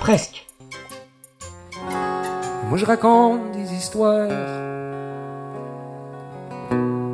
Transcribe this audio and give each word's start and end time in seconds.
presque. 0.00 0.46
Moi 2.68 2.76
je 2.78 2.86
raconte 2.86 3.52
des 3.52 3.74
histoires, 3.74 4.28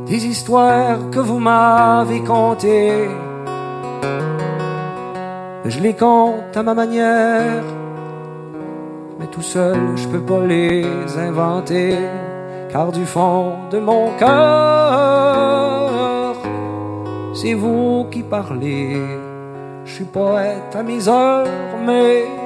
des 0.06 0.26
histoires 0.26 1.10
que 1.10 1.18
vous 1.18 1.38
m'avez 1.38 2.22
contées. 2.22 3.08
Je 5.64 5.80
les 5.80 5.94
compte 5.94 6.56
à 6.56 6.62
ma 6.62 6.74
manière, 6.74 7.64
mais 9.18 9.26
tout 9.26 9.42
seul 9.42 9.96
je 9.96 10.06
peux 10.08 10.20
pas 10.20 10.44
les 10.46 10.86
inventer, 11.18 11.98
car 12.70 12.92
du 12.92 13.04
fond 13.04 13.54
de 13.72 13.80
mon 13.80 14.12
cœur, 14.16 15.56
c'est 17.34 17.54
vous 17.54 18.06
qui 18.12 18.22
parlez. 18.22 19.02
Je 19.84 19.92
suis 19.92 20.04
poète 20.04 20.74
à 20.74 20.82
mes 20.82 21.08
heures, 21.08 21.46
mais 21.84 22.45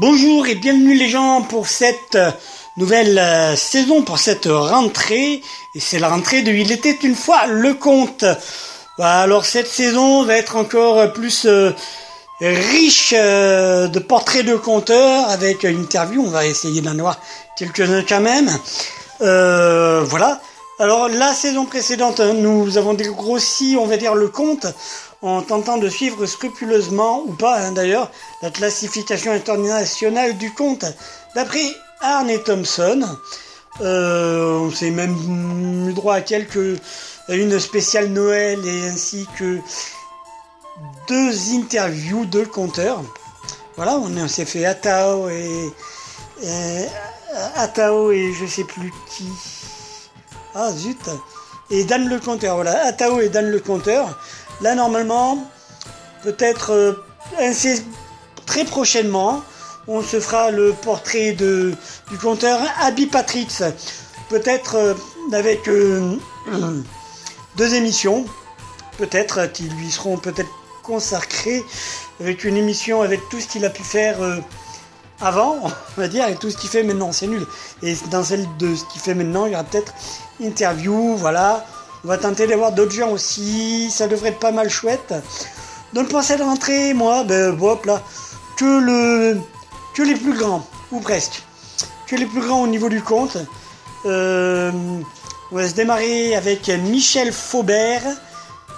Bonjour 0.00 0.46
et 0.46 0.54
bienvenue 0.54 0.94
les 0.94 1.10
gens 1.10 1.42
pour 1.42 1.68
cette 1.68 2.16
nouvelle 2.78 3.18
euh, 3.18 3.54
saison, 3.54 4.00
pour 4.00 4.18
cette 4.18 4.46
rentrée. 4.46 5.42
Et 5.74 5.78
c'est 5.78 5.98
la 5.98 6.08
rentrée 6.08 6.40
de 6.40 6.50
Il 6.52 6.72
était 6.72 6.96
une 7.02 7.14
fois 7.14 7.46
le 7.46 7.74
conte. 7.74 8.24
Bah, 8.96 9.20
alors 9.20 9.44
cette 9.44 9.66
saison 9.66 10.24
va 10.24 10.36
être 10.36 10.56
encore 10.56 11.12
plus 11.12 11.44
euh, 11.44 11.72
riche 12.40 13.12
euh, 13.14 13.88
de 13.88 13.98
portraits 13.98 14.46
de 14.46 14.56
conteurs 14.56 15.28
avec 15.28 15.64
une 15.64 15.82
interview. 15.82 16.24
On 16.24 16.30
va 16.30 16.46
essayer 16.46 16.80
d'en 16.80 16.98
avoir 16.98 17.20
quelques-uns 17.58 18.02
quand 18.02 18.22
même. 18.22 18.48
voilà. 19.18 20.40
Alors 20.78 21.10
la 21.10 21.34
saison 21.34 21.66
précédente, 21.66 22.20
hein, 22.20 22.32
nous 22.32 22.78
avons 22.78 22.94
dégrossi, 22.94 23.76
on 23.78 23.84
va 23.84 23.98
dire, 23.98 24.14
le 24.14 24.28
conte 24.28 24.66
en 25.22 25.42
tentant 25.42 25.76
de 25.76 25.88
suivre 25.88 26.26
scrupuleusement, 26.26 27.22
ou 27.26 27.32
pas 27.32 27.58
hein, 27.60 27.72
d'ailleurs, 27.72 28.10
la 28.42 28.50
classification 28.50 29.32
internationale 29.32 30.36
du 30.38 30.52
conte. 30.54 30.84
D'après 31.34 31.64
Arne 32.00 32.32
Thompson, 32.44 33.06
euh, 33.80 34.58
on 34.58 34.70
s'est 34.70 34.90
même 34.90 35.88
eu 35.88 35.92
droit 35.92 36.16
à 36.16 36.20
quelques 36.20 36.80
à 37.28 37.34
une 37.34 37.60
spéciale 37.60 38.08
Noël 38.08 38.58
et 38.66 38.88
ainsi 38.88 39.26
que 39.38 39.58
deux 41.06 41.54
interviews 41.54 42.26
de 42.26 42.44
conteurs. 42.44 43.02
Voilà, 43.76 43.96
on, 43.96 44.28
s'est 44.28 44.44
fait 44.44 44.64
Atao 44.64 45.28
et, 45.28 45.72
et 46.42 46.86
Atao 47.54 48.10
et 48.10 48.32
je 48.38 48.46
sais 48.46 48.64
plus 48.64 48.92
qui. 49.08 49.28
Ah 50.54 50.72
zut 50.72 50.98
Et 51.70 51.84
Dan 51.84 52.08
le 52.08 52.18
Conteur, 52.18 52.56
voilà, 52.56 52.84
Atao 52.86 53.20
et 53.20 53.28
Dan 53.28 53.48
le 53.48 53.60
Conteur. 53.60 54.18
Là, 54.62 54.74
normalement, 54.74 55.46
peut-être 56.22 56.72
euh, 56.72 56.92
très 58.44 58.64
prochainement, 58.64 59.42
on 59.88 60.02
se 60.02 60.20
fera 60.20 60.50
le 60.50 60.72
portrait 60.72 61.32
du 61.32 61.74
conteur 62.20 62.60
Abby 62.80 63.06
Patrix. 63.06 63.48
Peut-être 64.28 64.74
euh, 64.76 64.94
avec 65.32 65.66
euh, 65.68 66.16
deux 67.56 67.74
émissions, 67.74 68.26
peut-être 68.98 69.50
qui 69.50 69.64
lui 69.64 69.90
seront 69.90 70.18
peut-être 70.18 70.50
consacrées, 70.82 71.64
avec 72.20 72.44
une 72.44 72.56
émission 72.56 73.00
avec 73.00 73.20
tout 73.30 73.40
ce 73.40 73.46
qu'il 73.46 73.64
a 73.64 73.70
pu 73.70 73.82
faire 73.82 74.18
avant, 75.22 75.56
on 75.96 76.00
va 76.00 76.08
dire, 76.08 76.28
et 76.28 76.36
tout 76.36 76.50
ce 76.50 76.58
qu'il 76.58 76.68
fait 76.68 76.82
maintenant, 76.82 77.12
c'est 77.12 77.28
nul. 77.28 77.46
Et 77.82 77.94
dans 78.10 78.24
celle 78.24 78.46
de 78.58 78.74
ce 78.74 78.84
qu'il 78.86 79.00
fait 79.00 79.14
maintenant, 79.14 79.46
il 79.46 79.52
y 79.52 79.54
aura 79.54 79.64
peut-être 79.64 79.94
interview, 80.38 81.16
voilà, 81.16 81.64
on 82.04 82.08
va 82.08 82.18
tenter 82.18 82.46
d'avoir 82.46 82.72
d'autres 82.72 82.92
gens 82.92 83.10
aussi. 83.10 83.90
Ça 83.90 84.06
devrait 84.08 84.30
être 84.30 84.38
pas 84.38 84.52
mal 84.52 84.70
chouette. 84.70 85.14
Donc 85.92 86.08
pour 86.08 86.22
cette 86.22 86.40
rentrée, 86.40 86.94
moi, 86.94 87.24
ben 87.24 87.56
hop 87.60 87.84
là, 87.86 88.02
que 88.56 88.80
le 88.80 89.40
que 89.94 90.02
les 90.02 90.14
plus 90.14 90.34
grands, 90.34 90.66
ou 90.92 91.00
presque. 91.00 91.42
Que 92.06 92.16
les 92.16 92.26
plus 92.26 92.40
grands 92.40 92.62
au 92.62 92.66
niveau 92.66 92.88
du 92.88 93.02
compte. 93.02 93.36
Euh, 94.06 94.70
on 95.52 95.56
va 95.56 95.68
se 95.68 95.74
démarrer 95.74 96.34
avec 96.36 96.68
Michel 96.68 97.32
Faubert. 97.32 98.02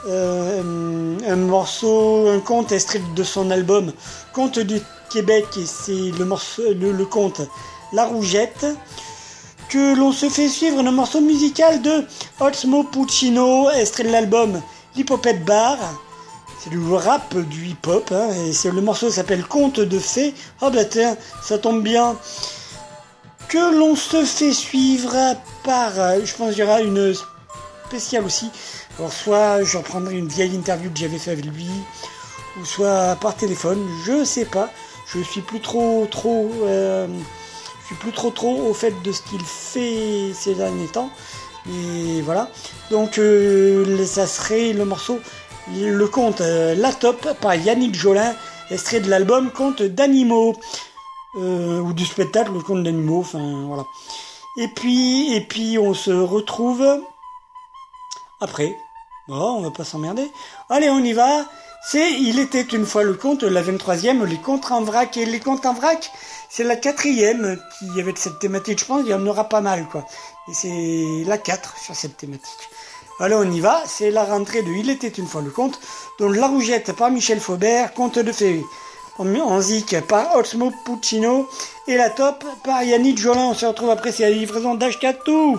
Euh, 0.09 1.17
un 1.29 1.37
morceau, 1.37 2.29
un 2.29 2.41
conte 2.41 2.73
extrait 2.73 3.01
de 3.15 3.23
son 3.23 3.53
album 3.53 3.93
Conte 4.33 4.59
du 4.59 4.81
Québec 5.11 5.47
et 5.57 5.65
c'est 5.65 6.11
le 6.19 6.25
morceau, 6.25 6.63
le 6.75 7.05
conte 7.05 7.41
La 7.93 8.07
Rougette 8.07 8.67
que 9.73 9.97
l'on 9.97 10.13
se 10.13 10.29
fait 10.29 10.51
suivre 10.51 10.81
un 10.81 10.91
morceau 10.91 11.23
musical 11.23 11.81
de 11.81 12.05
Osmo 12.41 12.85
Puccino, 12.85 13.71
extrait 13.71 14.05
de 14.05 14.11
l'album 14.11 14.61
L'Hippopète 14.95 15.47
Bar. 15.47 15.79
C'est 16.63 16.69
du 16.69 16.79
rap, 16.93 17.35
du 17.35 17.69
hip-hop, 17.69 18.13
hein, 18.13 18.29
et 18.35 18.71
le 18.71 18.81
morceau 18.83 19.09
s'appelle 19.09 19.47
Conte 19.47 19.81
de 19.81 19.99
fées. 19.99 20.35
Ah 20.61 20.69
bah 20.69 20.85
tiens, 20.85 21.17
ça 21.43 21.57
tombe 21.57 21.83
bien. 21.83 22.19
Que 23.49 23.75
l'on 23.79 23.97
se 23.97 24.27
fait 24.27 24.53
suivre 24.53 25.17
par, 25.65 25.93
je 26.23 26.35
pense 26.35 26.51
qu'il 26.51 26.59
y 26.59 26.63
aura 26.65 26.83
une 26.83 27.15
spécial 27.87 28.27
aussi. 28.27 28.51
Alors 28.99 29.11
soit 29.11 29.65
je 29.65 29.79
reprendrai 29.79 30.19
une 30.19 30.29
vieille 30.29 30.55
interview 30.55 30.91
que 30.91 30.99
j'avais 30.99 31.19
fait 31.19 31.31
avec 31.31 31.47
lui, 31.47 31.71
ou 32.61 32.67
soit 32.67 33.17
par 33.23 33.37
téléphone, 33.37 33.83
je 34.05 34.23
sais 34.23 34.45
pas. 34.45 34.69
Je 35.07 35.21
suis 35.23 35.41
plus 35.41 35.61
trop 35.61 36.07
trop 36.11 36.51
euh, 36.65 37.07
je 37.82 37.87
suis 37.87 37.94
plus 37.96 38.12
trop 38.12 38.31
trop 38.31 38.69
au 38.69 38.75
fait 38.75 38.94
de 39.02 39.12
ce 39.12 39.23
qu'il 39.23 39.43
fait 39.44 40.32
ces 40.34 40.55
derniers 40.55 40.88
temps. 40.88 41.11
Et 41.69 42.23
voilà. 42.23 42.49
Donc 42.90 43.19
euh, 43.19 44.05
ça 44.06 44.26
serait 44.26 44.73
le 44.73 44.84
morceau 44.84 45.20
Le 45.73 46.06
conte 46.06 46.40
euh, 46.40 46.75
La 46.75 46.93
Top 46.93 47.38
par 47.40 47.55
Yannick 47.55 47.94
Jolin, 47.94 48.34
extrait 48.70 49.00
de 49.00 49.08
l'album 49.08 49.50
Conte 49.50 49.82
d'animaux. 49.82 50.56
ou 51.34 51.93
du 51.93 52.05
spectacle 52.05 52.52
Le 52.52 52.61
conte 52.61 52.82
d'animaux, 52.82 53.20
enfin 53.20 53.64
voilà. 53.67 53.85
Et 54.58 54.69
puis, 54.69 55.35
et 55.35 55.40
puis 55.40 55.78
on 55.78 55.94
se 55.94 56.11
retrouve 56.11 56.85
après. 58.40 58.76
Bon, 59.28 59.58
on 59.58 59.62
va 59.62 59.70
pas 59.70 59.85
s'emmerder. 59.85 60.31
Allez, 60.69 60.90
on 60.90 60.99
y 60.99 61.12
va. 61.12 61.46
C'est 61.84 62.12
Il 62.12 62.38
était 62.38 62.62
une 62.62 62.87
fois 62.87 63.02
le 63.02 63.14
conte, 63.14 63.43
la 63.43 63.62
23e, 63.62 64.25
les 64.25 64.38
contes 64.38 64.70
en 64.70 64.82
vrac. 64.82 65.17
Et 65.17 65.26
les 65.26 65.40
contes 65.40 65.67
en 65.67 65.75
vrac, 65.75 66.12
c'est 66.49 66.62
la 66.64 66.76
quatrième 66.76 67.58
qui 67.79 68.00
avait 68.00 68.14
cette 68.17 68.38
thématique. 68.38 68.79
Je 68.79 68.84
pense 68.84 69.02
qu'il 69.02 69.11
y 69.11 69.14
en 69.14 69.26
aura 69.26 69.49
pas 69.49 69.61
mal, 69.61 69.87
quoi. 69.90 70.06
Et 70.49 70.55
c'est 70.55 71.25
la 71.26 71.38
4 71.38 71.76
sur 71.79 71.94
cette 71.96 72.17
thématique. 72.17 72.69
Allez, 73.19 73.34
on 73.34 73.50
y 73.50 73.61
va. 73.61 73.82
C'est 73.87 74.11
la 74.11 74.25
rentrée 74.25 74.62
de 74.62 74.70
Il 74.70 74.90
était 74.90 75.08
une 75.08 75.26
fois 75.26 75.43
le 75.43 75.50
conte, 75.50 75.81
dont 76.19 76.31
La 76.31 76.46
Rougette 76.46 76.93
par 76.93 77.11
Michel 77.11 77.40
Faubert, 77.40 77.94
conte 77.94 78.19
de 78.19 78.32
fées 78.32 78.62
en 79.19 79.61
zik 79.61 80.00
par 80.08 80.37
Osmo 80.37 80.73
Puccino 80.85 81.49
et 81.87 81.96
la 81.96 82.11
top 82.11 82.44
par 82.64 82.82
Yannick 82.82 83.19
Jolin. 83.19 83.46
On 83.50 83.55
se 83.55 83.67
retrouve 83.67 83.90
après, 83.90 84.12
c'est 84.12 84.23
la 84.23 84.31
livraison 84.31 84.75
d'Ashkatou. 84.75 85.58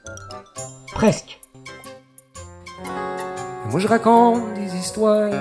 presque. 1.01 1.41
Moi 3.71 3.79
je 3.79 3.87
raconte 3.87 4.53
des 4.53 4.75
histoires, 4.75 5.31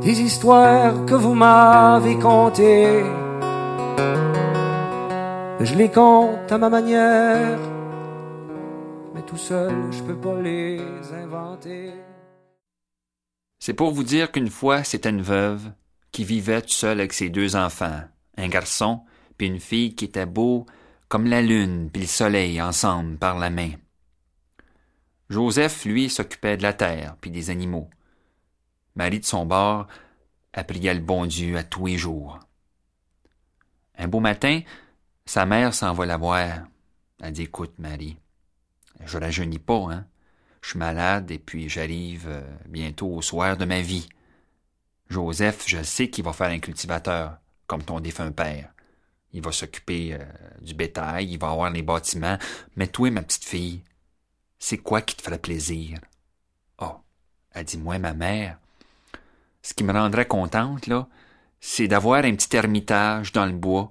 des 0.00 0.22
histoires 0.22 1.04
que 1.04 1.14
vous 1.14 1.34
m'avez 1.34 2.18
contées 2.18 3.04
je 5.62 5.74
les 5.74 5.90
compte 5.90 6.50
à 6.50 6.56
ma 6.56 6.70
manière, 6.70 7.58
mais 9.14 9.20
tout 9.26 9.36
seul, 9.36 9.74
je 9.90 10.02
peux 10.02 10.16
pas 10.16 10.40
les 10.40 10.80
inventer. 11.12 11.92
C'est 13.58 13.74
pour 13.74 13.90
vous 13.90 14.04
dire 14.04 14.32
qu'une 14.32 14.48
fois, 14.48 14.84
c'était 14.84 15.10
une 15.10 15.20
veuve 15.20 15.70
qui 16.12 16.24
vivait 16.24 16.62
toute 16.62 16.70
seule 16.70 17.00
avec 17.00 17.12
ses 17.12 17.28
deux 17.28 17.56
enfants, 17.56 18.00
un 18.38 18.48
garçon 18.48 19.02
puis 19.40 19.46
une 19.46 19.58
fille 19.58 19.94
qui 19.94 20.04
était 20.04 20.26
beau 20.26 20.66
comme 21.10 21.26
la 21.26 21.42
lune 21.42 21.90
puis 21.90 22.02
le 22.02 22.08
soleil 22.08 22.62
ensemble 22.62 23.18
par 23.18 23.36
la 23.36 23.50
main. 23.50 23.72
Joseph, 25.28 25.84
lui, 25.84 26.08
s'occupait 26.08 26.56
de 26.56 26.62
la 26.62 26.72
terre 26.72 27.16
puis 27.20 27.32
des 27.32 27.50
animaux. 27.50 27.90
Marie 28.94 29.18
de 29.18 29.24
son 29.24 29.44
bord, 29.44 29.88
priait 30.68 30.94
le 30.94 31.00
bon 31.00 31.26
Dieu 31.26 31.56
à 31.56 31.64
tous 31.64 31.86
les 31.86 31.98
jours. 31.98 32.38
Un 33.98 34.06
beau 34.06 34.20
matin, 34.20 34.60
sa 35.26 35.46
mère 35.46 35.74
s'en 35.74 35.92
va 35.94 36.06
la 36.06 36.16
voir. 36.16 36.60
Elle 37.20 37.32
dit 37.32 37.42
Écoute, 37.42 37.74
Marie, 37.78 38.16
je 39.04 39.18
rajeunis 39.18 39.58
pas, 39.58 39.86
hein. 39.90 40.06
Je 40.62 40.70
suis 40.70 40.78
malade 40.78 41.30
et 41.32 41.38
puis 41.38 41.68
j'arrive 41.68 42.28
euh, 42.28 42.42
bientôt 42.68 43.08
au 43.08 43.22
soir 43.22 43.56
de 43.56 43.64
ma 43.64 43.80
vie. 43.80 44.08
Joseph, 45.08 45.64
je 45.66 45.82
sais 45.82 46.08
qu'il 46.08 46.22
va 46.22 46.34
faire 46.34 46.50
un 46.50 46.58
cultivateur, 46.60 47.38
comme 47.66 47.82
ton 47.82 47.98
défunt 47.98 48.30
père. 48.30 48.72
Il 49.32 49.42
va 49.42 49.52
s'occuper 49.52 50.14
euh, 50.14 50.24
du 50.60 50.74
bétail, 50.74 51.32
il 51.32 51.38
va 51.38 51.50
avoir 51.50 51.70
les 51.70 51.82
bâtiments. 51.82 52.38
Mais 52.76 52.88
toi, 52.88 53.10
ma 53.10 53.22
petite 53.22 53.44
fille, 53.44 53.82
c'est 54.58 54.78
quoi 54.78 55.02
qui 55.02 55.16
te 55.16 55.22
ferait 55.22 55.38
plaisir? 55.38 55.98
Oh, 56.78 56.96
elle 57.52 57.64
dit 57.64 57.78
Moi, 57.78 57.98
ma 57.98 58.12
mère, 58.12 58.58
ce 59.62 59.74
qui 59.74 59.84
me 59.84 59.92
rendrait 59.92 60.26
contente, 60.26 60.86
là, 60.86 61.08
c'est 61.60 61.88
d'avoir 61.88 62.24
un 62.24 62.34
petit 62.34 62.56
ermitage 62.56 63.32
dans 63.32 63.46
le 63.46 63.52
bois 63.52 63.88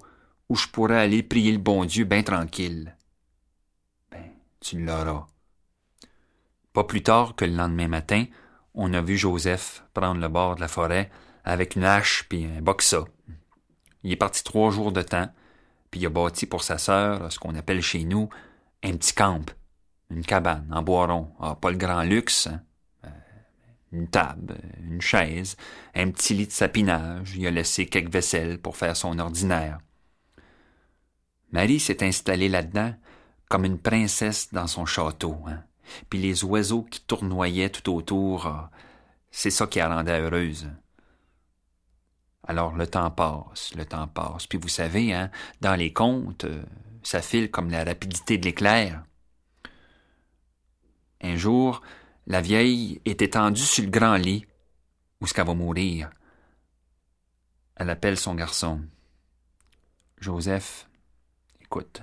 où 0.48 0.56
je 0.56 0.66
pourrais 0.68 1.00
aller 1.00 1.22
prier 1.22 1.52
le 1.52 1.58
bon 1.58 1.84
Dieu 1.84 2.04
bien 2.04 2.22
tranquille. 2.22 2.96
Ben, 4.10 4.30
tu 4.60 4.84
l'auras. 4.84 5.26
Pas 6.72 6.84
plus 6.84 7.02
tard 7.02 7.34
que 7.36 7.44
le 7.44 7.54
lendemain 7.54 7.88
matin, 7.88 8.26
on 8.74 8.92
a 8.94 9.00
vu 9.00 9.16
Joseph 9.16 9.84
prendre 9.94 10.20
le 10.20 10.28
bord 10.28 10.56
de 10.56 10.60
la 10.60 10.68
forêt 10.68 11.10
avec 11.44 11.76
une 11.76 11.84
hache 11.84 12.26
puis 12.28 12.44
un 12.44 12.60
boxa. 12.60 13.04
Il 14.02 14.12
est 14.12 14.16
parti 14.16 14.42
trois 14.44 14.70
jours 14.70 14.92
de 14.92 15.02
temps, 15.02 15.28
puis 15.90 16.00
il 16.00 16.06
a 16.06 16.10
bâti 16.10 16.46
pour 16.46 16.62
sa 16.62 16.78
sœur 16.78 17.30
ce 17.32 17.38
qu'on 17.38 17.54
appelle 17.54 17.82
chez 17.82 18.04
nous 18.04 18.28
un 18.82 18.96
petit 18.96 19.12
camp, 19.12 19.44
une 20.10 20.24
cabane 20.24 20.66
en 20.72 20.82
bois 20.82 21.06
rond. 21.06 21.32
Ah, 21.40 21.54
pas 21.54 21.70
le 21.70 21.76
grand 21.76 22.02
luxe, 22.02 22.46
hein. 22.46 22.62
euh, 23.04 23.08
une 23.92 24.08
table, 24.08 24.56
une 24.82 25.00
chaise, 25.00 25.56
un 25.94 26.10
petit 26.10 26.34
lit 26.34 26.46
de 26.46 26.52
sapinage. 26.52 27.36
Il 27.36 27.46
a 27.46 27.50
laissé 27.50 27.86
quelques 27.86 28.12
vaisselles 28.12 28.58
pour 28.58 28.76
faire 28.76 28.96
son 28.96 29.18
ordinaire. 29.18 29.78
Marie 31.52 31.80
s'est 31.80 32.04
installée 32.04 32.48
là-dedans 32.48 32.94
comme 33.48 33.64
une 33.64 33.78
princesse 33.78 34.52
dans 34.52 34.68
son 34.68 34.86
château. 34.86 35.36
Hein. 35.46 35.62
Puis 36.08 36.20
les 36.20 36.44
oiseaux 36.44 36.82
qui 36.82 37.00
tournoyaient 37.00 37.70
tout 37.70 37.92
autour, 37.92 38.46
ah, 38.46 38.70
c'est 39.30 39.50
ça 39.50 39.66
qui 39.66 39.78
la 39.78 39.94
rendait 39.94 40.20
heureuse. 40.20 40.68
Alors 42.50 42.74
le 42.74 42.88
temps 42.88 43.12
passe, 43.12 43.72
le 43.76 43.84
temps 43.84 44.08
passe. 44.08 44.48
Puis 44.48 44.58
vous 44.58 44.66
savez, 44.66 45.14
hein, 45.14 45.30
dans 45.60 45.76
les 45.76 45.92
contes, 45.92 46.46
euh, 46.46 46.64
ça 47.04 47.22
file 47.22 47.48
comme 47.48 47.70
la 47.70 47.84
rapidité 47.84 48.38
de 48.38 48.44
l'éclair. 48.44 49.04
Un 51.20 51.36
jour, 51.36 51.80
la 52.26 52.40
vieille 52.40 53.00
est 53.04 53.22
étendue 53.22 53.62
sur 53.62 53.84
le 53.84 53.90
grand 53.90 54.16
lit, 54.16 54.46
où 55.20 55.28
ce 55.28 55.32
qu'elle 55.32 55.46
va 55.46 55.54
mourir. 55.54 56.10
Elle 57.76 57.90
appelle 57.90 58.16
son 58.16 58.34
garçon. 58.34 58.80
Joseph, 60.18 60.88
écoute, 61.60 62.02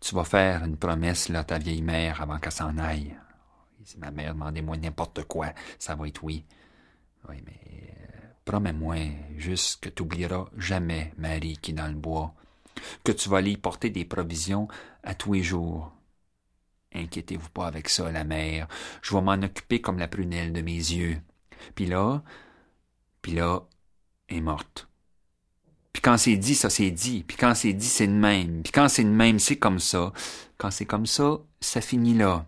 tu 0.00 0.14
vas 0.14 0.22
faire 0.22 0.62
une 0.62 0.76
promesse 0.76 1.30
à 1.30 1.42
ta 1.42 1.58
vieille 1.58 1.82
mère 1.82 2.22
avant 2.22 2.38
qu'elle 2.38 2.52
s'en 2.52 2.78
aille. 2.78 3.18
Si 3.82 3.98
ma 3.98 4.12
mère 4.12 4.34
demandez-moi 4.34 4.76
n'importe 4.76 5.24
quoi, 5.24 5.52
ça 5.80 5.96
va 5.96 6.06
être 6.06 6.22
oui. 6.22 6.44
Oui, 7.28 7.42
mais 7.44 7.93
promets-moi 8.44 8.96
juste 9.36 9.80
que 9.80 9.88
tu 9.88 10.02
n'oublieras 10.02 10.46
jamais 10.56 11.12
Marie 11.18 11.58
qui 11.60 11.70
est 11.70 11.74
dans 11.74 11.88
le 11.88 11.94
bois, 11.94 12.34
que 13.04 13.12
tu 13.12 13.28
vas 13.28 13.40
lui 13.40 13.56
porter 13.56 13.90
des 13.90 14.04
provisions 14.04 14.68
à 15.02 15.14
tous 15.14 15.32
les 15.32 15.42
jours. 15.42 15.92
Inquiétez-vous 16.92 17.50
pas 17.50 17.66
avec 17.66 17.88
ça, 17.88 18.10
la 18.12 18.24
mère. 18.24 18.68
Je 19.02 19.14
vais 19.14 19.20
m'en 19.22 19.32
occuper 19.32 19.80
comme 19.80 19.98
la 19.98 20.08
prunelle 20.08 20.52
de 20.52 20.60
mes 20.60 20.72
yeux. 20.76 21.20
Puis 21.74 21.86
là, 21.86 22.22
puis 23.20 23.32
là, 23.32 23.62
est 24.28 24.40
morte. 24.40 24.88
Puis 25.92 26.02
quand 26.02 26.18
c'est 26.18 26.36
dit, 26.36 26.54
ça 26.54 26.70
c'est 26.70 26.90
dit. 26.90 27.24
Puis 27.26 27.36
quand 27.36 27.54
c'est 27.54 27.72
dit, 27.72 27.86
c'est 27.86 28.06
de 28.06 28.12
même. 28.12 28.62
Puis 28.62 28.72
quand 28.72 28.88
c'est 28.88 29.04
de 29.04 29.08
même, 29.08 29.38
c'est 29.38 29.58
comme 29.58 29.78
ça. 29.78 30.12
Quand 30.58 30.70
c'est 30.70 30.86
comme 30.86 31.06
ça, 31.06 31.38
ça 31.60 31.80
finit 31.80 32.14
là. 32.14 32.46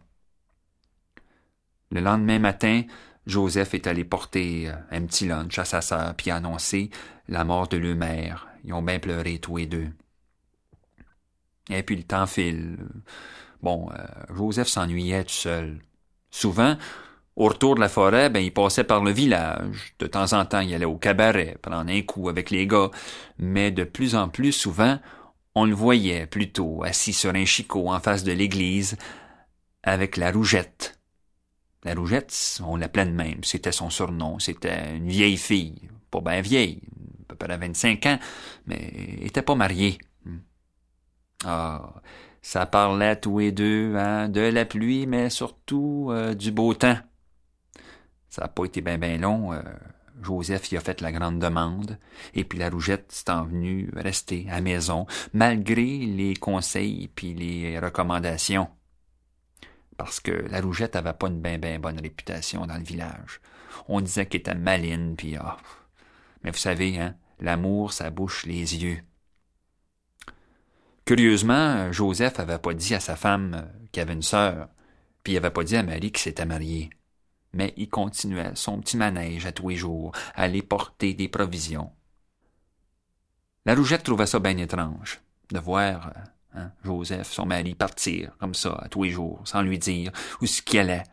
Le 1.91 2.01
lendemain 2.01 2.39
matin, 2.39 2.83
Joseph 3.27 3.75
est 3.75 3.87
allé 3.87 4.05
porter 4.05 4.69
euh, 4.69 4.75
un 4.91 5.03
petit 5.03 5.27
lunch 5.27 5.59
à 5.59 5.65
sa 5.65 5.81
sœur 5.81 6.15
puis 6.15 6.31
annoncer 6.31 6.91
la 7.29 7.45
mort 7.45 7.69
de 7.69 7.77
leur 7.77 7.97
mère. 7.97 8.49
Ils 8.65 8.73
ont 8.73 8.83
bien 8.83 8.99
pleuré 8.99 9.39
tous 9.39 9.57
les 9.57 9.67
deux. 9.67 9.89
Et 11.69 11.83
puis 11.83 11.97
le 11.97 12.05
temps 12.05 12.27
file. 12.27 12.79
Bon, 13.63 13.91
euh, 13.93 14.35
Joseph 14.35 14.69
s'ennuyait 14.69 15.25
tout 15.25 15.31
seul. 15.31 15.81
Souvent, 16.31 16.77
au 17.35 17.49
retour 17.49 17.75
de 17.75 17.81
la 17.81 17.89
forêt, 17.89 18.31
ben, 18.31 18.41
il 18.41 18.53
passait 18.53 18.85
par 18.85 19.03
le 19.03 19.11
village. 19.11 19.95
De 19.99 20.07
temps 20.07 20.33
en 20.33 20.45
temps, 20.45 20.61
il 20.61 20.75
allait 20.75 20.85
au 20.85 20.97
cabaret, 20.97 21.59
prendre 21.61 21.91
un 21.91 22.03
coup 22.03 22.29
avec 22.29 22.51
les 22.51 22.67
gars. 22.67 22.91
Mais 23.39 23.71
de 23.71 23.85
plus 23.85 24.15
en 24.15 24.29
plus 24.29 24.53
souvent, 24.53 24.99
on 25.55 25.65
le 25.65 25.75
voyait 25.75 26.27
plutôt 26.27 26.83
assis 26.85 27.13
sur 27.13 27.35
un 27.35 27.45
chicot 27.45 27.91
en 27.91 28.01
face 28.01 28.25
de 28.25 28.33
l'église, 28.33 28.97
avec 29.83 30.17
la 30.17 30.31
rougette. 30.31 30.96
La 31.87 31.95
rougette, 31.95 32.61
on 32.67 32.75
l'appelait 32.75 33.07
de 33.07 33.13
même, 33.13 33.45
c'était 33.45 33.71
son 33.71 33.91
surnom, 33.91 34.41
c'était 34.41 34.97
une 34.97 35.07
vieille 35.07 35.37
fille, 35.37 35.89
pas 36.11 36.21
bien 36.21 36.41
vieille, 36.41 36.83
à 37.23 37.35
peu 37.35 37.37
près 37.37 37.57
25 37.57 38.07
ans, 38.07 38.19
mais 38.67 38.93
était 39.21 39.41
pas 39.41 39.55
mariée. 39.55 39.97
Ah, 41.45 41.95
ça 42.43 42.67
parlait 42.67 43.15
tous 43.15 43.39
les 43.39 43.53
deux 43.53 43.95
hein, 43.95 44.29
de 44.29 44.41
la 44.41 44.65
pluie, 44.65 45.07
mais 45.07 45.31
surtout 45.31 46.09
euh, 46.11 46.35
du 46.35 46.51
beau 46.51 46.75
temps. 46.75 46.99
Ça 48.31 48.43
n'a 48.43 48.49
pas 48.49 48.65
été 48.65 48.81
bien 48.81 48.99
ben 48.99 49.21
long. 49.21 49.53
Euh, 49.53 49.63
Joseph 50.21 50.73
y 50.73 50.77
a 50.77 50.81
fait 50.81 51.01
la 51.01 51.13
grande 51.13 51.39
demande, 51.39 52.01
et 52.35 52.43
puis 52.43 52.59
la 52.59 52.69
rougette 52.69 53.13
s'est 53.13 53.31
envenue 53.31 53.93
rester 53.95 54.49
à 54.51 54.61
maison, 54.61 55.07
malgré 55.33 55.99
les 55.99 56.35
conseils 56.35 57.07
puis 57.15 57.33
les 57.33 57.79
recommandations. 57.79 58.67
Parce 59.97 60.21
que 60.21 60.33
la 60.33 60.61
rougette 60.61 60.97
avait 60.97 61.13
pas 61.13 61.29
une 61.29 61.41
bien 61.41 61.59
ben 61.59 61.81
bonne 61.81 62.01
réputation 62.01 62.67
dans 62.67 62.77
le 62.77 62.85
village. 62.85 63.41
On 63.89 64.01
disait 64.01 64.27
qu'elle 64.27 64.41
était 64.41 64.55
maline, 64.55 65.17
puis 65.17 65.37
ah. 65.37 65.57
Mais 66.43 66.51
vous 66.51 66.59
savez, 66.59 66.99
hein, 66.99 67.15
l'amour, 67.41 67.93
ça 67.93 68.11
bouche 68.11 68.45
les 68.47 68.77
yeux. 68.77 69.01
Curieusement, 71.05 71.93
Joseph 71.93 72.41
avait 72.41 72.59
pas 72.59 72.75
dit 72.75 72.95
à 72.95 73.01
sa 73.01 73.17
femme 73.17 73.71
qu'il 73.93 74.03
avait 74.03 74.13
une 74.13 74.23
sœur, 74.23 74.69
puis 75.23 75.35
il 75.35 75.37
avait 75.37 75.51
pas 75.51 75.65
dit 75.65 75.77
à 75.77 75.83
Marie 75.83 76.13
qu'il 76.13 76.19
s'était 76.19 76.45
marié 76.45 76.91
mais 77.57 77.73
il 77.77 77.89
continuait 77.89 78.53
son 78.55 78.81
petit 78.81 78.97
manège 78.97 79.47
à 79.47 79.53
tous 79.53 79.71
les 79.71 79.77
jours, 79.77 80.13
à 80.35 80.43
aller 80.43 80.63
porter 80.63 81.15
des 81.15 81.29
provisions. 81.29 81.91
La 83.65 83.75
rougette 83.75 84.05
trouvait 84.05 84.27
ça 84.27 84.39
bien 84.39 84.57
étrange, 84.59 85.21
de 85.51 85.59
voir 85.59 86.13
hein, 86.57 86.73
Joseph, 86.85 87.31
son 87.31 87.47
mari, 87.47 87.75
partir 87.75 88.37
comme 88.39 88.55
ça 88.55 88.73
à 88.75 88.89
tous 88.89 89.05
les 89.05 89.11
jours, 89.11 89.41
sans 89.45 89.63
lui 89.63 89.79
dire 89.79 90.13
où 90.41 90.47
ce 90.47 90.63
qu'il 90.63 90.81
allait. 90.81 91.05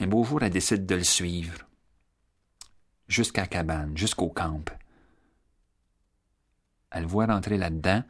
Un 0.00 0.06
beau 0.06 0.24
jour, 0.24 0.42
elle 0.42 0.50
décide 0.50 0.86
de 0.86 0.94
le 0.94 1.04
suivre, 1.04 1.58
jusqu'à 3.08 3.46
cabane, 3.46 3.96
jusqu'au 3.96 4.28
camp. 4.28 4.70
Elle 6.90 7.06
voit 7.06 7.26
rentrer 7.26 7.58
là-dedans, 7.58 8.02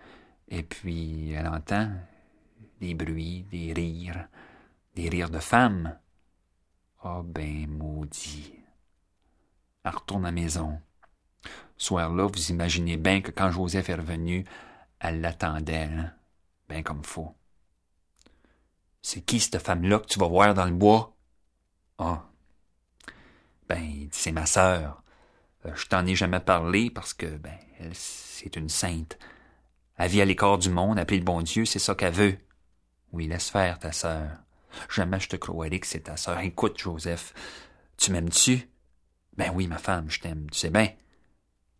et 0.48 0.62
puis 0.62 1.32
elle 1.32 1.48
entend 1.48 1.90
des 2.80 2.94
bruits, 2.94 3.44
des 3.50 3.72
rires, 3.72 4.28
des 4.94 5.08
rires 5.08 5.30
de 5.30 5.38
femmes. 5.38 5.96
Ah 7.02 7.22
ben 7.24 7.66
maudit. 7.68 8.52
Elle 9.84 9.94
retourne 9.94 10.24
à 10.24 10.28
la 10.28 10.32
maison. 10.32 10.80
soir-là, 11.76 12.26
vous 12.26 12.50
imaginez 12.50 12.96
bien 12.96 13.20
que 13.20 13.30
quand 13.30 13.50
Joseph 13.50 13.88
est 13.88 13.94
revenu, 13.94 14.44
elle 15.00 15.20
l'attendait, 15.20 15.84
hein? 15.84 16.12
ben 16.68 16.82
comme 16.82 17.04
faux. 17.04 17.34
C'est 19.02 19.22
qui 19.22 19.40
cette 19.40 19.58
femme-là 19.58 20.00
que 20.00 20.06
tu 20.06 20.18
vas 20.18 20.28
voir 20.28 20.54
dans 20.54 20.64
le 20.66 20.72
bois? 20.72 21.16
Ah. 21.98 22.24
Ben, 23.68 24.08
c'est 24.12 24.32
ma 24.32 24.46
sœur. 24.46 25.02
Euh, 25.66 25.74
je 25.74 25.86
t'en 25.86 26.06
ai 26.06 26.14
jamais 26.14 26.40
parlé 26.40 26.90
parce 26.90 27.14
que, 27.14 27.26
ben, 27.26 27.56
elle, 27.78 27.94
c'est 27.94 28.56
une 28.56 28.68
sainte. 28.68 29.18
Elle 29.96 30.10
vit 30.10 30.22
à 30.22 30.24
l'écart 30.24 30.58
du 30.58 30.70
monde, 30.70 30.98
appelée 30.98 31.18
le 31.18 31.24
bon 31.24 31.42
Dieu, 31.42 31.64
c'est 31.64 31.78
ça 31.78 31.94
qu'elle 31.94 32.12
veut. 32.14 32.38
Oui, 33.12 33.26
laisse 33.26 33.50
faire 33.50 33.78
ta 33.78 33.92
sœur. 33.92 34.30
Jamais 34.90 35.20
je 35.20 35.28
te 35.28 35.36
croirais 35.36 35.80
que 35.80 35.86
c'est 35.86 36.00
ta 36.00 36.16
sœur. 36.16 36.38
Écoute, 36.40 36.78
Joseph, 36.78 37.34
tu 37.96 38.12
m'aimes-tu? 38.12 38.68
Ben 39.36 39.52
oui, 39.54 39.66
ma 39.66 39.78
femme, 39.78 40.10
je 40.10 40.20
t'aime, 40.20 40.48
tu 40.50 40.58
sais 40.58 40.70
bien. 40.70 40.92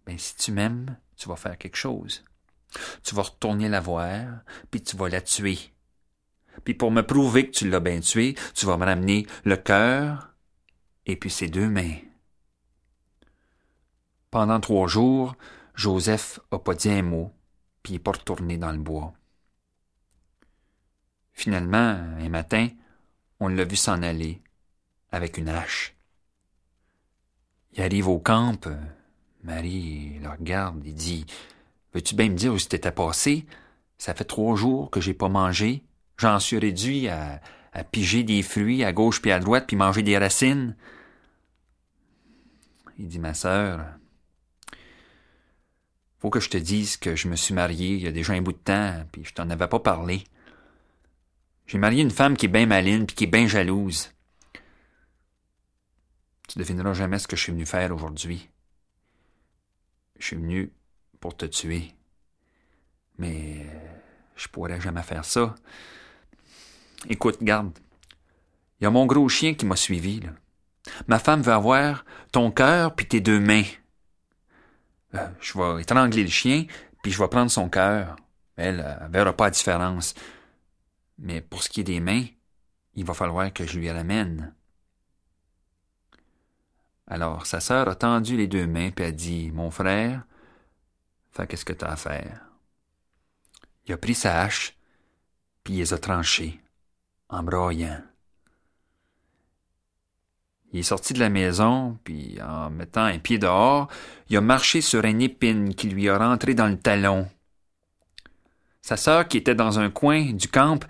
Ben 0.07 0.19
si 0.19 0.37
tu 0.37 0.53
m'aimes, 0.53 0.97
tu 1.17 1.29
vas 1.29 1.37
faire 1.37 1.59
quelque 1.59 1.77
chose. 1.77 2.25
Tu 3.03 3.15
vas 3.15 3.23
retourner 3.23 3.69
la 3.69 3.81
voir, 3.81 4.41
puis 4.71 4.83
tu 4.83 4.97
vas 4.97 5.09
la 5.09 5.21
tuer. 5.21 5.59
Puis 6.65 6.75
pour 6.75 6.91
me 6.91 7.03
prouver 7.03 7.47
que 7.47 7.57
tu 7.57 7.69
l'as 7.69 7.81
bien 7.81 8.01
tué, 8.01 8.35
tu 8.55 8.67
vas 8.67 8.77
me 8.77 8.85
ramener 8.85 9.27
le 9.45 9.57
cœur 9.57 10.35
et 11.07 11.17
puis 11.17 11.31
ses 11.31 11.49
deux 11.49 11.69
mains. 11.69 11.97
Pendant 14.31 14.61
trois 14.61 14.89
jours, 14.89 15.37
Joseph 15.75 16.41
a 16.51 16.59
pas 16.59 16.75
dit 16.75 16.91
un 16.91 17.03
mot, 17.03 17.33
puis 17.83 17.95
il 17.95 17.97
est 17.97 18.01
pas 18.01 18.13
retourné 18.13 18.59
dans 18.59 18.73
le 18.73 18.79
bois. 18.79 19.15
Finalement, 21.33 21.97
un 22.19 22.29
matin, 22.29 22.69
on 23.41 23.49
l'a 23.49 23.65
vu 23.65 23.77
s'en 23.77 24.03
aller, 24.03 24.43
avec 25.13 25.39
une 25.39 25.49
hache. 25.49 25.95
Il 27.73 27.83
arrive 27.83 28.09
au 28.09 28.19
camp, 28.19 28.69
Marie 29.45 30.19
le 30.19 30.29
regarde 30.29 30.85
et 30.85 30.93
dit 30.93 31.25
Veux-tu 31.95 32.15
bien 32.15 32.29
me 32.29 32.37
dire 32.37 32.53
où 32.53 32.59
c'était 32.59 32.91
passé? 32.93 33.47
Ça 33.99 34.15
fait 34.15 34.25
trois 34.25 34.57
jours 34.57 34.91
que 34.91 35.01
j'ai 35.01 35.15
pas 35.15 35.29
mangé. 35.29 35.83
J'en 36.17 36.39
suis 36.39 36.59
réduit 36.59 37.09
à, 37.09 37.41
à 37.73 37.85
piger 37.85 38.23
des 38.23 38.43
fruits 38.43 38.85
à 38.85 38.93
gauche 38.93 39.23
puis 39.23 39.33
à 39.33 39.39
droite 39.41 39.67
puis 39.67 39.77
manger 39.77 40.03
des 40.03 40.19
racines. 40.19 40.77
Il 42.99 43.09
dit 43.09 43.19
Ma 43.19 43.35
sœur, 43.35 43.85
faut 46.19 46.31
que 46.31 46.41
je 46.41 46.51
te 46.51 46.57
dise 46.57 46.97
que 46.97 47.15
je 47.15 47.29
me 47.29 47.37
suis 47.37 47.55
marié 47.55 47.95
il 47.95 48.03
y 48.03 48.09
a 48.09 48.13
déjà 48.13 48.33
un 48.33 48.43
bout 48.43 48.53
de 48.53 48.59
temps, 48.59 49.05
puis 49.13 49.25
je 49.25 49.33
t'en 49.33 49.49
avais 49.51 49.69
pas 49.69 49.79
parlé. 49.79 50.25
J'ai 51.67 51.79
marié 51.79 52.03
une 52.03 52.11
femme 52.11 52.37
qui 52.37 52.47
est 52.47 52.49
bien 52.49 52.67
maline 52.67 53.07
puis 53.07 53.15
qui 53.15 53.25
est 53.25 53.29
bien 53.29 53.47
jalouse. 53.47 54.11
Tu 56.49 56.59
devineras 56.59 56.95
jamais 56.95 57.19
ce 57.19 57.29
que 57.29 57.37
je 57.37 57.43
suis 57.43 57.53
venu 57.53 57.67
faire 57.67 57.95
aujourd'hui. 57.95 58.49
Je 60.19 60.27
suis 60.27 60.37
venu 60.37 60.73
pour 61.21 61.37
te 61.37 61.47
tuer. 61.47 61.95
Mais 63.19 63.67
je 64.37 64.49
pourrais 64.49 64.81
jamais 64.81 65.03
faire 65.03 65.25
ça. 65.25 65.55
Écoute, 67.09 67.43
garde. 67.43 67.77
Il 68.81 68.85
y 68.85 68.87
a 68.87 68.91
mon 68.91 69.07
gros 69.07 69.29
chien 69.29 69.55
qui 69.55 69.67
m'a 69.67 69.77
suivi. 69.77 70.21
Ma 71.07 71.19
femme 71.19 71.43
veut 71.43 71.53
avoir 71.53 72.05
ton 72.33 72.51
cœur 72.51 72.95
puis 72.95 73.07
tes 73.07 73.21
deux 73.21 73.41
mains. 73.41 73.65
Euh, 75.15 75.29
je 75.41 75.59
vais 75.59 75.83
étrangler 75.83 76.23
le 76.23 76.29
chien, 76.29 76.67
puis 77.03 77.13
je 77.13 77.19
vais 77.19 77.29
prendre 77.29 77.51
son 77.51 77.69
cœur. 77.69 78.17
Elle, 78.57 78.85
elle 79.01 79.11
verra 79.11 79.33
pas 79.33 79.45
la 79.45 79.51
différence. 79.51 80.15
Mais 81.19 81.41
pour 81.41 81.63
ce 81.63 81.69
qui 81.69 81.81
est 81.81 81.85
des 81.85 82.01
mains, 82.01 82.25
il 82.95 83.05
va 83.05 83.15
falloir 83.15 83.53
que 83.53 83.67
je 83.67 83.79
lui 83.79 83.91
ramène. 83.91 84.55
Alors 87.07 87.47
sa 87.47 87.61
sœur 87.61 87.89
a 87.89 87.95
tendu 87.95 88.37
les 88.37 88.47
deux 88.47 88.67
mains 88.67 88.91
et 88.97 89.05
a 89.05 89.11
dit 89.11 89.51
Mon 89.53 89.71
frère, 89.71 90.25
qu'est-ce 91.47 91.65
que 91.65 91.73
t'as 91.73 91.93
à 91.93 91.97
faire? 91.97 92.41
Il 93.87 93.93
a 93.95 93.97
pris 93.97 94.15
sa 94.15 94.43
hache, 94.43 94.77
puis 95.65 95.75
il 95.75 95.79
les 95.79 95.93
a 95.95 95.99
tranchées, 95.99 96.61
en 97.29 97.43
broyant. 97.43 98.03
Il 100.73 100.81
est 100.81 100.83
sorti 100.83 101.15
de 101.15 101.21
la 101.21 101.31
maison, 101.31 101.99
puis 102.05 102.39
en 102.43 102.71
mettant 102.71 103.05
un 103.05 103.19
pied 103.19 103.39
dehors, 103.39 103.89
il 104.29 104.37
a 104.37 104.41
marché 104.41 104.81
sur 104.81 105.05
une 105.05 105.23
épine 105.23 105.75
qui 105.75 105.89
lui 105.89 106.09
a 106.09 106.19
rentré 106.19 106.55
dans 106.55 106.67
le 106.67 106.79
talon. 106.79 107.27
Sa 108.83 108.97
sœur, 108.97 109.29
qui 109.29 109.39
était 109.39 109.55
dans 109.55 109.79
un 109.79 109.91
coin 109.91 110.33
du 110.33 110.49
camp, 110.49 110.85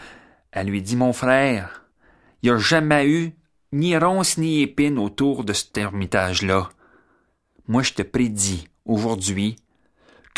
elle 0.50 0.68
lui 0.68 0.82
dit 0.82 0.96
Mon 0.96 1.12
frère, 1.12 1.84
il 2.42 2.50
n'y 2.50 2.56
a 2.56 2.58
jamais 2.58 3.08
eu 3.08 3.34
ni 3.72 3.96
ronce 3.96 4.38
ni 4.38 4.62
épine 4.62 4.98
autour 4.98 5.44
de 5.44 5.52
cet 5.52 5.76
ermitage-là. 5.78 6.68
Moi, 7.66 7.82
je 7.82 7.92
te 7.92 8.02
prédis, 8.02 8.66
aujourd'hui, 8.84 9.56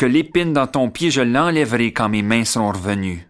l'épine 0.05 0.53
dans 0.53 0.67
ton 0.67 0.89
pied, 0.89 1.11
je 1.11 1.21
l'enlèverai 1.21 1.93
quand 1.93 2.09
mes 2.09 2.21
mains 2.21 2.45
seront 2.45 2.71
revenues. 2.71 3.27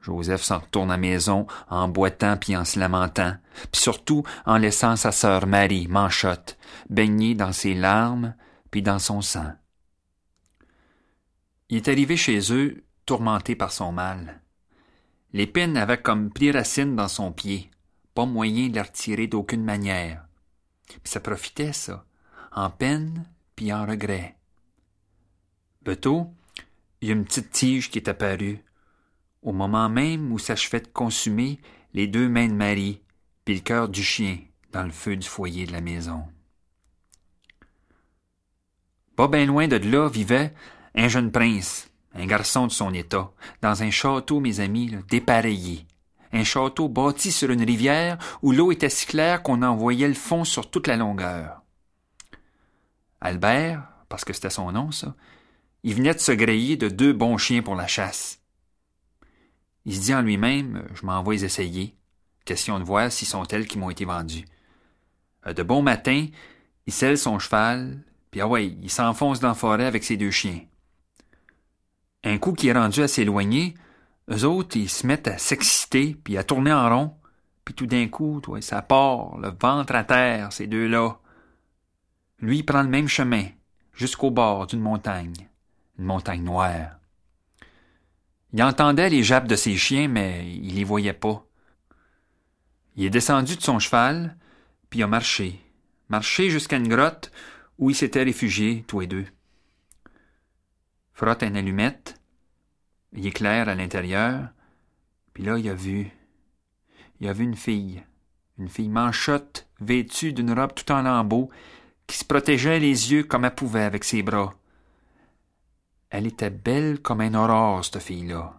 Joseph 0.00 0.42
s'en 0.42 0.60
retourne 0.60 0.90
à 0.90 0.96
maison 0.96 1.46
en 1.68 1.88
boitant 1.88 2.36
puis 2.36 2.56
en 2.56 2.64
se 2.64 2.78
lamentant, 2.78 3.34
puis 3.70 3.80
surtout 3.80 4.22
en 4.46 4.56
laissant 4.56 4.96
sa 4.96 5.12
sœur 5.12 5.46
Marie, 5.46 5.86
Manchotte, 5.86 6.56
baigner 6.88 7.34
dans 7.34 7.52
ses 7.52 7.74
larmes 7.74 8.34
puis 8.70 8.80
dans 8.82 8.98
son 8.98 9.20
sang. 9.20 9.52
Il 11.68 11.76
est 11.76 11.88
arrivé 11.88 12.16
chez 12.16 12.52
eux 12.52 12.84
tourmenté 13.04 13.54
par 13.54 13.72
son 13.72 13.92
mal. 13.92 14.40
L'épine 15.34 15.76
avait 15.76 16.00
comme 16.00 16.30
pris 16.30 16.50
racine 16.50 16.96
dans 16.96 17.08
son 17.08 17.32
pied, 17.32 17.70
pas 18.14 18.24
moyen 18.24 18.68
de 18.68 18.76
la 18.76 18.84
retirer 18.84 19.26
d'aucune 19.26 19.64
manière. 19.64 20.26
Puis 20.88 21.00
ça 21.04 21.20
profitait, 21.20 21.74
ça, 21.74 22.06
en 22.52 22.70
peine 22.70 23.26
puis 23.58 23.72
en 23.72 23.84
regret. 23.84 24.36
Beto, 25.82 26.28
il 27.00 27.08
y 27.08 27.10
a 27.10 27.14
une 27.14 27.24
petite 27.24 27.50
tige 27.50 27.90
qui 27.90 27.98
est 27.98 28.06
apparue, 28.06 28.62
au 29.42 29.50
moment 29.50 29.88
même 29.88 30.30
où 30.30 30.38
s'achevait 30.38 30.82
de 30.82 30.86
consumer 30.86 31.58
les 31.92 32.06
deux 32.06 32.28
mains 32.28 32.46
de 32.46 32.52
Marie, 32.52 33.02
puis 33.44 33.56
le 33.56 33.60
cœur 33.60 33.88
du 33.88 34.04
chien 34.04 34.38
dans 34.70 34.84
le 34.84 34.92
feu 34.92 35.16
du 35.16 35.26
foyer 35.26 35.66
de 35.66 35.72
la 35.72 35.80
maison. 35.80 36.22
Pas 39.16 39.26
bien 39.26 39.44
loin 39.44 39.66
de 39.66 39.74
là 39.74 40.08
vivait 40.08 40.54
un 40.94 41.08
jeune 41.08 41.32
prince, 41.32 41.90
un 42.14 42.26
garçon 42.26 42.68
de 42.68 42.72
son 42.72 42.94
état, 42.94 43.32
dans 43.60 43.82
un 43.82 43.90
château, 43.90 44.38
mes 44.38 44.60
amis, 44.60 44.94
dépareillé. 45.08 45.84
Un 46.32 46.44
château 46.44 46.88
bâti 46.88 47.32
sur 47.32 47.50
une 47.50 47.64
rivière 47.64 48.18
où 48.40 48.52
l'eau 48.52 48.70
était 48.70 48.88
si 48.88 49.06
claire 49.06 49.42
qu'on 49.42 49.62
en 49.62 49.74
voyait 49.74 50.06
le 50.06 50.14
fond 50.14 50.44
sur 50.44 50.70
toute 50.70 50.86
la 50.86 50.96
longueur. 50.96 51.57
Albert, 53.20 53.82
parce 54.08 54.24
que 54.24 54.32
c'était 54.32 54.50
son 54.50 54.72
nom, 54.72 54.90
ça, 54.90 55.14
il 55.82 55.94
venait 55.94 56.14
de 56.14 56.18
se 56.18 56.32
griller 56.32 56.76
de 56.76 56.88
deux 56.88 57.12
bons 57.12 57.38
chiens 57.38 57.62
pour 57.62 57.74
la 57.74 57.86
chasse. 57.86 58.40
Il 59.84 59.94
se 59.94 60.00
dit 60.00 60.14
en 60.14 60.22
lui-même, 60.22 60.86
je 60.94 61.06
m'en 61.06 61.22
vais 61.22 61.44
essayer. 61.44 61.96
Question 62.44 62.78
de 62.78 62.84
voir 62.84 63.10
si 63.10 63.24
sont 63.24 63.44
elles 63.44 63.66
qui 63.66 63.78
m'ont 63.78 63.90
été 63.90 64.04
vendues. 64.04 64.44
Euh, 65.46 65.52
de 65.52 65.62
bon 65.62 65.82
matin, 65.82 66.26
il 66.86 66.92
selle 66.92 67.18
son 67.18 67.38
cheval, 67.38 68.02
puis 68.30 68.40
ah 68.40 68.48
ouais, 68.48 68.66
il 68.66 68.90
s'enfonce 68.90 69.40
dans 69.40 69.48
la 69.48 69.54
forêt 69.54 69.84
avec 69.84 70.04
ses 70.04 70.16
deux 70.16 70.30
chiens. 70.30 70.60
Un 72.24 72.38
coup 72.38 72.52
qui 72.52 72.68
est 72.68 72.72
rendu 72.72 73.02
à 73.02 73.08
s'éloigner, 73.08 73.74
eux 74.30 74.44
autres, 74.44 74.76
ils 74.76 74.88
se 74.88 75.06
mettent 75.06 75.28
à 75.28 75.38
s'exciter, 75.38 76.16
puis 76.22 76.36
à 76.36 76.44
tourner 76.44 76.72
en 76.72 76.88
rond, 76.88 77.14
puis 77.64 77.74
tout 77.74 77.86
d'un 77.86 78.08
coup, 78.08 78.40
toi, 78.42 78.60
ça 78.60 78.82
part, 78.82 79.38
le 79.38 79.50
ventre 79.60 79.94
à 79.94 80.04
terre, 80.04 80.52
ces 80.52 80.66
deux-là. 80.66 81.18
Lui, 82.40 82.62
prend 82.62 82.82
le 82.82 82.88
même 82.88 83.08
chemin, 83.08 83.46
jusqu'au 83.92 84.30
bord 84.30 84.66
d'une 84.66 84.80
montagne, 84.80 85.48
une 85.98 86.04
montagne 86.04 86.44
noire. 86.44 86.98
Il 88.52 88.62
entendait 88.62 89.10
les 89.10 89.22
jappes 89.22 89.48
de 89.48 89.56
ses 89.56 89.76
chiens, 89.76 90.08
mais 90.08 90.50
il 90.54 90.76
les 90.76 90.84
voyait 90.84 91.12
pas. 91.12 91.44
Il 92.96 93.04
est 93.04 93.10
descendu 93.10 93.56
de 93.56 93.62
son 93.62 93.78
cheval, 93.78 94.36
puis 94.88 95.02
a 95.02 95.06
marché, 95.06 95.60
marché 96.08 96.48
jusqu'à 96.48 96.76
une 96.76 96.88
grotte 96.88 97.30
où 97.78 97.90
ils 97.90 97.96
s'étaient 97.96 98.22
réfugiés, 98.22 98.84
tous 98.86 99.00
les 99.00 99.06
deux. 99.06 99.26
Frotte 101.12 101.42
une 101.42 101.56
allumette, 101.56 102.20
il 103.12 103.26
éclaire 103.26 103.68
à 103.68 103.74
l'intérieur, 103.74 104.48
puis 105.34 105.42
là, 105.42 105.58
il 105.58 105.68
a 105.68 105.74
vu. 105.74 106.10
Il 107.20 107.28
a 107.28 107.32
vu 107.32 107.44
une 107.44 107.56
fille, 107.56 108.02
une 108.58 108.68
fille 108.68 108.88
manchotte, 108.88 109.68
vêtue 109.80 110.32
d'une 110.32 110.52
robe 110.52 110.74
tout 110.74 110.90
en 110.92 111.02
lambeaux, 111.02 111.50
qui 112.08 112.16
se 112.16 112.24
protégeait 112.24 112.80
les 112.80 113.12
yeux 113.12 113.22
comme 113.22 113.44
elle 113.44 113.54
pouvait 113.54 113.82
avec 113.82 114.02
ses 114.02 114.22
bras. 114.22 114.54
Elle 116.10 116.26
était 116.26 116.50
belle 116.50 117.00
comme 117.00 117.20
un 117.20 117.34
aurore, 117.34 117.84
cette 117.84 118.02
fille-là. 118.02 118.54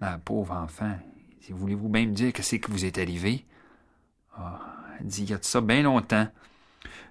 Ma 0.00 0.18
pauvre 0.18 0.52
enfant, 0.52 0.98
voulez-vous 1.48 1.88
bien 1.88 2.06
me 2.06 2.12
dire 2.12 2.32
que 2.32 2.42
c'est 2.42 2.58
que 2.58 2.70
vous 2.70 2.84
êtes 2.84 2.98
arrivé? 2.98 3.46
Ah, 4.36 4.60
elle 4.98 5.06
dit, 5.06 5.22
il 5.22 5.30
y 5.30 5.34
a 5.34 5.38
de 5.38 5.44
ça 5.44 5.60
bien 5.60 5.82
longtemps. 5.82 6.26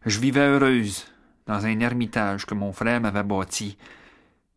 Je 0.05 0.20
vivais 0.20 0.48
heureuse, 0.48 1.08
dans 1.48 1.65
un 1.65 1.79
ermitage 1.79 2.46
que 2.46 2.53
mon 2.53 2.74
frère 2.74 3.00
m'avait 3.00 3.24
bâti. 3.24 3.77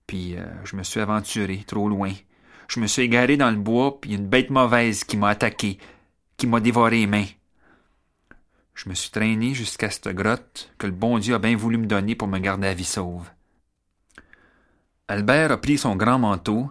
Puis 0.09 0.37
euh, 0.37 0.45
je 0.65 0.77
me 0.77 0.83
suis 0.83 1.01
aventuré 1.01 1.63
trop 1.67 1.89
loin. 1.89 2.13
Je 2.67 2.81
me 2.81 2.89
suis 2.89 3.03
égaré 3.03 3.37
dans 3.37 3.51
le 3.51 3.57
bois, 3.57 4.01
puis 4.01 4.15
une 4.15 4.27
bête 4.27 4.51
mauvaise 4.51 5.05
qui 5.05 5.17
m'a 5.17 5.29
attaqué, 5.29 5.79
qui 6.37 6.49
m'a 6.49 6.59
dévoré 6.59 7.01
les 7.01 7.07
mains. 7.07 7.27
Je 8.77 8.91
me 8.91 8.95
suis 8.95 9.11
traîné 9.11 9.55
jusqu'à 9.55 9.91
cette 9.91 10.09
grotte 10.09 10.71
que 10.77 10.87
le 10.87 10.93
bon 10.93 11.19
Dieu 11.19 11.35
a 11.35 11.39
bien 11.39 11.57
voulu 11.57 11.79
me 11.79 11.87
donner 11.87 12.15
pour 12.15 12.29
me 12.29 12.39
garder 12.39 12.69
à 12.69 12.75
vie 12.75 12.85
sauve. 12.85 13.31
Albert 15.09 15.51
a 15.51 15.57
pris 15.57 15.79
son 15.79 15.97
grand 15.97 16.19
manteau, 16.19 16.71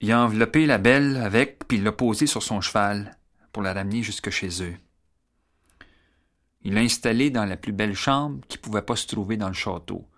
il 0.00 0.10
a 0.12 0.24
enveloppé 0.24 0.64
la 0.64 0.78
belle 0.78 1.18
avec, 1.18 1.68
puis 1.68 1.76
l'a 1.76 1.92
posé 1.92 2.26
sur 2.26 2.42
son 2.42 2.62
cheval 2.62 3.18
pour 3.52 3.62
la 3.62 3.74
ramener 3.74 4.02
jusque 4.02 4.30
chez 4.30 4.62
eux. 4.62 4.74
Il 6.62 6.72
l'a 6.72 6.80
installée 6.80 7.28
dans 7.28 7.44
la 7.44 7.58
plus 7.58 7.72
belle 7.72 7.94
chambre 7.94 8.40
qui 8.48 8.56
pouvait 8.56 8.80
pas 8.80 8.96
se 8.96 9.06
trouver 9.06 9.36
dans 9.36 9.48
le 9.48 9.54
château. 9.54 10.08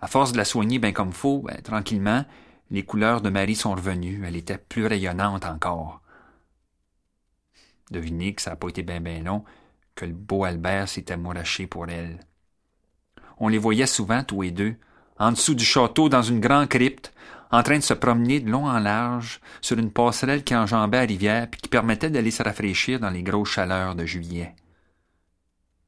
À 0.00 0.06
force 0.06 0.32
de 0.32 0.38
la 0.38 0.46
soigner 0.46 0.78
bien 0.78 0.92
comme 0.92 1.12
faut, 1.12 1.40
ben, 1.40 1.60
tranquillement, 1.60 2.24
les 2.70 2.84
couleurs 2.84 3.20
de 3.20 3.28
Marie 3.28 3.54
sont 3.54 3.74
revenues. 3.74 4.22
Elle 4.24 4.36
était 4.36 4.56
plus 4.56 4.86
rayonnante 4.86 5.44
encore. 5.44 6.00
Devinez 7.90 8.34
que 8.34 8.40
ça 8.40 8.50
n'a 8.50 8.56
pas 8.56 8.68
été 8.68 8.82
bien 8.82 9.00
bien 9.00 9.22
long 9.22 9.44
que 10.00 10.06
le 10.06 10.14
beau 10.14 10.44
Albert 10.44 10.88
s'était 10.88 11.18
mouraché 11.18 11.66
pour 11.66 11.86
elle. 11.88 12.20
On 13.36 13.48
les 13.48 13.58
voyait 13.58 13.86
souvent 13.86 14.24
tous 14.24 14.40
les 14.40 14.50
deux, 14.50 14.76
en 15.18 15.32
dessous 15.32 15.54
du 15.54 15.64
château 15.64 16.08
dans 16.08 16.22
une 16.22 16.40
grande 16.40 16.68
crypte, 16.68 17.12
en 17.50 17.62
train 17.62 17.76
de 17.76 17.82
se 17.82 17.92
promener 17.92 18.40
de 18.40 18.50
long 18.50 18.66
en 18.66 18.78
large 18.78 19.40
sur 19.60 19.78
une 19.78 19.90
passerelle 19.90 20.42
qui 20.42 20.56
enjambait 20.56 21.00
la 21.00 21.06
rivière 21.06 21.48
puis 21.50 21.60
qui 21.60 21.68
permettait 21.68 22.08
d'aller 22.08 22.30
se 22.30 22.42
rafraîchir 22.42 22.98
dans 22.98 23.10
les 23.10 23.22
grosses 23.22 23.50
chaleurs 23.50 23.94
de 23.94 24.06
juillet. 24.06 24.54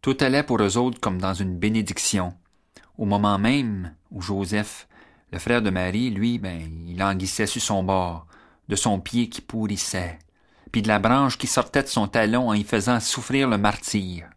Tout 0.03 0.16
allait 0.20 0.42
pour 0.42 0.61
eux 0.61 0.77
autres 0.77 1.01
comme 1.01 1.18
dans 1.18 1.35
une 1.35 1.59
bénédiction. 1.59 2.35
Au 2.98 3.07
moment 3.07 3.38
même 3.38 3.94
où 4.11 4.20
Joseph, 4.20 4.88
le 5.33 5.38
frère 5.38 5.62
de 5.62 5.70
Marie, 5.70 6.11
lui, 6.11 6.38
ben, 6.38 6.61
il 6.87 6.98
languissait 6.98 7.46
sur 7.46 7.62
son 7.62 7.83
bord, 7.83 8.27
de 8.68 8.77
son 8.77 9.01
pied 9.01 9.31
qui 9.31 9.40
pourrissait, 9.40 10.18
puis 10.72 10.82
de 10.82 10.88
la 10.88 10.98
branche 10.98 11.37
qui 11.38 11.46
sortait 11.46 11.82
de 11.82 11.88
son 11.88 12.08
talon 12.08 12.48
en 12.48 12.54
y 12.54 12.64
faisant 12.64 12.98
souffrir 12.98 13.48
le 13.48 13.58
martyr. 13.58 14.28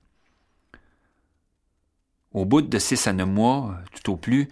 Au 2.34 2.44
bout 2.44 2.62
de 2.62 2.78
six 2.78 3.08
à 3.08 3.14
neuf 3.14 3.28
mois, 3.28 3.78
tout 3.94 4.12
au 4.12 4.18
plus, 4.18 4.50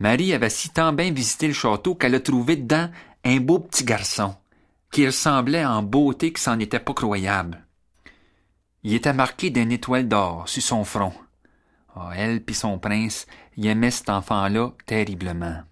Marie 0.00 0.34
avait 0.34 0.50
si 0.50 0.70
tant 0.70 0.92
bien 0.92 1.12
visité 1.12 1.46
le 1.46 1.54
château 1.54 1.94
qu'elle 1.94 2.16
a 2.16 2.20
trouvé 2.20 2.56
dedans 2.56 2.90
un 3.24 3.38
beau 3.38 3.60
petit 3.60 3.84
garçon, 3.84 4.34
qui 4.90 5.06
ressemblait 5.06 5.64
en 5.64 5.82
beauté 5.82 6.32
que 6.32 6.40
c'en 6.40 6.58
était 6.58 6.80
pas 6.80 6.94
croyable. 6.94 7.64
Il 8.82 8.94
était 8.94 9.12
marqué 9.12 9.50
d'une 9.50 9.72
étoile 9.72 10.08
d'or 10.08 10.48
sur 10.48 10.62
son 10.62 10.84
front. 10.84 11.14
Oh, 11.96 12.10
elle 12.14 12.44
puis 12.44 12.54
son 12.54 12.78
prince 12.78 13.26
y 13.56 13.68
aimaient 13.68 13.90
cet 13.90 14.08
enfant-là 14.08 14.72
terriblement. 14.86 15.62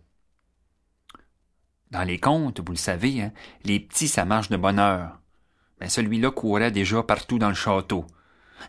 Dans 1.90 2.02
les 2.02 2.18
contes, 2.18 2.60
vous 2.60 2.72
le 2.72 2.78
savez, 2.78 3.22
hein, 3.22 3.32
les 3.64 3.80
petits, 3.80 4.08
ça 4.08 4.24
marche 4.24 4.48
de 4.48 4.56
bonheur. 4.56 5.18
Mais 5.80 5.88
celui-là 5.88 6.30
courait 6.30 6.70
déjà 6.70 7.02
partout 7.02 7.38
dans 7.38 7.48
le 7.48 7.54
château. 7.54 8.06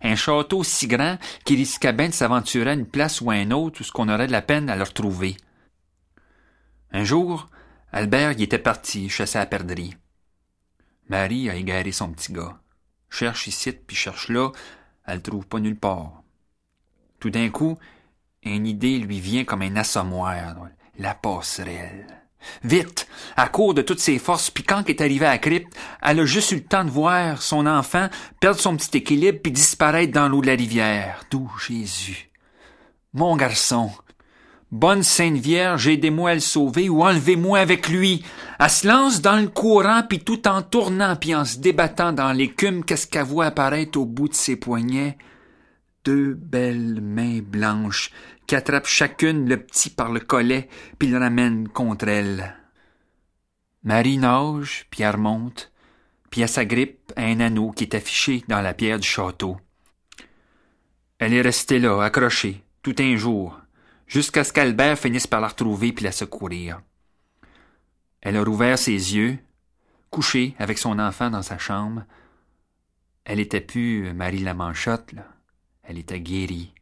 Un 0.01 0.15
château 0.15 0.63
si 0.63 0.87
grand 0.87 1.17
qu'il 1.45 1.57
risquait 1.57 1.93
bien 1.93 2.09
de 2.09 2.13
s'aventurer 2.13 2.71
à 2.71 2.73
une 2.73 2.85
place 2.85 3.21
ou 3.21 3.31
à 3.31 3.37
une 3.37 3.53
autre 3.53 3.81
où 3.81 3.83
ce 3.83 3.91
qu'on 3.91 4.09
aurait 4.09 4.27
de 4.27 4.31
la 4.31 4.41
peine 4.41 4.69
à 4.69 4.75
le 4.75 4.83
retrouver. 4.83 5.37
Un 6.91 7.03
jour, 7.03 7.49
Albert 7.91 8.33
y 8.33 8.43
était 8.43 8.59
parti 8.59 9.09
chasser 9.09 9.39
à 9.39 9.45
perdrix. 9.45 9.95
Marie 11.09 11.49
a 11.49 11.55
égaré 11.55 11.91
son 11.91 12.11
petit 12.11 12.33
gars. 12.33 12.59
Cherche 13.09 13.47
ici, 13.47 13.71
puis 13.71 13.95
cherche 13.95 14.29
là, 14.29 14.51
elle 15.05 15.21
trouve 15.21 15.47
pas 15.47 15.59
nulle 15.59 15.79
part. 15.79 16.23
Tout 17.19 17.29
d'un 17.29 17.49
coup, 17.49 17.77
une 18.43 18.67
idée 18.67 18.99
lui 18.99 19.19
vient 19.19 19.45
comme 19.45 19.61
un 19.61 19.75
assommoir, 19.77 20.67
la 20.99 21.15
passerelle. 21.15 22.26
Vite, 22.63 23.07
à 23.35 23.47
court 23.47 23.73
de 23.73 23.81
toutes 23.81 23.99
ses 23.99 24.19
forces, 24.19 24.49
puis 24.49 24.63
quand 24.63 24.89
est 24.89 25.01
arrivée 25.01 25.25
à 25.25 25.31
la 25.31 25.37
crypte, 25.37 25.73
elle 26.01 26.19
a 26.19 26.25
juste 26.25 26.51
eu 26.51 26.55
le 26.55 26.63
temps 26.63 26.85
de 26.85 26.89
voir 26.89 27.41
son 27.41 27.65
enfant 27.65 28.09
perdre 28.39 28.59
son 28.59 28.75
petit 28.75 28.97
équilibre 28.97 29.39
puis 29.41 29.51
disparaître 29.51 30.13
dans 30.13 30.27
l'eau 30.27 30.41
de 30.41 30.47
la 30.47 30.55
rivière. 30.55 31.23
D'où 31.31 31.49
Jésus. 31.67 32.29
Mon 33.13 33.35
garçon, 33.35 33.91
Bonne 34.71 35.01
Sainte 35.01 35.37
Vierge, 35.37 35.87
aidez-moi 35.87 36.31
à 36.31 36.33
le 36.33 36.41
sauver 36.41 36.89
ou 36.89 37.01
enlevez-moi 37.01 37.57
avec 37.57 37.87
lui. 37.87 38.21
Elle 38.59 38.69
se 38.69 38.85
lance 38.85 39.21
dans 39.21 39.37
le 39.37 39.47
courant, 39.47 40.03
puis 40.07 40.19
tout 40.19 40.45
en 40.45 40.61
tournant, 40.61 41.15
puis 41.15 41.33
en 41.33 41.45
se 41.45 41.59
débattant 41.59 42.11
dans 42.11 42.33
l'écume, 42.33 42.83
qu'est-ce 42.83 43.07
qu'elle 43.07 43.23
voit 43.23 43.45
apparaître 43.45 43.97
au 43.97 44.05
bout 44.05 44.27
de 44.27 44.33
ses 44.33 44.57
poignets? 44.57 45.17
Deux 46.03 46.33
belles 46.33 46.99
mains 47.01 47.39
blanches 47.41 48.11
qui 48.47 48.55
attrapent 48.55 48.87
chacune 48.87 49.47
le 49.47 49.57
petit 49.57 49.89
par 49.89 50.11
le 50.11 50.21
collet, 50.21 50.69
puis 50.97 51.09
le 51.09 51.17
ramènent 51.17 51.67
contre 51.67 52.07
elle. 52.07 52.55
Marie 53.83 54.17
nage, 54.17 54.87
puis 54.89 55.03
elle 55.03 55.15
remonte, 55.15 55.71
puis 56.29 56.41
elle 56.41 56.49
s'agrippe 56.49 57.11
à 57.15 57.23
un 57.23 57.39
anneau 57.41 57.71
qui 57.71 57.83
est 57.83 57.95
affiché 57.95 58.43
dans 58.47 58.61
la 58.61 58.73
pierre 58.73 58.99
du 58.99 59.07
château. 59.07 59.57
Elle 61.19 61.33
est 61.33 61.41
restée 61.41 61.79
là, 61.79 62.01
accrochée, 62.01 62.63
tout 62.83 62.95
un 62.99 63.15
jour, 63.17 63.59
jusqu'à 64.07 64.43
ce 64.43 64.53
qu'Albert 64.53 64.97
finisse 64.97 65.27
par 65.27 65.41
la 65.41 65.49
retrouver 65.49 65.91
puis 65.91 66.05
la 66.05 66.11
secourir. 66.11 66.81
Elle 68.21 68.37
a 68.37 68.43
rouvert 68.43 68.79
ses 68.79 69.15
yeux, 69.15 69.37
couchée 70.09 70.55
avec 70.57 70.77
son 70.77 70.99
enfant 70.99 71.29
dans 71.29 71.41
sa 71.41 71.57
chambre. 71.57 72.03
Elle 73.25 73.39
était 73.39 73.61
plus 73.61 74.13
Marie 74.13 74.39
la 74.39 74.53
Manchotte. 74.53 75.13
Elle 75.83 75.97
était 75.97 76.19
guérie. 76.19 76.73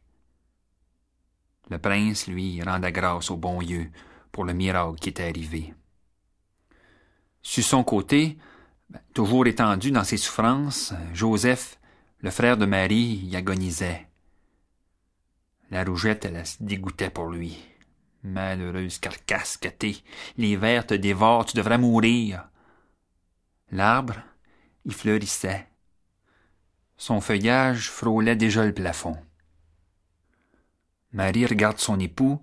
Le 1.68 1.78
prince, 1.78 2.26
lui, 2.28 2.62
rendait 2.62 2.92
grâce 2.92 3.30
au 3.30 3.36
bon 3.36 3.60
Dieu 3.60 3.90
pour 4.30 4.44
le 4.44 4.52
miracle 4.52 4.98
qui 4.98 5.08
était 5.08 5.28
arrivé. 5.28 5.74
Sur 7.42 7.64
son 7.64 7.84
côté, 7.84 8.38
ben, 8.90 9.00
toujours 9.14 9.46
étendu 9.46 9.90
dans 9.90 10.04
ses 10.04 10.16
souffrances, 10.16 10.92
Joseph, 11.12 11.78
le 12.20 12.30
frère 12.30 12.56
de 12.56 12.66
Marie, 12.66 13.20
y 13.24 13.36
agonisait. 13.36 14.08
La 15.70 15.84
rougette, 15.84 16.24
elle, 16.24 16.46
se 16.46 16.56
dégoûtait 16.60 17.10
pour 17.10 17.26
lui. 17.26 17.58
Malheureuse 18.22 18.98
carcasse 18.98 19.56
que. 19.56 19.68
Les 20.36 20.56
vers 20.56 20.86
te 20.86 20.94
dévorent, 20.94 21.46
tu 21.46 21.56
devrais 21.56 21.78
mourir. 21.78 22.48
L'arbre, 23.70 24.16
il 24.84 24.94
fleurissait. 24.94 25.66
Son 26.96 27.20
feuillage 27.20 27.90
frôlait 27.90 28.36
déjà 28.36 28.64
le 28.64 28.72
plafond. 28.72 29.16
Marie 31.16 31.46
regarde 31.46 31.78
son 31.78 31.98
époux, 31.98 32.42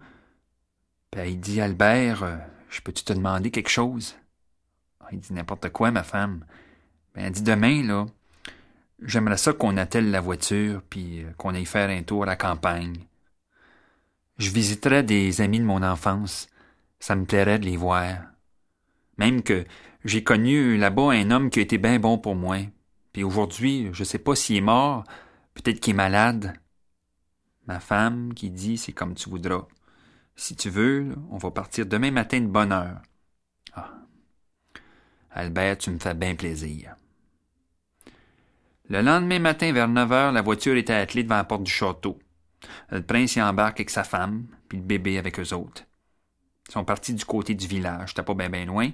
puis 1.11 1.21
elle 1.21 1.39
dit 1.39 1.61
Albert, 1.61 2.23
euh, 2.23 2.37
je 2.71 2.81
peux-tu 2.81 3.03
te 3.03 3.13
demander 3.13 3.51
quelque 3.51 3.69
chose? 3.69 4.15
Il 5.11 5.19
dit 5.19 5.31
n'importe 5.31 5.69
quoi, 5.69 5.91
ma 5.91 6.01
femme. 6.01 6.43
Ben, 7.13 7.25
elle 7.25 7.33
dit 7.33 7.43
demain, 7.43 7.83
là, 7.83 8.07
j'aimerais 9.03 9.37
ça 9.37 9.53
qu'on 9.53 9.77
attelle 9.77 10.09
la 10.09 10.21
voiture, 10.21 10.81
puis 10.89 11.21
euh, 11.21 11.31
qu'on 11.37 11.53
aille 11.53 11.67
faire 11.67 11.91
un 11.91 12.01
tour 12.01 12.23
à 12.23 12.25
la 12.25 12.35
campagne. 12.35 12.97
Je 14.39 14.49
visiterais 14.49 15.03
des 15.03 15.41
amis 15.41 15.59
de 15.59 15.65
mon 15.65 15.83
enfance. 15.83 16.49
Ça 16.99 17.15
me 17.15 17.25
plairait 17.25 17.59
de 17.59 17.65
les 17.65 17.77
voir. 17.77 18.17
Même 19.19 19.43
que 19.43 19.65
j'ai 20.03 20.23
connu 20.23 20.77
là-bas 20.77 21.11
un 21.11 21.29
homme 21.29 21.51
qui 21.51 21.59
a 21.59 21.61
été 21.61 21.77
bien 21.77 21.99
bon 21.99 22.17
pour 22.17 22.33
moi. 22.33 22.57
Puis 23.11 23.23
aujourd'hui, 23.23 23.89
je 23.93 24.03
sais 24.03 24.17
pas 24.17 24.33
s'il 24.33 24.55
est 24.55 24.61
mort, 24.61 25.03
peut-être 25.53 25.79
qu'il 25.79 25.93
est 25.93 25.97
malade. 25.97 26.55
Ma 27.67 27.79
femme 27.79 28.33
qui 28.33 28.49
dit 28.49 28.77
c'est 28.77 28.93
comme 28.93 29.15
tu 29.15 29.29
voudras. 29.29 29.67
Si 30.35 30.55
tu 30.55 30.69
veux, 30.69 31.15
on 31.29 31.37
va 31.37 31.51
partir 31.51 31.85
demain 31.85 32.11
matin 32.11 32.41
de 32.41 32.47
bonne 32.47 32.71
heure. 32.71 33.01
Ah. 33.73 33.91
Albert, 35.31 35.77
tu 35.77 35.91
me 35.91 35.99
fais 35.99 36.13
bien 36.13 36.35
plaisir. 36.35 36.95
Le 38.89 39.01
lendemain 39.01 39.39
matin, 39.39 39.71
vers 39.71 39.87
neuf 39.87 40.11
heures, 40.11 40.31
la 40.31 40.41
voiture 40.41 40.75
était 40.75 40.93
attelée 40.93 41.23
devant 41.23 41.37
la 41.37 41.43
porte 41.45 41.63
du 41.63 41.71
château. 41.71 42.19
Le 42.89 43.01
prince 43.01 43.35
y 43.35 43.41
embarque 43.41 43.79
avec 43.79 43.89
sa 43.89 44.03
femme, 44.03 44.45
puis 44.67 44.77
le 44.77 44.83
bébé 44.83 45.17
avec 45.17 45.39
eux 45.39 45.53
autres. 45.53 45.83
Ils 46.67 46.73
sont 46.73 46.85
partis 46.85 47.13
du 47.13 47.25
côté 47.25 47.55
du 47.55 47.67
village. 47.67 48.09
C'était 48.09 48.23
pas 48.23 48.33
bien 48.33 48.65
loin. 48.65 48.89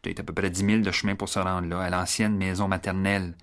Peut-être 0.00 0.20
à 0.20 0.22
peu 0.22 0.32
près 0.32 0.50
dix 0.50 0.64
milles 0.64 0.82
de 0.82 0.90
chemin 0.90 1.14
pour 1.14 1.28
se 1.28 1.38
rendre 1.38 1.68
là, 1.68 1.80
à 1.80 1.90
l'ancienne 1.90 2.36
maison 2.36 2.68
maternelle. 2.68 3.34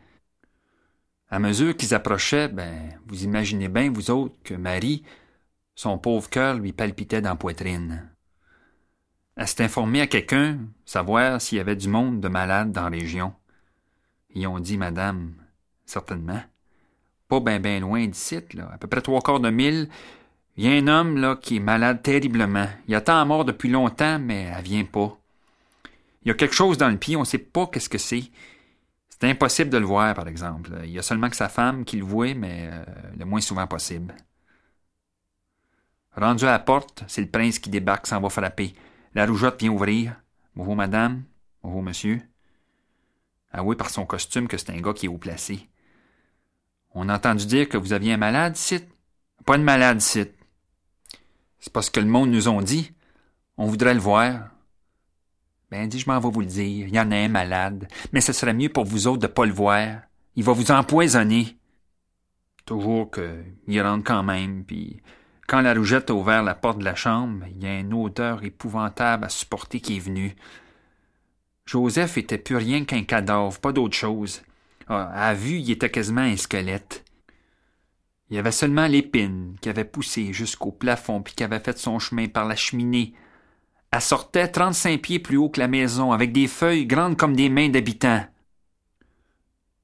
À 1.30 1.40
mesure 1.40 1.78
qu'ils 1.78 1.94
approchaient, 1.94 2.48
ben, 2.48 3.00
vous 3.08 3.24
imaginez 3.24 3.68
bien, 3.68 3.92
vous 3.92 4.10
autres, 4.10 4.36
que 4.44 4.56
Marie, 4.56 5.04
son 5.76 5.98
pauvre 5.98 6.30
cœur 6.30 6.56
lui 6.56 6.74
palpitait 6.74 7.22
dans 7.22 7.30
la 7.30 7.36
poitrine. 7.36 8.10
Elle 9.36 9.48
s'est 9.48 9.64
informée 9.64 10.02
à 10.02 10.08
quelqu'un, 10.08 10.60
savoir 10.86 11.40
s'il 11.40 11.60
y 11.60 11.62
avait 11.62 11.76
du 11.76 11.88
monde 11.88 12.20
de 12.20 12.28
malade 12.28 12.72
dans 12.72 12.90
la 12.90 12.90
région. 12.90 13.34
Ils 14.34 14.48
ont 14.48 14.60
dit, 14.60 14.78
Madame, 14.78 15.34
certainement. 15.86 16.42
Pas 17.28 17.40
bien 17.40 17.60
ben 17.60 17.82
loin 17.82 18.08
d'ici, 18.08 18.40
là, 18.54 18.70
à 18.74 18.78
peu 18.78 18.88
près 18.88 19.02
trois 19.02 19.22
quarts 19.22 19.40
de 19.40 19.52
mille, 19.52 19.88
il 20.58 20.66
y 20.66 20.68
a 20.68 20.72
un 20.72 20.88
homme 20.88 21.16
là 21.16 21.38
qui 21.38 21.58
est 21.58 21.62
malade 21.62 22.02
terriblement. 22.02 22.68
Il 22.88 22.96
attend 22.96 23.22
à 23.22 23.24
mort 23.24 23.46
depuis 23.46 23.70
longtemps, 23.70 24.20
mais 24.20 24.52
elle 24.54 24.64
vient 24.64 24.84
pas. 24.84 25.18
Il 26.24 26.28
y 26.28 26.32
a 26.32 26.34
quelque 26.34 26.56
chose 26.56 26.78
dans 26.78 26.90
le 26.90 26.98
pied, 26.98 27.16
on 27.16 27.24
sait 27.24 27.38
pas 27.38 27.68
qu'est-ce 27.68 27.88
que 27.88 27.98
c'est. 27.98 28.24
C'est 29.20 29.30
impossible 29.30 29.70
de 29.70 29.78
le 29.78 29.86
voir, 29.86 30.14
par 30.14 30.28
exemple. 30.28 30.72
Il 30.84 30.92
y 30.92 31.00
a 31.00 31.02
seulement 31.02 31.30
que 31.30 31.36
sa 31.36 31.50
femme 31.50 31.84
qui 31.84 31.98
le 31.98 32.06
voit, 32.06 32.34
mais 32.34 32.70
euh, 32.72 32.86
le 33.18 33.26
moins 33.26 33.42
souvent 33.42 33.68
possible. 33.68 34.16
Rendu 36.16 36.46
à 36.46 36.52
la 36.52 36.60
porte, 36.60 37.04
c'est 37.08 37.22
le 37.22 37.30
prince 37.30 37.60
qui 37.60 37.70
débarque 37.70 38.08
s'en 38.08 38.22
va 38.22 38.30
frapper. 38.30 38.74
La 39.14 39.26
rougeotte 39.26 39.60
vient 39.60 39.72
ouvrir. 39.72 40.16
Bonjour, 40.56 40.76
madame. 40.76 41.24
Bonjour, 41.64 41.84
monsieur. 41.84 42.22
Ah 43.52 43.64
oui, 43.64 43.76
par 43.76 43.90
son 43.90 44.06
costume 44.06 44.48
que 44.48 44.58
c'est 44.58 44.72
un 44.72 44.80
gars 44.80 44.94
qui 44.94 45.08
est 45.08 45.10
haut 45.10 45.18
placé. 45.18 45.68
On 46.94 47.10
a 47.10 47.16
entendu 47.16 47.46
dire 47.46 47.68
que 47.68 47.78
vous 47.78 47.94
aviez 47.94 48.14
un 48.14 48.18
malade, 48.18 48.56
Cit? 48.56 48.86
Pas 49.46 49.58
de 49.58 49.64
malade, 49.64 50.00
Cit. 50.00 50.32
C'est 51.60 51.74
parce 51.74 51.90
que 51.90 52.00
le 52.00 52.06
monde 52.06 52.32
nous 52.32 52.48
ont 52.48 52.62
dit. 52.62 52.94
On 53.58 53.66
voudrait 53.66 53.94
le 53.94 54.00
voir. 54.00 54.50
Ben, 55.72 55.88
dis, 55.88 56.00
je 56.00 56.10
m'en 56.10 56.20
vais 56.20 56.30
vous 56.30 56.42
le 56.42 56.48
dire. 56.48 56.88
Il 56.88 56.94
y 56.96 57.00
en 57.00 57.12
a 57.12 57.16
un 57.16 57.28
malade. 57.28 57.88
Mais 58.12 58.22
ce 58.22 58.34
serait 58.34 58.54
mieux 58.54 58.70
pour 58.70 58.86
vous 58.86 59.08
autres 59.08 59.22
de 59.22 59.28
pas 59.28 59.46
le 59.46 59.54
voir. 59.54 60.02
Il 60.36 60.44
va 60.44 60.54
vous 60.54 60.72
empoisonner. 60.72 61.58
Toujours 62.66 63.12
qu'il 63.12 63.82
rentre 63.82 64.04
quand 64.04 64.24
même, 64.24 64.64
puis 64.64 65.02
quand 65.48 65.62
la 65.62 65.74
rougette 65.74 66.12
a 66.12 66.14
ouvert 66.14 66.44
la 66.44 66.54
porte 66.54 66.78
de 66.78 66.84
la 66.84 66.94
chambre, 66.94 67.44
il 67.50 67.64
y 67.64 67.68
a 67.68 67.80
une 67.80 67.94
odeur 67.94 68.44
épouvantable 68.44 69.26
à 69.26 69.30
supporter 69.30 69.80
qui 69.80 69.98
est 69.98 70.00
venue. 70.00 70.36
Joseph 71.66 72.20
était 72.20 72.38
plus 72.38 72.56
rien 72.56 72.86
qu'un 72.86 73.04
cadavre, 73.04 73.60
pas 73.60 73.72
d'autre 73.72 73.96
chose. 73.96 74.44
Ah, 74.88 75.10
à 75.12 75.34
vue, 75.34 75.58
il 75.58 75.72
était 75.72 75.90
quasiment 75.90 76.22
un 76.22 76.38
squelette. 76.38 77.04
Il 78.30 78.36
y 78.36 78.40
avait 78.40 78.52
seulement 78.52 78.86
l'épine 78.86 79.56
qui 79.60 79.70
avait 79.70 79.86
poussé 79.86 80.34
jusqu'au 80.34 80.72
plafond 80.72 81.24
puis 81.24 81.34
qui 81.34 81.44
avait 81.44 81.60
fait 81.60 81.80
son 81.80 81.98
chemin 81.98 82.28
par 82.28 82.46
la 82.46 82.56
cheminée. 82.56 83.14
Elle 83.92 84.02
sortait 84.02 84.48
trente-cinq 84.48 85.02
pieds 85.02 85.20
plus 85.20 85.38
haut 85.38 85.50
que 85.50 85.60
la 85.60 85.68
maison, 85.68 86.12
avec 86.12 86.32
des 86.32 86.48
feuilles 86.48 86.86
grandes 86.86 87.18
comme 87.18 87.36
des 87.36 87.50
mains 87.50 87.70
d'habitants. 87.70 88.26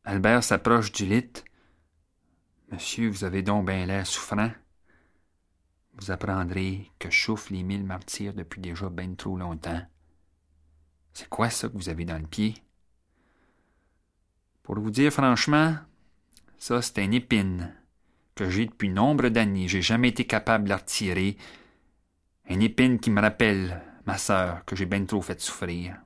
Albert 0.04 0.44
s'approche 0.44 0.92
du 0.92 1.06
lit. 1.06 1.32
Monsieur, 2.72 3.10
vous 3.10 3.24
avez 3.24 3.42
donc 3.42 3.68
bien 3.68 3.86
l'air 3.86 4.06
souffrant 4.06 4.52
vous 5.98 6.12
apprendrez 6.12 6.92
que 7.00 7.10
souffrent 7.10 7.54
les 7.54 7.64
mille 7.64 7.84
martyrs 7.84 8.34
depuis 8.34 8.62
déjà 8.62 8.90
bien 8.90 9.14
trop 9.16 9.38
longtemps. 9.38 9.82
C'est 11.14 11.30
quoi 11.30 11.50
ça 11.50 11.70
que 11.70 11.78
vous 11.78 11.90
avez 11.90 12.06
dans 12.06 12.18
le 12.18 12.28
pied? 12.28 12.56
Pour 14.64 14.80
vous 14.80 14.92
dire 14.92 15.12
franchement, 15.12 15.76
ça 16.58 16.82
c'est 16.82 17.04
une 17.04 17.14
épine 17.14 17.74
que 18.34 18.50
j'ai 18.50 18.66
depuis 18.66 18.90
nombre 18.90 19.30
d'années. 19.30 19.68
J'ai 19.68 19.82
jamais 19.82 20.10
été 20.10 20.26
capable 20.26 20.66
de 20.66 20.70
la 20.70 20.78
retirer. 20.78 21.38
Une 22.50 22.62
épine 22.62 23.00
qui 23.00 23.10
me 23.10 23.22
rappelle 23.22 23.82
ma 24.06 24.18
sœur 24.18 24.64
que 24.66 24.76
j'ai 24.76 24.86
bien 24.86 25.04
trop 25.06 25.22
fait 25.22 25.40
souffrir. 25.40 25.98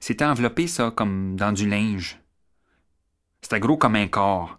C'était 0.00 0.24
enveloppé, 0.24 0.66
ça, 0.66 0.90
comme 0.90 1.36
dans 1.36 1.52
du 1.52 1.68
linge. 1.68 2.20
C'était 3.40 3.60
gros 3.60 3.76
comme 3.76 3.96
un 3.96 4.08
corps. 4.08 4.58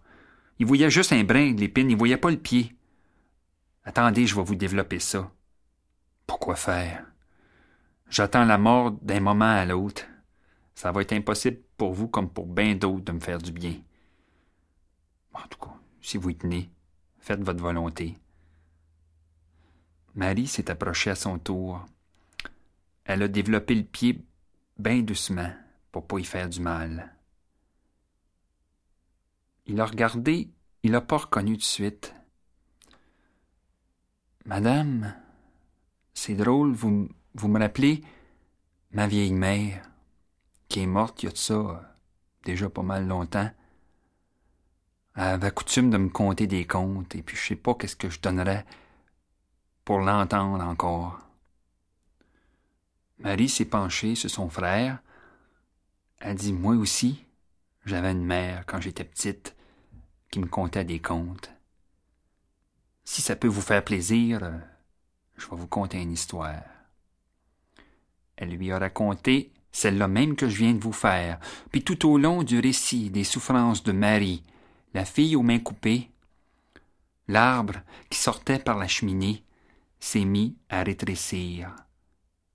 Il 0.60 0.65
voyait 0.65 0.89
juste 0.89 1.13
un 1.13 1.24
brin 1.24 1.52
de 1.52 1.60
l'épine, 1.60 1.89
il 1.89 1.98
voyait 1.98 2.17
pas 2.17 2.32
le 2.32 2.38
pied. 2.38 2.76
Attendez, 3.84 4.26
je 4.26 4.36
vais 4.36 4.43
vous 4.43 4.56
développer 4.56 5.00
ça. 5.00 5.32
Pourquoi 6.26 6.56
faire? 6.56 7.06
J'attends 8.10 8.45
la 8.45 8.58
mort 8.58 8.91
d'un 8.91 9.19
moment 9.19 9.45
à 9.45 9.65
l'autre. 9.65 10.06
Ça 10.74 10.91
va 10.91 11.02
être 11.02 11.13
impossible 11.13 11.62
pour 11.78 11.93
vous 11.93 12.08
comme 12.08 12.30
pour 12.30 12.48
bien 12.48 12.76
d'autres 12.76 13.06
de 13.06 13.12
me 13.12 13.19
faire 13.19 13.38
du 13.38 13.52
bien. 13.52 13.76
En 15.34 15.48
tout 15.48 15.60
cas, 15.60 15.76
si 16.02 16.17
vous 16.17 16.30
y 16.30 16.36
tenez, 16.36 16.71
faites 17.19 17.43
votre 17.43 17.62
volonté. 17.62 18.17
Marie 20.15 20.47
s'est 20.47 20.71
approchée 20.71 21.10
à 21.10 21.15
son 21.15 21.38
tour. 21.38 21.86
Elle 23.04 23.23
a 23.23 23.28
développé 23.28 23.75
le 23.75 23.84
pied 23.84 24.25
bien 24.78 25.01
doucement 25.01 25.51
pour 25.91 26.08
pas 26.08 26.19
y 26.19 26.23
faire 26.23 26.49
du 26.49 26.62
mal. 26.62 27.13
Il 29.65 29.80
a 29.82 29.86
regardé, 29.86 30.49
il 30.84 30.91
l'a 30.91 31.01
pas 31.01 31.17
reconnu 31.17 31.58
de 31.58 31.62
suite. 31.62 32.13
Madame, 34.45 35.15
c'est 36.13 36.36
drôle, 36.36 36.71
vous, 36.71 37.10
me 37.47 37.60
rappelez 37.60 38.04
ma 38.91 39.08
vieille 39.08 39.34
mère, 39.34 39.89
qui 40.69 40.82
est 40.82 40.88
morte 40.88 41.23
il 41.23 41.25
y 41.25 41.30
a 41.30 41.32
de 41.32 41.38
ça 41.38 41.95
déjà 42.43 42.69
pas 42.69 42.84
mal 42.84 43.08
longtemps. 43.08 43.49
Elle 45.15 45.23
avait 45.23 45.51
coutume 45.51 45.89
de 45.89 45.97
me 45.97 46.10
conter 46.10 46.47
des 46.47 46.65
contes, 46.65 47.15
et 47.15 47.23
puis 47.23 47.36
je 47.36 47.47
sais 47.47 47.56
pas 47.56 47.73
qu'est-ce 47.73 47.95
que 47.95 48.10
je 48.10 48.21
donnerais 48.21 48.65
pour 49.86 50.00
l'entendre 50.00 50.63
encore. 50.63 51.19
Marie 53.19 53.48
s'est 53.48 53.65
penchée 53.65 54.15
sur 54.15 54.30
son 54.30 54.50
frère. 54.50 55.00
Elle 56.19 56.36
dit 56.36 56.52
Moi 56.52 56.76
aussi, 56.76 57.24
j'avais 57.86 58.12
une 58.12 58.26
mère 58.26 58.65
quand 58.65 58.82
j'étais 58.82 59.04
petite 59.04 59.56
qui 60.32 60.39
me 60.39 60.48
contait 60.48 60.84
des 60.84 61.00
contes. 61.00 61.52
Si 63.06 63.21
ça 63.21 63.36
peut 63.36 63.48
vous 63.48 63.62
faire 63.62 63.86
plaisir, 63.86 64.43
euh, 64.43 64.58
je 65.38 65.48
vais 65.48 65.56
vous 65.56 65.67
conter 65.67 66.02
une 66.02 66.12
histoire. 66.12 66.63
Elle 68.36 68.50
lui 68.50 68.71
a 68.71 68.80
raconté 68.80 69.54
celle-là 69.71 70.08
même 70.08 70.36
que 70.36 70.50
je 70.50 70.58
viens 70.58 70.74
de 70.74 70.80
vous 70.80 70.93
faire, 70.93 71.39
puis 71.71 71.84
tout 71.84 72.10
au 72.10 72.17
long 72.17 72.43
du 72.43 72.60
récit 72.60 73.10
des 73.12 73.24
souffrances 73.24 73.84
de 73.84 73.91
Marie, 73.91 74.41
la 74.93 75.06
fille 75.06 75.36
aux 75.36 75.43
mains 75.43 75.60
coupées, 75.60 76.10
l'arbre 77.28 77.76
qui 78.10 78.17
sortait 78.17 78.60
par 78.60 78.78
la 78.78 78.88
cheminée 78.88 79.45
s'est 80.00 80.26
mis 80.26 80.58
à 80.70 80.84
rétrécir, 80.84 81.76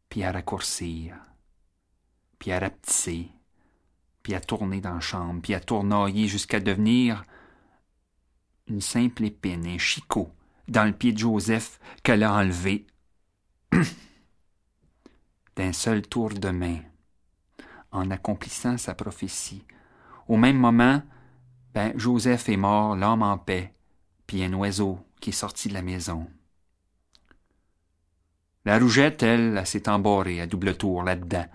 puis 0.09 0.23
à 0.25 0.33
raccourcir, 0.33 1.17
puis 2.39 2.53
à 2.53 2.59
rapetisser, 2.59 3.29
puis 4.23 4.35
à 4.35 4.41
tourner 4.41 4.81
dans 4.81 4.95
la 4.95 5.01
chambre, 5.01 5.41
puis 5.43 5.55
à 5.55 5.61
tournoyer 5.61 6.29
jusqu'à 6.29 6.61
devenir 6.61 7.23
une 8.67 8.81
simple 8.81 9.25
épine, 9.25 9.67
un 9.67 9.79
chicot, 9.79 10.31
dans 10.69 10.85
le 10.85 10.93
pied 10.93 11.13
de 11.13 11.19
Joseph 11.19 11.81
qu'elle 12.03 12.23
a 12.23 12.33
enlevé 12.33 12.87
d'un 15.57 15.73
seul 15.73 16.03
tour 16.03 16.31
de 16.31 16.51
main, 16.51 16.81
en 17.91 18.11
accomplissant 18.11 18.79
sa 18.79 18.95
prophétie. 18.95 19.65
Au 20.29 20.37
même 20.37 20.59
moment, 20.59 21.03
ben, 21.75 21.93
Joseph 21.97 22.49
est 22.49 22.57
mort, 22.57 22.97
l'homme 22.97 23.23
en 23.23 23.39
paix, 23.39 23.75
puis 24.27 24.45
un 24.45 24.53
oiseau 24.55 24.99
qui 25.21 25.31
est 25.31 25.33
sorti 25.33 25.69
de 25.69 25.75
la 25.75 25.83
maison. 25.83 26.29
La 28.65 28.79
rougette, 28.79 29.23
elle, 29.23 29.57
elle 29.59 29.67
s'est 29.67 29.89
embarrée 29.89 30.41
à 30.41 30.47
double 30.47 30.77
tour 30.77 31.03
là-dedans. 31.03 31.47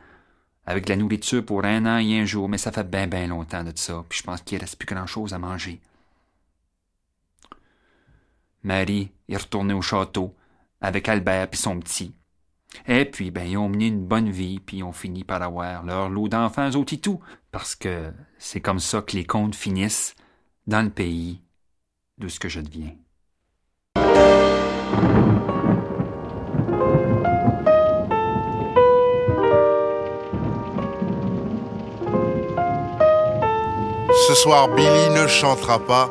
avec 0.66 0.86
de 0.86 0.90
la 0.90 0.96
nourriture 0.96 1.46
pour 1.46 1.64
un 1.64 1.86
an 1.86 1.98
et 2.00 2.20
un 2.20 2.26
jour, 2.26 2.50
mais 2.50 2.58
ça 2.58 2.72
fait 2.72 2.90
bien, 2.90 3.08
bien 3.08 3.28
longtemps 3.28 3.64
de 3.64 3.72
ça, 3.76 4.04
puis 4.10 4.20
je 4.20 4.24
pense 4.24 4.42
qu'il 4.42 4.60
reste 4.60 4.78
plus 4.78 4.88
grand-chose 4.88 5.34
à 5.34 5.38
manger. 5.38 5.80
Marie 8.64 9.12
est 9.30 9.38
retournée 9.38 9.76
au 9.76 9.84
château 9.84 10.34
avec 10.82 11.08
Albert 11.08 11.50
et 11.52 11.56
son 11.56 11.80
petit. 11.80 12.16
Et 12.88 13.06
puis, 13.06 13.32
ben, 13.32 13.48
ils 13.48 13.58
ont 13.58 13.70
mené 13.70 13.88
une 13.88 14.06
bonne 14.06 14.30
vie, 14.32 14.60
puis 14.60 14.78
ils 14.78 14.84
ont 14.84 14.92
fini 14.92 15.24
par 15.24 15.42
avoir 15.42 15.84
leur 15.84 16.10
lot 16.10 16.28
d'enfants 16.28 16.72
au 16.72 16.84
tout, 16.84 17.20
parce 17.52 17.76
que 17.76 18.12
c'est 18.40 18.60
comme 18.60 18.80
ça 18.80 19.02
que 19.02 19.16
les 19.16 19.26
contes 19.26 19.56
finissent 19.56 20.16
dans 20.66 20.82
le 20.82 20.90
pays 20.90 21.42
de 22.18 22.28
ce 22.28 22.40
que 22.40 22.50
je 22.50 22.60
deviens. 22.60 22.96
Ce 34.28 34.34
soir, 34.34 34.70
Billy 34.70 35.10
ne 35.12 35.28
chantera 35.28 35.78
pas. 35.78 36.10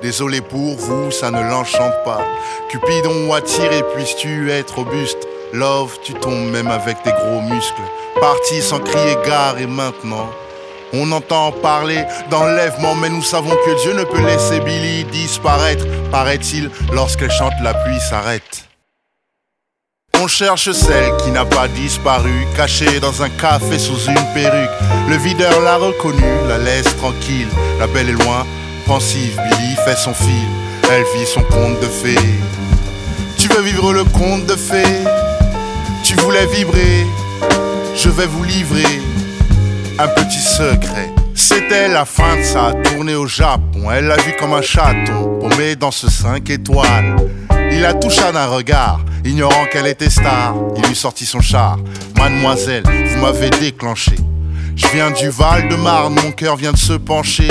Désolé 0.00 0.40
pour 0.40 0.76
vous, 0.76 1.10
ça 1.10 1.32
ne 1.32 1.42
l'enchante 1.42 1.94
pas. 2.04 2.20
Cupidon 2.68 3.32
attire 3.32 3.72
et 3.72 3.82
puisses-tu 3.82 4.52
être 4.52 4.76
robuste? 4.76 5.26
Love, 5.52 5.98
tu 6.04 6.14
tombes 6.14 6.52
même 6.52 6.68
avec 6.68 7.02
tes 7.02 7.10
gros 7.10 7.40
muscles. 7.40 7.82
Parti 8.20 8.62
sans 8.62 8.78
crier 8.78 9.16
gare 9.26 9.58
et 9.58 9.66
maintenant. 9.66 10.28
On 10.92 11.10
entend 11.10 11.50
parler 11.50 12.04
d'enlèvement, 12.30 12.94
mais 12.94 13.08
nous 13.08 13.22
savons 13.22 13.50
que 13.50 13.82
Dieu 13.82 13.94
ne 13.94 14.04
peut 14.04 14.24
laisser 14.24 14.60
Billy 14.60 15.02
disparaître, 15.02 15.84
paraît-il, 16.12 16.70
lorsqu'elle 16.92 17.32
chante 17.32 17.54
la 17.64 17.74
pluie 17.74 17.98
s'arrête. 17.98 18.65
On 20.26 20.28
cherche 20.28 20.72
celle 20.72 21.16
qui 21.18 21.30
n'a 21.30 21.44
pas 21.44 21.68
disparu, 21.68 22.48
cachée 22.56 22.98
dans 22.98 23.22
un 23.22 23.28
café 23.28 23.78
sous 23.78 24.08
une 24.08 24.26
perruque. 24.34 24.70
Le 25.08 25.16
videur 25.18 25.60
l'a 25.60 25.76
reconnue, 25.76 26.20
la 26.48 26.58
laisse 26.58 26.96
tranquille. 26.96 27.46
La 27.78 27.86
belle 27.86 28.08
est 28.08 28.24
loin, 28.24 28.44
pensive, 28.88 29.40
Billy 29.48 29.76
fait 29.84 29.94
son 29.94 30.12
fil. 30.12 30.48
Elle 30.90 31.04
vit 31.16 31.26
son 31.32 31.42
conte 31.42 31.78
de 31.78 31.86
fées. 31.86 32.18
Tu 33.38 33.46
veux 33.46 33.62
vivre 33.62 33.92
le 33.92 34.02
conte 34.02 34.46
de 34.46 34.56
fées? 34.56 35.04
Tu 36.02 36.16
voulais 36.16 36.46
vibrer? 36.46 37.06
Je 37.94 38.08
vais 38.08 38.26
vous 38.26 38.42
livrer 38.42 39.00
un 40.00 40.08
petit 40.08 40.42
secret. 40.42 41.08
C'était 41.36 41.86
la 41.86 42.04
fin 42.04 42.36
de 42.36 42.42
sa 42.42 42.72
tournée 42.90 43.14
au 43.14 43.28
Japon. 43.28 43.92
Elle 43.94 44.06
l'a 44.06 44.16
vu 44.16 44.34
comme 44.40 44.54
un 44.54 44.62
chaton, 44.62 45.38
paumé 45.38 45.76
dans 45.76 45.92
ce 45.92 46.10
5 46.10 46.50
étoiles. 46.50 47.14
Il 47.76 47.82
la 47.82 47.92
toucha 47.92 48.32
d'un 48.32 48.46
regard, 48.46 49.00
ignorant 49.22 49.66
qu'elle 49.70 49.86
était 49.86 50.08
star. 50.08 50.54
Il 50.78 50.82
lui 50.86 50.96
sortit 50.96 51.26
son 51.26 51.42
char. 51.42 51.76
Mademoiselle, 52.16 52.84
vous 52.84 53.20
m'avez 53.20 53.50
déclenché. 53.50 54.12
Je 54.74 54.86
viens 54.94 55.10
du 55.10 55.28
Val 55.28 55.68
de 55.68 55.76
Marne, 55.76 56.14
mon 56.14 56.32
cœur 56.32 56.56
vient 56.56 56.72
de 56.72 56.78
se 56.78 56.94
pencher. 56.94 57.48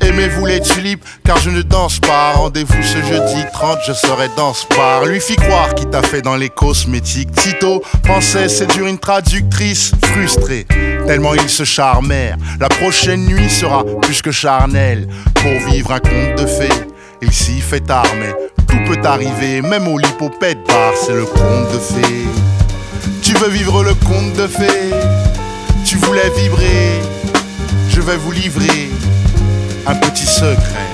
Aimez-vous 0.00 0.46
les 0.46 0.60
tulipes, 0.60 1.04
car 1.24 1.38
je 1.38 1.50
ne 1.50 1.62
danse 1.62 2.00
pas. 2.00 2.32
Rendez-vous 2.32 2.82
ce 2.82 3.00
jeudi 3.04 3.44
30, 3.52 3.78
je 3.86 3.92
serai 3.92 4.28
dans 4.36 4.52
ce 4.52 4.66
bar. 4.76 5.04
Lui 5.04 5.20
fit 5.20 5.36
croire 5.36 5.76
qu'il 5.76 5.88
t'a 5.90 6.02
fait 6.02 6.22
dans 6.22 6.36
les 6.36 6.48
cosmétiques. 6.48 7.30
Tito 7.30 7.84
pensait 8.02 8.48
séduire 8.48 8.88
une 8.88 8.98
traductrice 8.98 9.92
frustrée. 10.02 10.66
Tellement 11.06 11.34
ils 11.34 11.48
se 11.48 11.62
charmèrent. 11.62 12.36
La 12.58 12.68
prochaine 12.68 13.26
nuit 13.26 13.48
sera 13.48 13.84
plus 14.00 14.22
que 14.22 14.32
charnelle. 14.32 15.06
Pour 15.34 15.70
vivre 15.70 15.92
un 15.92 16.00
conte 16.00 16.36
de 16.36 16.46
fées, 16.46 16.82
il 17.22 17.32
s'y 17.32 17.60
fait 17.60 17.78
tard, 17.78 18.12
tout 18.72 18.84
peut 18.86 19.06
arriver. 19.06 19.60
Même 19.62 19.86
au 19.86 19.98
lipopète 19.98 20.66
bar, 20.66 20.92
c'est 20.96 21.14
le 21.14 21.26
conte 21.26 21.72
de 21.72 21.78
fées. 21.78 22.26
Tu 23.22 23.34
veux 23.34 23.48
vivre 23.48 23.82
le 23.84 23.94
conte 23.94 24.32
de 24.34 24.46
fées 24.46 24.90
Tu 25.84 25.96
voulais 25.98 26.30
vibrer 26.36 27.00
Je 27.88 28.00
vais 28.00 28.16
vous 28.16 28.32
livrer 28.32 28.90
un 29.86 29.94
petit 29.94 30.26
secret. 30.26 30.91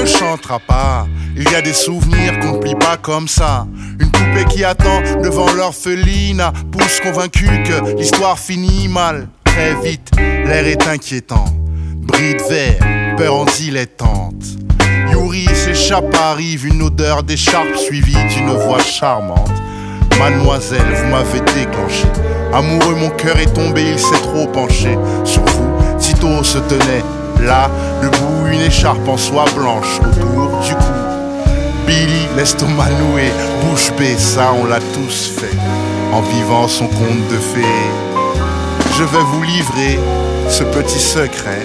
Ne 0.00 0.06
chantera 0.06 0.58
pas. 0.58 1.06
Il 1.36 1.50
y 1.50 1.54
a 1.54 1.62
des 1.62 1.72
souvenirs 1.72 2.38
qu'on 2.40 2.52
ne 2.52 2.58
plie 2.58 2.74
pas 2.74 2.96
comme 2.96 3.28
ça. 3.28 3.66
Une 4.00 4.10
poupée 4.10 4.44
qui 4.50 4.64
attend 4.64 5.00
devant 5.22 5.52
l'orpheline 5.52 6.42
pousse 6.70 7.00
convaincu 7.00 7.46
que 7.64 7.96
l'histoire 7.96 8.38
finit 8.38 8.88
mal. 8.88 9.28
Très 9.44 9.74
vite, 9.82 10.10
l'air 10.16 10.66
est 10.66 10.86
inquiétant. 10.86 11.44
Bride 11.96 12.42
vert, 12.48 13.16
peur 13.16 13.34
en 13.34 13.44
dilettante. 13.44 14.44
Yuri 15.10 15.46
s'échappe, 15.54 16.14
arrive 16.14 16.66
une 16.66 16.82
odeur 16.82 17.22
d'écharpe 17.22 17.76
suivie 17.76 18.24
d'une 18.34 18.50
voix 18.50 18.82
charmante. 18.82 19.52
Mademoiselle, 20.18 20.94
vous 20.94 21.10
m'avez 21.10 21.40
déclenché. 21.40 22.06
Amoureux, 22.52 22.94
mon 22.94 23.10
cœur 23.10 23.38
est 23.38 23.52
tombé, 23.52 23.82
il 23.92 23.98
s'est 23.98 24.20
trop 24.22 24.46
penché. 24.46 24.98
Sur 25.24 25.44
vous, 25.44 25.98
Tito 25.98 26.42
se 26.42 26.58
tenait 26.58 27.04
là, 27.44 27.70
debout, 28.02 28.46
une 28.52 28.60
écharpe 28.60 29.06
en 29.08 29.16
soie 29.16 29.44
blanche 29.54 30.00
autour 30.00 30.60
du 30.60 30.74
cou. 30.74 30.92
Billy, 31.86 32.26
l'estomac 32.36 32.90
noué, 32.90 33.30
bouche 33.62 33.92
bée, 33.98 34.16
ça 34.18 34.52
on 34.60 34.66
l'a 34.66 34.80
tous 34.80 35.32
fait. 35.38 35.56
En 36.12 36.20
vivant 36.22 36.68
son 36.68 36.86
conte 36.86 37.28
de 37.30 37.36
fées. 37.36 37.88
Je 38.98 39.04
vais 39.04 39.24
vous 39.32 39.42
livrer 39.42 39.98
ce 40.48 40.64
petit 40.64 40.98
secret. 40.98 41.62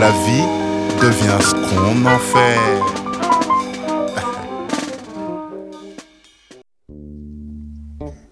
La 0.00 0.10
vie 0.10 0.46
devient 1.00 1.38
ce 1.40 1.52
qu'on 1.52 2.06
en 2.06 2.18
fait. 2.18 2.96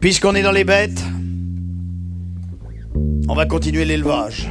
Puisqu'on 0.00 0.34
est 0.34 0.42
dans 0.42 0.52
les 0.52 0.64
bêtes, 0.64 1.02
on 3.28 3.34
va 3.34 3.46
continuer 3.46 3.84
l'élevage. 3.84 4.50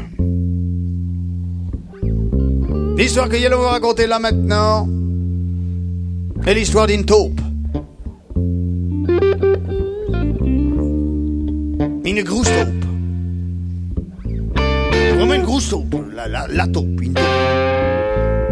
L'histoire 2.96 3.28
que 3.28 3.36
Yellow 3.36 3.60
va 3.60 3.72
raconter 3.72 4.06
là 4.06 4.20
maintenant 4.20 4.88
est 6.46 6.54
l'histoire 6.54 6.86
d'une 6.86 7.06
taupe. 7.06 7.42
Une 12.06 12.22
grosse 12.24 12.48
taupe. 12.48 12.86
Vraiment 15.16 15.34
une 15.34 15.42
grosse 15.42 15.70
taupe. 15.70 15.96
La 16.16 16.68
taupe, 16.68 17.02
une 17.02 17.14
taupe. 17.14 17.24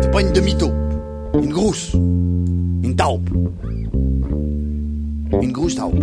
C'est 0.01 0.11
pas 0.11 0.21
une 0.21 0.31
demi-taupe. 0.31 0.73
Une 1.35 1.51
grosse. 1.51 1.93
Une 1.93 2.95
taupe. 2.95 3.29
Une 5.39 5.51
grosse 5.51 5.75
taupe. 5.75 5.99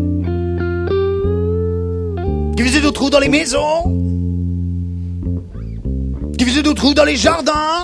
Qui 2.56 2.62
faisait 2.62 2.80
des 2.80 2.92
trous 2.92 3.10
dans 3.10 3.20
les 3.20 3.28
maisons 3.28 3.82
Qui 6.38 6.44
faisait 6.44 6.62
des 6.62 6.74
trous 6.74 6.94
dans 6.94 7.04
les 7.04 7.16
jardins 7.16 7.82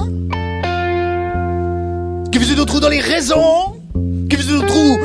Qui 2.35 2.41
faisait 2.41 2.57
des 2.57 2.67
trous 2.67 2.81
dans 2.81 2.89
les 2.89 2.99
raisons 2.99 3.77
Qui 4.29 4.35
faisait 4.37 4.59
des 4.59 4.67
trous 4.67 4.99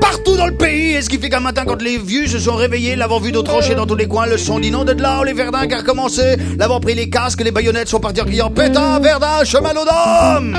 partout 0.00 0.36
dans 0.36 0.46
le 0.46 0.56
pays 0.56 0.94
Et 0.94 1.00
ce 1.00 1.08
qui 1.08 1.16
fait 1.16 1.28
qu'un 1.28 1.38
matin 1.38 1.62
quand 1.64 1.80
les 1.80 1.96
vieux 1.96 2.26
se 2.26 2.40
sont 2.40 2.56
réveillés 2.56 2.96
L'avant 2.96 3.20
vu 3.20 3.30
de 3.30 3.38
trancher 3.38 3.76
dans 3.76 3.86
tous 3.86 3.94
les 3.94 4.08
coins 4.08 4.26
Le 4.26 4.36
son 4.36 4.58
dit 4.58 4.72
non 4.72 4.84
de 4.84 4.90
là, 4.90 5.22
les 5.24 5.32
verdins 5.32 5.68
qui 5.68 5.74
a 5.74 5.78
recommencé 5.78 6.34
L'avant 6.58 6.80
pris 6.80 6.96
les 6.96 7.08
casques, 7.08 7.40
les 7.44 7.52
baïonnettes 7.52 7.86
sont 7.86 8.00
partis 8.00 8.20
en 8.20 8.24
criant 8.24 8.50
Pétain, 8.50 8.98
verdun, 8.98 9.44
chemin 9.44 9.74
d'homme 9.74 10.56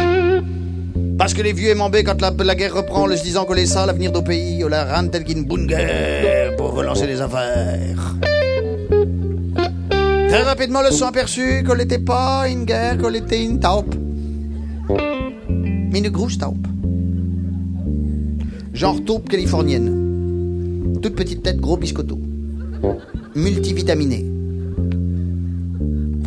parce 1.17 1.34
que 1.34 1.41
les 1.41 1.52
vieux 1.52 1.72
aimambés, 1.72 2.04
quand 2.04 2.22
la, 2.22 2.32
la, 2.38 2.54
guerre 2.54 2.76
reprend, 2.76 3.08
le 3.08 3.17
se 3.17 3.24
disant 3.24 3.46
que 3.46 3.54
les 3.54 3.65
ça, 3.65 3.88
l'avenir 3.88 4.12
du 4.12 4.22
pays, 4.22 4.63
la 4.70 5.02
tel 5.12 5.24
qu'une 5.24 5.46
bonne 5.46 5.65
guerre 5.65 6.56
pour 6.58 6.74
relancer 6.74 7.08
les 7.08 7.20
affaires. 7.22 8.15
Très 10.30 10.43
rapidement, 10.43 10.84
le 10.84 10.91
son 10.91 11.08
aperçu 11.08 11.63
qu'elle 11.67 11.80
n'était 11.80 11.98
pas 11.98 12.48
une 12.48 12.65
guerre, 12.65 13.00
qu'elle 13.00 13.15
était 13.15 13.41
une 13.43 13.60
taupe. 13.60 13.96
Mais 15.91 16.00
une 16.00 16.10
grosse 16.10 16.38
taupe. 16.38 16.67
Genre 18.73 19.04
taupe 19.04 19.30
californienne. 19.30 21.00
Toute 21.02 21.15
petite 21.15 21.43
tête, 21.43 21.60
gros 21.60 21.78
biscotto. 21.78 22.19
Multivitaminé. 23.36 24.26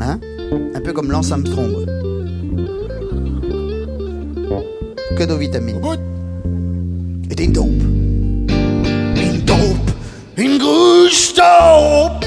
Hein? 0.00 0.18
Un 0.74 0.80
peu 0.80 0.92
comme 0.92 1.10
Lance 1.10 1.30
Armstrong. 1.32 1.86
Que 5.16 5.24
de 5.24 5.34
vitamines. 5.34 5.80
Était 7.30 7.44
une 7.44 7.52
taupe. 7.52 7.68
Une 7.68 9.44
taupe. 9.44 9.90
Une 10.36 10.58
grosse 10.58 11.34
taupe. 11.34 12.24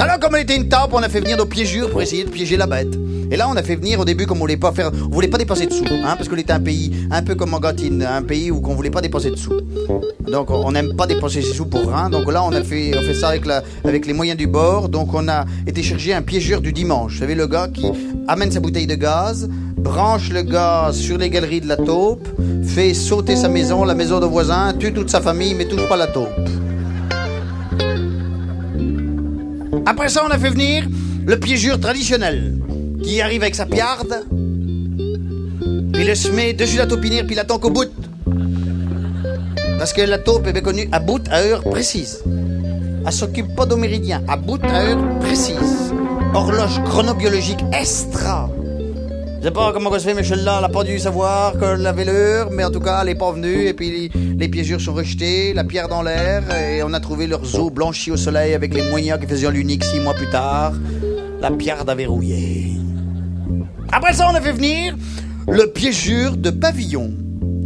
Alors, 0.00 0.18
comme 0.20 0.34
elle 0.34 0.42
était 0.42 0.56
une 0.56 0.68
taupe, 0.68 0.90
on 0.92 0.98
a 0.98 1.08
fait 1.08 1.20
venir 1.20 1.36
nos 1.36 1.46
piégures 1.46 1.90
pour 1.90 2.02
essayer 2.02 2.24
de 2.24 2.30
piéger 2.30 2.56
la 2.56 2.66
bête. 2.66 2.98
Et 3.30 3.36
là, 3.36 3.48
on 3.50 3.56
a 3.56 3.62
fait 3.62 3.76
venir 3.76 4.00
au 4.00 4.04
début 4.04 4.26
comme 4.26 4.38
on 4.38 4.40
voulait 4.40 4.56
pas 4.56 4.72
faire, 4.72 4.90
on 4.92 5.14
voulait 5.14 5.28
pas 5.28 5.38
dépenser 5.38 5.66
de 5.66 5.72
sous, 5.72 5.84
hein, 5.84 6.14
parce 6.16 6.28
qu'on 6.28 6.36
était 6.36 6.52
un 6.52 6.60
pays 6.60 6.92
un 7.10 7.22
peu 7.22 7.34
comme 7.34 7.52
Argentine, 7.54 8.02
un 8.02 8.22
pays 8.22 8.50
où 8.50 8.62
on 8.64 8.74
voulait 8.74 8.90
pas 8.90 9.00
dépenser 9.00 9.30
de 9.30 9.36
sous. 9.36 9.60
Donc 10.26 10.50
on 10.50 10.72
n'aime 10.72 10.94
pas 10.94 11.06
dépenser 11.06 11.42
ses 11.42 11.52
sous 11.52 11.66
pour 11.66 11.88
rien. 11.88 12.10
Donc 12.10 12.30
là, 12.30 12.42
on 12.44 12.52
a 12.52 12.62
fait, 12.62 12.96
on 12.96 13.02
fait 13.02 13.14
ça 13.14 13.28
avec 13.28 13.46
la, 13.46 13.62
avec 13.84 14.06
les 14.06 14.12
moyens 14.12 14.38
du 14.38 14.46
bord. 14.46 14.88
Donc 14.88 15.14
on 15.14 15.28
a 15.28 15.44
été 15.66 15.82
chercher 15.82 16.14
un 16.14 16.22
piégeur 16.22 16.60
du 16.60 16.72
dimanche. 16.72 17.14
Vous 17.14 17.18
savez 17.20 17.34
le 17.34 17.46
gars 17.46 17.68
qui 17.68 17.86
amène 18.26 18.50
sa 18.50 18.60
bouteille 18.60 18.86
de 18.86 18.94
gaz, 18.94 19.48
branche 19.76 20.30
le 20.30 20.42
gaz 20.42 20.96
sur 20.96 21.18
les 21.18 21.30
galeries 21.30 21.60
de 21.60 21.68
la 21.68 21.76
taupe, 21.76 22.28
fait 22.62 22.94
sauter 22.94 23.36
sa 23.36 23.48
maison, 23.48 23.84
la 23.84 23.94
maison 23.94 24.20
de 24.20 24.26
voisin, 24.26 24.74
tue 24.78 24.92
toute 24.92 25.10
sa 25.10 25.20
famille, 25.20 25.54
mais 25.54 25.66
touche 25.66 25.88
pas 25.88 25.96
la 25.96 26.06
taupe. 26.06 26.28
Après 29.86 30.08
ça, 30.08 30.22
on 30.26 30.30
a 30.30 30.38
fait 30.38 30.50
venir 30.50 30.86
le 31.26 31.38
piégeur 31.38 31.80
traditionnel, 31.80 32.58
qui 33.02 33.20
arrive 33.20 33.42
avec 33.42 33.54
sa 33.54 33.66
piarde, 33.66 34.24
puis 35.92 36.04
le 36.04 36.14
se 36.14 36.30
met 36.30 36.52
dessus 36.52 36.76
la 36.76 36.86
taupinière, 36.86 37.24
puis 37.24 37.34
il 37.34 37.38
attend 37.38 37.58
qu'au 37.58 37.70
bout. 37.70 37.90
Parce 39.78 39.92
que 39.92 40.02
la 40.02 40.18
taupe 40.18 40.46
est 40.46 40.62
connue 40.62 40.88
à 40.92 40.98
bout 40.98 41.22
à 41.30 41.40
heure 41.40 41.62
précise. 41.62 42.22
Elle 43.06 43.12
s'occupe 43.12 43.54
pas 43.54 43.64
d'au 43.64 43.76
méridien, 43.76 44.22
à 44.28 44.36
bout 44.36 44.62
à 44.64 44.82
heure 44.82 45.18
précise. 45.20 45.92
Horloge 46.34 46.82
chronobiologique 46.84 47.64
extra. 47.72 48.50
Je 49.40 49.46
sais 49.46 49.52
pas 49.52 49.72
comment 49.72 49.92
ça 49.92 50.00
se 50.00 50.04
fait, 50.08 50.14
Michel 50.14 50.42
là, 50.42 50.56
elle 50.58 50.64
a 50.64 50.68
pas 50.68 50.82
dû 50.82 50.98
savoir 50.98 51.56
qu'elle 51.58 51.86
avait 51.86 52.04
l'heure, 52.04 52.50
mais 52.50 52.64
en 52.64 52.70
tout 52.70 52.80
cas, 52.80 53.00
elle 53.02 53.10
est 53.10 53.14
pas 53.14 53.30
venue, 53.30 53.66
et 53.66 53.72
puis 53.72 54.10
les 54.36 54.48
piégures 54.48 54.80
sont 54.80 54.94
rejetés, 54.94 55.54
la 55.54 55.62
pierre 55.62 55.88
dans 55.88 56.02
l'air, 56.02 56.42
et 56.52 56.82
on 56.82 56.92
a 56.92 56.98
trouvé 56.98 57.28
leurs 57.28 57.54
os 57.54 57.72
blanchis 57.72 58.10
au 58.10 58.16
soleil 58.16 58.54
avec 58.54 58.74
les 58.74 58.82
moyens 58.90 59.20
qui 59.20 59.28
faisaient 59.28 59.50
l'unique 59.50 59.84
six 59.84 60.00
mois 60.00 60.14
plus 60.14 60.28
tard. 60.28 60.72
La 61.40 61.52
pierre 61.52 61.88
a 61.88 61.94
verrouillé. 61.94 62.57
Après 63.90 64.12
ça, 64.12 64.28
on 64.30 64.34
a 64.34 64.40
fait 64.40 64.52
venir 64.52 64.96
le 65.48 65.66
piégure 65.66 66.36
de 66.36 66.50
pavillon. 66.50 67.10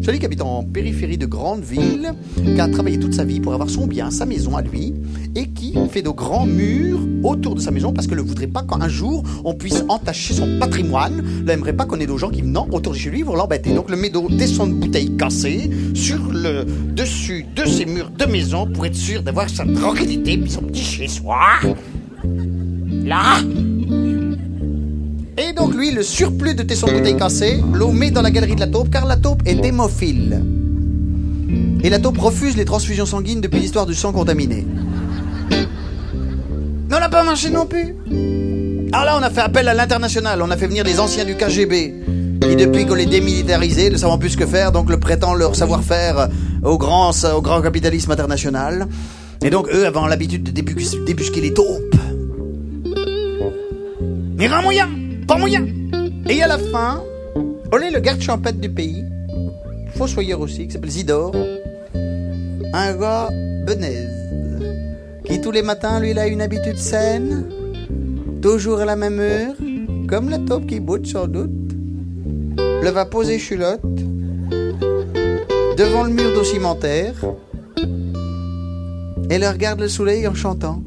Celui 0.04 0.18
qui 0.18 0.26
habite 0.26 0.42
en 0.42 0.64
périphérie 0.64 1.18
de 1.18 1.26
grande 1.26 1.62
ville, 1.62 2.12
qui 2.36 2.60
a 2.60 2.68
travaillé 2.68 2.98
toute 2.98 3.14
sa 3.14 3.24
vie 3.24 3.40
pour 3.40 3.54
avoir 3.54 3.68
son 3.70 3.86
bien, 3.86 4.10
sa 4.10 4.26
maison 4.26 4.56
à 4.56 4.62
lui, 4.62 4.94
et 5.34 5.48
qui 5.48 5.74
fait 5.90 6.02
de 6.02 6.10
grands 6.10 6.46
murs 6.46 7.00
autour 7.22 7.54
de 7.54 7.60
sa 7.60 7.70
maison 7.70 7.92
parce 7.92 8.06
qu'elle 8.06 8.18
ne 8.18 8.22
voudrait 8.22 8.46
pas 8.46 8.62
qu'un 8.62 8.88
jour 8.88 9.22
on 9.44 9.54
puisse 9.54 9.84
entacher 9.88 10.34
son 10.34 10.58
patrimoine. 10.58 11.22
N'aimerait 11.44 11.72
pas 11.72 11.86
qu'on 11.86 12.00
ait 12.00 12.06
des 12.06 12.18
gens 12.18 12.30
qui 12.30 12.42
venant 12.42 12.68
autour 12.70 12.92
de 12.92 12.98
chez 12.98 13.10
lui 13.10 13.24
pour 13.24 13.36
l'embêter. 13.36 13.74
Donc 13.74 13.90
le 13.90 13.96
met 13.96 14.10
des 14.10 14.46
sons 14.46 14.66
de 14.66 14.74
bouteilles 14.74 15.16
cassées 15.16 15.70
sur 15.94 16.18
le 16.32 16.64
dessus 16.94 17.46
de 17.54 17.64
ses 17.64 17.86
murs 17.86 18.10
de 18.10 18.24
maison 18.26 18.66
pour 18.66 18.86
être 18.86 18.96
sûr 18.96 19.22
d'avoir 19.22 19.48
sa 19.48 19.64
tranquillité 19.64 20.36
puis 20.36 20.50
son 20.50 20.62
petit 20.62 20.82
chez-soi. 20.82 21.38
Là 23.04 23.40
et 25.38 25.52
donc 25.54 25.74
lui, 25.74 25.92
le 25.92 26.02
surplus 26.02 26.54
de 26.54 26.62
tessons 26.62 26.88
de 26.88 26.92
bouteilles 26.92 27.16
cassées, 27.16 27.62
l'eau 27.72 27.90
met 27.90 28.10
dans 28.10 28.20
la 28.20 28.30
galerie 28.30 28.54
de 28.54 28.60
la 28.60 28.66
taupe 28.66 28.90
car 28.90 29.06
la 29.06 29.16
taupe 29.16 29.42
est 29.46 29.64
hémophile. 29.64 30.44
Et 31.82 31.88
la 31.90 31.98
taupe 31.98 32.18
refuse 32.18 32.56
les 32.56 32.66
transfusions 32.66 33.06
sanguines 33.06 33.40
depuis 33.40 33.60
l'histoire 33.60 33.86
du 33.86 33.94
sang 33.94 34.12
contaminé. 34.12 34.66
Mais 35.50 36.96
on 36.96 37.00
n'a 37.00 37.08
pas 37.08 37.24
marché 37.24 37.48
non 37.48 37.66
plus. 37.66 37.96
Alors 38.92 39.04
là, 39.04 39.18
on 39.18 39.22
a 39.22 39.30
fait 39.30 39.40
appel 39.40 39.68
à 39.68 39.74
l'international. 39.74 40.42
On 40.42 40.50
a 40.50 40.56
fait 40.56 40.66
venir 40.66 40.84
des 40.84 41.00
anciens 41.00 41.24
du 41.24 41.34
KGB 41.34 41.94
qui, 42.42 42.56
depuis 42.56 42.84
qu'on 42.84 42.94
les 42.94 43.06
démilitarisés, 43.06 43.88
ne 43.88 43.96
savent 43.96 44.18
plus 44.18 44.36
que 44.36 44.44
faire, 44.44 44.70
donc 44.70 44.90
le 44.90 45.00
prétend 45.00 45.32
leur 45.32 45.56
savoir-faire 45.56 46.28
au 46.62 46.76
grand, 46.76 47.10
au 47.34 47.40
grand 47.40 47.62
capitalisme 47.62 48.10
international. 48.10 48.86
Et 49.42 49.48
donc 49.48 49.68
eux 49.72 49.86
avaient 49.86 50.08
l'habitude 50.08 50.42
de 50.42 50.50
débusquer 50.50 51.40
les 51.40 51.54
taupes. 51.54 51.96
Mais 54.36 54.46
rien 54.46 54.60
moyen 54.60 54.88
pas 55.26 55.36
moyen. 55.36 55.66
Et 56.28 56.42
à 56.42 56.48
la 56.48 56.58
fin, 56.58 57.02
est 57.80 57.90
le 57.90 58.00
garde 58.00 58.20
champêtre 58.20 58.58
du 58.58 58.70
pays, 58.70 59.04
fossoyeur 59.96 60.40
aussi, 60.40 60.66
qui 60.66 60.72
s'appelle 60.72 60.90
Zidore, 60.90 61.34
un 62.72 62.94
gars 62.94 63.28
benaise, 63.66 64.08
qui 65.24 65.40
tous 65.40 65.50
les 65.50 65.62
matins, 65.62 66.00
lui, 66.00 66.10
il 66.10 66.18
a 66.18 66.26
une 66.26 66.42
habitude 66.42 66.76
saine, 66.76 67.46
toujours 68.40 68.80
à 68.80 68.84
la 68.84 68.96
même 68.96 69.18
heure, 69.20 69.54
comme 70.08 70.28
la 70.28 70.38
taupe 70.38 70.66
qui 70.66 70.80
boute 70.80 71.06
sans 71.06 71.26
doute, 71.26 71.50
le 72.56 72.90
va 72.90 73.04
poser 73.04 73.38
chulotte, 73.38 73.80
devant 75.76 76.04
le 76.04 76.10
mur 76.10 76.34
d'eau 76.34 76.44
cimentaire, 76.44 77.14
et 79.30 79.38
le 79.38 79.48
regarde 79.48 79.80
le 79.80 79.88
soleil 79.88 80.28
en 80.28 80.34
chantant. 80.34 80.82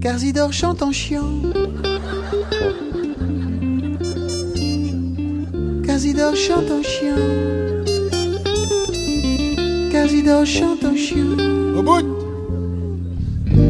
Car 0.00 0.18
Zidore 0.18 0.52
chante 0.52 0.82
en 0.82 0.92
chiant. 0.92 1.30
Casidor 5.96 6.36
chante 6.36 6.70
en 6.70 6.82
chien. 6.82 7.16
Casidor 9.90 10.44
chante 10.44 10.84
en 10.84 10.94
chien. 10.94 11.24
Au 11.74 11.82
bout 11.82 12.04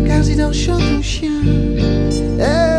Casidor 0.04 0.52
chante 0.52 0.82
en 0.98 1.02
chien. 1.02 1.30
Eh, 2.40 2.78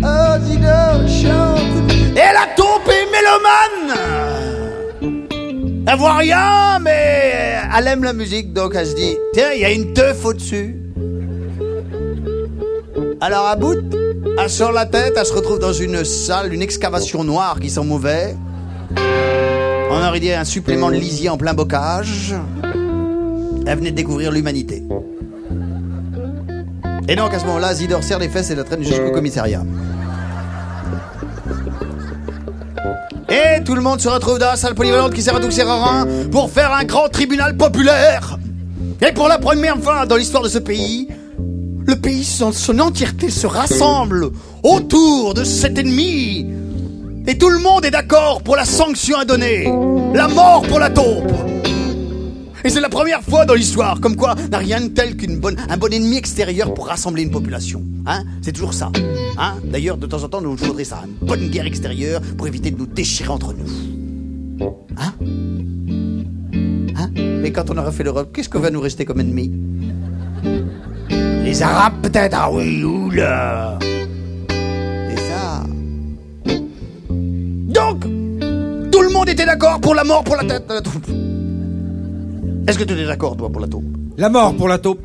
Casidor 0.00 1.08
chante. 1.08 1.92
Et 2.12 2.30
la 2.38 2.46
taupe 2.54 2.88
est 2.88 3.08
mélomane 3.10 3.90
Elle 5.88 5.98
voit 5.98 6.18
rien, 6.18 6.78
mais 6.80 7.56
elle 7.76 7.88
aime 7.88 8.04
la 8.04 8.12
musique, 8.12 8.52
donc 8.52 8.76
elle 8.76 8.86
se 8.86 8.94
dit 8.94 9.16
Tiens, 9.32 9.50
il 9.52 9.62
y 9.62 9.64
a 9.64 9.72
une 9.72 9.92
teuf 9.94 10.24
au-dessus. 10.24 10.76
Alors 13.20 13.46
à 13.46 13.56
bout, 13.56 13.97
elle 14.40 14.50
sort 14.50 14.72
la 14.72 14.86
tête, 14.86 15.14
elle 15.16 15.26
se 15.26 15.32
retrouve 15.32 15.58
dans 15.58 15.72
une 15.72 16.04
salle, 16.04 16.52
une 16.52 16.62
excavation 16.62 17.24
noire 17.24 17.58
qui 17.60 17.70
sent 17.70 17.84
mauvais. 17.84 18.36
On 19.90 20.06
aurait 20.06 20.20
dit 20.20 20.32
un 20.32 20.44
supplément 20.44 20.90
de 20.90 20.96
lisier 20.96 21.28
en 21.28 21.36
plein 21.36 21.54
bocage. 21.54 22.34
Elle 23.66 23.78
venait 23.78 23.90
de 23.90 23.96
découvrir 23.96 24.30
l'humanité. 24.30 24.84
Et 27.08 27.16
donc 27.16 27.34
à 27.34 27.38
ce 27.38 27.46
moment-là, 27.46 27.74
Zidor 27.74 28.02
serre 28.02 28.18
les 28.18 28.28
fesses 28.28 28.50
et 28.50 28.54
la 28.54 28.64
traîne 28.64 28.82
jusqu'au 28.82 29.10
commissariat. 29.10 29.62
Et 33.28 33.62
tout 33.64 33.74
le 33.74 33.82
monde 33.82 34.00
se 34.00 34.08
retrouve 34.08 34.38
dans 34.38 34.46
la 34.46 34.56
salle 34.56 34.74
polyvalente 34.74 35.12
qui 35.12 35.22
sert 35.22 35.36
à 35.36 35.40
tout 35.40 35.50
ses 35.50 35.62
rien 35.62 36.06
pour 36.30 36.50
faire 36.50 36.72
un 36.72 36.84
grand 36.84 37.08
tribunal 37.08 37.56
populaire. 37.56 38.38
Et 39.06 39.12
pour 39.12 39.28
la 39.28 39.38
première 39.38 39.78
fois 39.78 40.06
dans 40.06 40.16
l'histoire 40.16 40.42
de 40.42 40.48
ce 40.48 40.58
pays, 40.58 41.08
le 41.88 41.96
pays 41.96 42.36
dans 42.38 42.52
son 42.52 42.78
entièreté 42.80 43.30
se 43.30 43.46
rassemble 43.46 44.30
autour 44.62 45.32
de 45.32 45.42
cet 45.42 45.78
ennemi. 45.78 46.46
Et 47.26 47.38
tout 47.38 47.48
le 47.48 47.58
monde 47.58 47.86
est 47.86 47.90
d'accord 47.90 48.42
pour 48.42 48.56
la 48.56 48.66
sanction 48.66 49.18
à 49.18 49.24
donner. 49.24 49.64
La 50.14 50.28
mort 50.28 50.62
pour 50.68 50.78
la 50.78 50.90
taupe. 50.90 51.32
Et 52.62 52.68
c'est 52.68 52.82
la 52.82 52.90
première 52.90 53.22
fois 53.22 53.46
dans 53.46 53.54
l'histoire, 53.54 54.00
comme 54.00 54.16
quoi 54.16 54.34
n'a 54.50 54.58
rien 54.58 54.82
de 54.82 54.88
tel 54.88 55.16
qu'un 55.16 55.36
bon 55.38 55.92
ennemi 55.92 56.16
extérieur 56.18 56.74
pour 56.74 56.88
rassembler 56.88 57.22
une 57.22 57.30
population. 57.30 57.82
Hein 58.04 58.24
C'est 58.42 58.52
toujours 58.52 58.74
ça. 58.74 58.92
Hein 59.38 59.54
D'ailleurs, 59.64 59.96
de 59.96 60.06
temps 60.06 60.22
en 60.22 60.28
temps, 60.28 60.42
nous 60.42 60.58
faudrait 60.58 60.84
ça. 60.84 61.04
Une 61.22 61.26
bonne 61.26 61.48
guerre 61.48 61.66
extérieure 61.66 62.20
pour 62.36 62.46
éviter 62.46 62.70
de 62.70 62.76
nous 62.76 62.86
déchirer 62.86 63.30
entre 63.30 63.54
nous. 63.54 64.66
Hein 64.98 65.14
Hein 66.98 67.10
Mais 67.14 67.50
quand 67.50 67.70
on 67.70 67.78
aura 67.78 67.92
fait 67.92 68.02
l'Europe, 68.04 68.30
qu'est-ce 68.34 68.50
qu'on 68.50 68.60
va 68.60 68.70
nous 68.70 68.80
rester 68.80 69.06
comme 69.06 69.20
ennemi? 69.20 69.52
Les 71.48 71.62
Arabes 71.62 72.02
peut-être? 72.02 72.36
Ah 72.38 72.52
oui, 72.52 72.84
oula 72.84 73.78
C'est 73.80 75.16
ça. 75.16 75.64
Donc, 76.44 78.02
tout 78.92 79.00
le 79.00 79.10
monde 79.10 79.30
était 79.30 79.46
d'accord 79.46 79.80
pour 79.80 79.94
la 79.94 80.04
mort 80.04 80.22
pour 80.24 80.36
la 80.36 80.44
tête 80.44 80.68
de 80.68 80.74
la 80.74 80.82
taupe. 80.82 81.08
Est-ce 82.66 82.78
que 82.78 82.84
tu 82.84 82.92
es 82.92 83.06
d'accord, 83.06 83.34
toi, 83.34 83.48
pour 83.50 83.62
la 83.62 83.66
taupe? 83.66 83.86
La 84.18 84.28
mort 84.28 84.54
pour 84.56 84.68
la 84.68 84.76
taupe. 84.76 85.00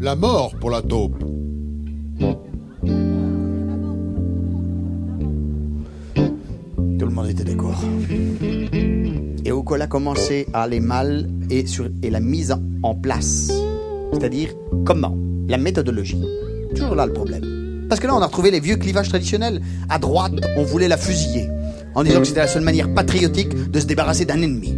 La 0.00 0.16
mort 0.16 0.54
pour 0.58 0.70
la 0.70 0.80
taupe. 0.80 1.18
Tout 6.98 7.06
le 7.06 7.10
monde 7.10 7.28
était 7.28 7.44
d'accord. 7.44 7.78
Et 9.44 9.52
où 9.52 9.62
a 9.74 9.86
commencé 9.88 10.46
à 10.54 10.62
aller 10.62 10.80
mal 10.80 11.28
et, 11.50 11.66
sur, 11.66 11.86
et 12.02 12.08
la 12.08 12.20
mise 12.20 12.56
en 12.82 12.94
place. 12.94 13.52
C'est-à-dire, 14.12 14.50
comment? 14.84 15.16
La 15.48 15.58
méthodologie. 15.58 16.20
Toujours 16.74 16.94
là 16.94 17.06
le 17.06 17.12
problème. 17.12 17.86
Parce 17.88 18.00
que 18.00 18.06
là, 18.06 18.14
on 18.14 18.20
a 18.20 18.26
retrouvé 18.26 18.50
les 18.50 18.60
vieux 18.60 18.76
clivages 18.76 19.08
traditionnels. 19.08 19.62
À 19.88 19.98
droite, 19.98 20.32
on 20.56 20.62
voulait 20.64 20.88
la 20.88 20.96
fusiller, 20.96 21.48
en 21.94 22.04
disant 22.04 22.20
que 22.20 22.26
c'était 22.26 22.40
la 22.40 22.46
seule 22.46 22.62
manière 22.62 22.92
patriotique 22.92 23.70
de 23.70 23.80
se 23.80 23.86
débarrasser 23.86 24.24
d'un 24.24 24.42
ennemi. 24.42 24.76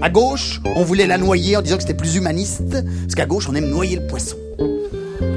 À 0.00 0.10
gauche, 0.10 0.60
on 0.76 0.84
voulait 0.84 1.06
la 1.06 1.18
noyer 1.18 1.56
en 1.56 1.62
disant 1.62 1.76
que 1.76 1.82
c'était 1.82 1.94
plus 1.94 2.16
humaniste, 2.16 2.70
parce 2.70 3.14
qu'à 3.14 3.26
gauche, 3.26 3.48
on 3.50 3.54
aime 3.54 3.68
noyer 3.68 3.96
le 3.96 4.06
poisson. 4.06 4.36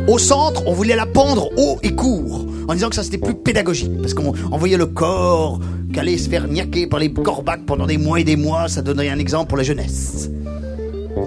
Au 0.08 0.18
centre, 0.18 0.64
on 0.68 0.74
voulait 0.74 0.96
la 0.96 1.06
pendre 1.06 1.50
haut 1.58 1.80
et 1.84 1.96
court, 1.96 2.46
en 2.68 2.74
disant 2.74 2.90
que 2.90 2.96
ça 2.96 3.04
c'était 3.04 3.18
plus 3.18 3.36
pédagogique, 3.36 4.00
parce 4.02 4.14
qu'on 4.14 4.34
on 4.52 4.58
voyait 4.58 4.78
le 4.78 4.86
corps 4.86 5.60
qu'allait 5.94 6.18
se 6.18 6.30
faire 6.30 6.48
niaquer 6.48 6.88
par 6.88 7.00
les 7.00 7.12
corbacs 7.12 7.66
pendant 7.66 7.88
des 7.88 7.98
mois 7.98 8.20
et 8.20 8.24
des 8.24 8.36
mois, 8.36 8.70
ça 8.70 8.82
donnerait 8.82 9.10
un 9.10 9.20
exemple 9.20 9.48
pour 9.48 9.58
la 9.58 9.64
jeunesse. 9.64 10.30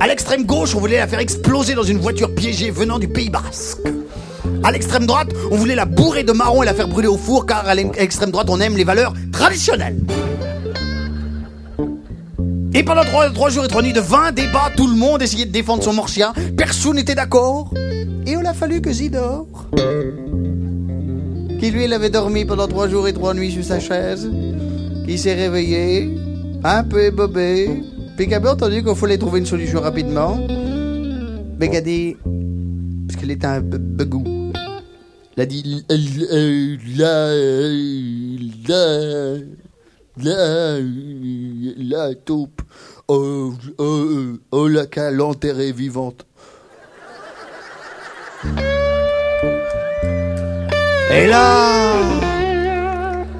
À 0.00 0.06
l'extrême 0.06 0.44
gauche, 0.44 0.74
on 0.74 0.80
voulait 0.80 0.98
la 0.98 1.06
faire 1.06 1.20
exploser 1.20 1.74
dans 1.74 1.82
une 1.82 1.98
voiture 1.98 2.34
piégée 2.34 2.70
venant 2.70 2.98
du 2.98 3.08
Pays 3.08 3.30
Basque. 3.30 3.78
À 4.62 4.70
l'extrême 4.70 5.06
droite, 5.06 5.28
on 5.50 5.56
voulait 5.56 5.74
la 5.74 5.84
bourrer 5.84 6.24
de 6.24 6.32
marron 6.32 6.62
et 6.62 6.66
la 6.66 6.74
faire 6.74 6.88
brûler 6.88 7.08
au 7.08 7.16
four, 7.16 7.46
car 7.46 7.66
à 7.66 7.74
l'extrême 7.74 8.30
droite, 8.30 8.48
on 8.50 8.60
aime 8.60 8.76
les 8.76 8.84
valeurs 8.84 9.12
traditionnelles. 9.32 9.98
Et 12.72 12.82
pendant 12.82 13.04
trois, 13.04 13.50
jours 13.50 13.64
et 13.64 13.68
trois 13.68 13.82
nuits 13.82 13.92
de 13.92 14.00
20 14.00 14.32
débats, 14.32 14.70
tout 14.76 14.88
le 14.88 14.96
monde 14.96 15.22
essayait 15.22 15.46
de 15.46 15.52
défendre 15.52 15.82
son 15.82 15.92
morchien. 15.92 16.32
Personne 16.56 16.96
n'était 16.96 17.14
d'accord. 17.14 17.72
Et 18.26 18.32
il 18.32 18.46
a 18.46 18.54
fallu 18.54 18.80
que 18.80 18.92
Zidore, 18.92 19.46
qui 21.60 21.70
lui, 21.70 21.84
il 21.84 21.92
avait 21.92 22.10
dormi 22.10 22.44
pendant 22.44 22.66
trois 22.66 22.88
jours 22.88 23.06
et 23.06 23.12
trois 23.12 23.32
nuits 23.32 23.52
sur 23.52 23.62
sa 23.62 23.78
chaise, 23.78 24.28
qui 25.06 25.18
s'est 25.18 25.34
réveillé, 25.34 26.10
un 26.64 26.82
peu 26.82 27.04
ébobé, 27.04 27.84
puis 28.16 28.28
qui 28.28 28.34
a 28.34 28.40
bien 28.40 28.50
entendu 28.52 28.82
qu'il 28.82 28.94
fallait 28.94 29.18
trouver 29.18 29.40
une 29.40 29.46
solution 29.46 29.80
rapidement. 29.80 30.38
Mais 31.58 31.76
a 31.76 31.80
dit, 31.80 32.16
parce 33.06 33.18
qu'il 33.20 33.30
était 33.30 33.46
un 33.46 33.62
peu 33.62 33.78
begou, 33.78 34.24
il 35.36 35.42
a 35.42 35.46
dit, 35.46 35.84
la, 36.96 37.34
la, 38.68 39.36
la, 40.22 40.78
la 41.78 42.14
taupe, 42.14 42.62
oh, 43.08 43.52
oh, 43.78 44.06
oh, 44.50 44.68
la 44.68 44.86
cale 44.86 45.20
enterrée 45.20 45.72
vivante. 45.72 46.26
Et 51.10 51.26
là, 51.26 52.33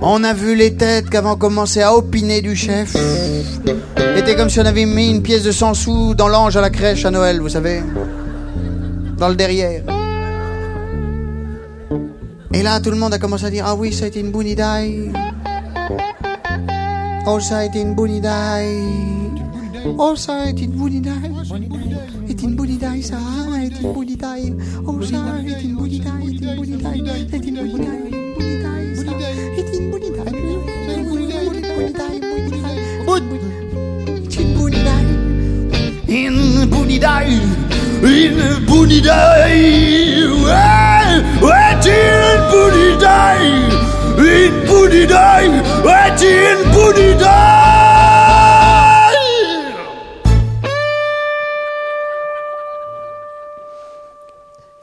on 0.01 0.25
a 0.25 0.33
vu 0.33 0.55
les 0.55 0.75
têtes 0.75 1.11
qu'avant 1.11 1.37
commencé 1.37 1.81
à 1.83 1.95
opiner 1.95 2.43
du 2.43 2.57
chef. 2.57 2.97
C'était 4.17 4.37
comme 4.37 4.51
si 4.51 4.61
on 4.61 4.67
avait 4.67 4.87
mis 4.87 5.11
une 5.11 5.23
pièce 5.23 5.43
de 5.43 5.53
100 5.53 5.75
sous 5.75 6.15
dans 6.15 6.29
l'ange 6.29 6.57
à 6.57 6.61
la 6.61 6.71
crèche 6.71 7.05
à 7.05 7.11
Noël, 7.11 7.41
vous 7.41 7.49
savez. 7.49 7.83
Dans 9.19 9.29
le 9.29 9.35
derrière. 9.35 9.83
Et 12.53 12.63
là, 12.63 12.81
tout 12.81 12.91
le 12.91 12.97
monde 12.97 13.13
a 13.13 13.19
commencé 13.19 13.47
à 13.47 13.51
dire 13.51 13.65
Ah 13.67 13.75
oui, 13.75 13.93
ça 13.93 14.05
a 14.05 14.09
été 14.09 14.21
une 14.21 14.31
bonne 14.31 14.47
idée. 14.47 15.11
Oh, 17.27 17.41
ça 17.41 17.59
a 17.59 17.65
été 17.65 17.81
une 17.81 17.95
bonne 17.95 18.13
idée. 18.13 18.29
Oh, 19.99 20.15
ça 20.17 20.43
a 20.43 20.51
été 20.51 20.65
une 20.65 20.73
bonne 20.73 20.93
idée. 20.93 21.11
C'est 22.27 22.43
une 22.43 22.57
ça 23.03 23.19
été 23.63 23.77
une 23.83 23.93
bonne. 23.93 24.07
Oh, 24.87 25.03
ça 25.03 25.17
a 25.17 25.41
été 25.41 25.65
une 25.65 25.75
bonne. 25.75 25.91
C'est 27.31 27.47
une 27.47 27.71
bonne. 27.71 27.87
C'est. 28.39 28.84
Ouais, 29.07 29.13
c'est 34.37 34.43
une 34.43 34.55
bonne 34.61 34.83
idée. 34.83 34.91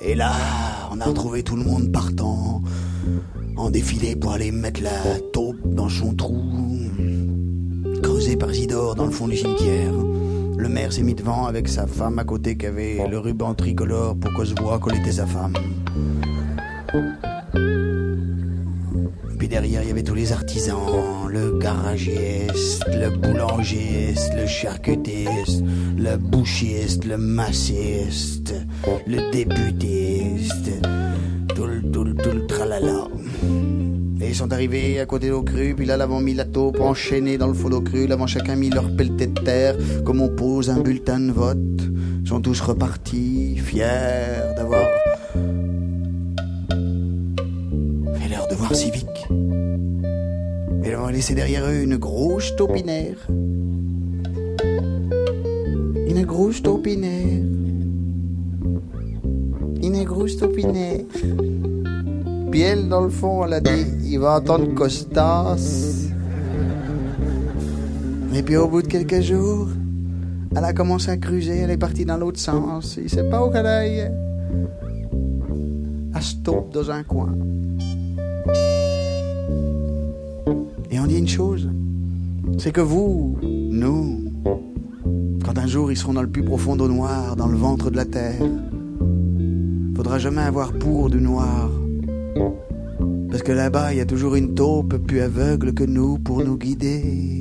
Et 0.04 0.16
là, 0.16 0.32
on 0.92 1.00
a 1.00 1.06
retrouvé 1.06 1.44
tout 1.44 1.56
le 1.56 1.64
monde 1.64 1.92
partant 1.92 2.60
en 3.58 3.70
défilé 3.70 4.16
pour 4.16 4.32
aller 4.32 4.52
mettre 4.52 4.82
la 4.82 5.20
taupe 5.34 5.58
dans 5.66 5.90
son 5.90 6.14
trou, 6.14 6.42
creusé 8.02 8.36
par 8.36 8.52
Zidore 8.52 8.96
dans 8.96 9.06
le 9.06 9.12
fond 9.12 9.28
du 9.28 9.38
cimetière. 9.38 9.94
Le 10.58 10.70
maire 10.70 10.94
s'est 10.94 11.04
mis 11.04 11.16
devant 11.16 11.46
avec 11.46 11.68
sa 11.68 11.88
femme 11.88 12.20
à 12.20 12.24
côté 12.24 12.56
qui 12.56 12.68
avait 12.68 13.08
le 13.10 13.18
ruban 13.18 13.54
tricolore 13.54 14.16
pour 14.16 14.34
qu'on 14.34 14.46
se 14.46 14.54
voit 14.62 14.80
qu'elle 14.80 15.00
était 15.00 15.14
sa 15.14 15.26
femme. 15.26 15.54
Puis 19.40 19.48
derrière, 19.48 19.82
il 19.82 19.88
y 19.88 19.92
avait 19.92 20.04
tous 20.04 20.14
les 20.14 20.32
artisans, 20.32 20.78
le 21.28 21.58
garagiste, 21.58 22.86
le 22.88 23.10
boulangiste, 23.10 24.32
le 24.36 24.46
charcutiste, 24.46 25.64
le 25.98 26.18
bouchiste, 26.18 27.06
le 27.06 27.18
massiste, 27.18 28.54
le 29.08 29.32
débutiste, 29.32 30.70
tout 31.56 31.66
le, 31.66 31.82
tout 31.82 32.41
ils 34.32 34.36
sont 34.36 34.54
arrivés 34.54 34.98
à 35.02 35.06
côté 35.06 35.28
d'eau 35.28 35.44
crue, 35.44 35.74
puis 35.76 35.86
là, 35.86 35.98
l'avant 35.98 36.22
mis 36.22 36.34
la 36.34 36.46
taupe 36.46 36.80
enchaînée 36.80 37.38
dans 37.38 37.48
le 37.48 37.54
d'eau 37.54 37.82
crue, 37.82 38.08
l'avant 38.08 38.28
chacun 38.28 38.56
mis 38.56 38.70
leur 38.70 38.96
pelleté 38.96 39.28
de 39.28 39.38
terre, 39.42 39.76
comme 40.06 40.22
on 40.22 40.30
pose 40.30 40.70
un 40.70 40.80
bulletin 40.80 41.20
de 41.20 41.34
vote. 41.34 41.58
Ils 42.24 42.28
sont 42.30 42.40
tous 42.40 42.62
repartis, 42.62 43.58
fiers 43.58 44.56
d'avoir 44.56 44.86
fait 48.16 48.30
leur 48.30 48.48
devoir 48.48 48.74
civique. 48.74 49.28
Et 50.86 50.96
ont 50.96 51.08
laissé 51.08 51.36
derrière 51.36 51.66
eux 51.66 51.82
une 51.82 51.98
grosse 51.98 52.56
taupinaire. 52.56 53.18
Une 56.08 56.24
grosse 56.26 56.64
taupinaire. 56.64 57.44
Une 59.84 60.04
grosse 60.06 60.38
taupinaire. 60.38 61.02
Puis 62.52 62.62
elle, 62.62 62.90
dans 62.90 63.02
le 63.02 63.10
fond, 63.10 63.46
elle 63.46 63.54
a 63.54 63.62
dit, 63.62 63.86
il 64.04 64.20
va 64.20 64.38
entendre 64.38 64.74
Costas. 64.76 66.10
Et 68.36 68.44
puis 68.44 68.58
au 68.58 68.68
bout 68.68 68.82
de 68.82 68.88
quelques 68.88 69.22
jours, 69.22 69.70
elle 70.54 70.66
a 70.66 70.74
commencé 70.74 71.12
à 71.12 71.18
cruiser, 71.18 71.60
elle 71.60 71.72
est 71.72 71.78
partie 71.78 72.04
dans 72.04 72.18
l'autre 72.18 72.40
sens. 72.40 73.00
Il 73.02 73.10
sait 73.10 73.24
pas 73.30 73.46
où 73.46 73.50
qu'elle 73.52 73.66
aille. 73.66 74.12
Elle 76.14 76.22
se 76.22 76.36
taupe 76.36 76.74
dans 76.74 76.92
un 76.92 77.04
coin. 77.04 77.34
Et 80.90 81.00
on 81.00 81.08
dit 81.08 81.18
une 81.18 81.28
chose, 81.30 81.70
c'est 82.58 82.74
que 82.74 82.82
vous, 82.82 83.38
nous, 83.42 84.26
quand 85.46 85.58
un 85.58 85.68
jour 85.68 85.90
ils 85.90 85.96
seront 85.96 86.14
dans 86.14 86.22
le 86.22 86.30
plus 86.30 86.44
profond 86.44 86.78
au 86.78 86.88
noir, 86.90 87.38
dans 87.38 87.48
le 87.48 87.58
ventre 87.58 87.90
de 87.90 87.96
la 87.96 88.06
terre, 88.06 88.44
faudra 89.96 90.20
jamais 90.20 90.42
avoir 90.42 90.74
pour 90.74 91.10
du 91.10 91.22
noir. 91.22 91.70
Parce 93.30 93.44
que 93.44 93.52
là-bas, 93.52 93.94
il 93.94 93.98
y 93.98 94.02
a 94.02 94.06
toujours 94.06 94.36
une 94.36 94.54
taupe 94.54 94.98
plus 94.98 95.22
aveugle 95.22 95.74
que 95.74 95.84
nous 95.84 96.18
pour 96.18 96.44
nous 96.44 96.58
guider. 96.58 97.41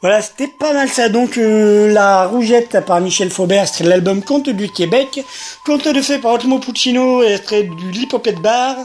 Voilà, 0.00 0.22
c'était 0.22 0.46
pas 0.46 0.72
mal 0.72 0.88
ça. 0.88 1.08
Donc, 1.08 1.38
euh, 1.38 1.92
La 1.92 2.26
Rougette 2.26 2.84
par 2.86 3.00
Michel 3.00 3.30
Faubert, 3.30 3.66
c'est 3.66 3.82
l'album 3.82 4.22
Conte 4.22 4.48
du 4.48 4.70
Québec. 4.70 5.24
Conte 5.66 5.88
de 5.88 6.00
fait 6.00 6.20
par 6.20 6.34
Otmo 6.34 6.60
Puccino, 6.60 7.24
extrait 7.24 7.64
du 7.64 7.90
Lipopet 7.90 8.34
Bar. 8.34 8.76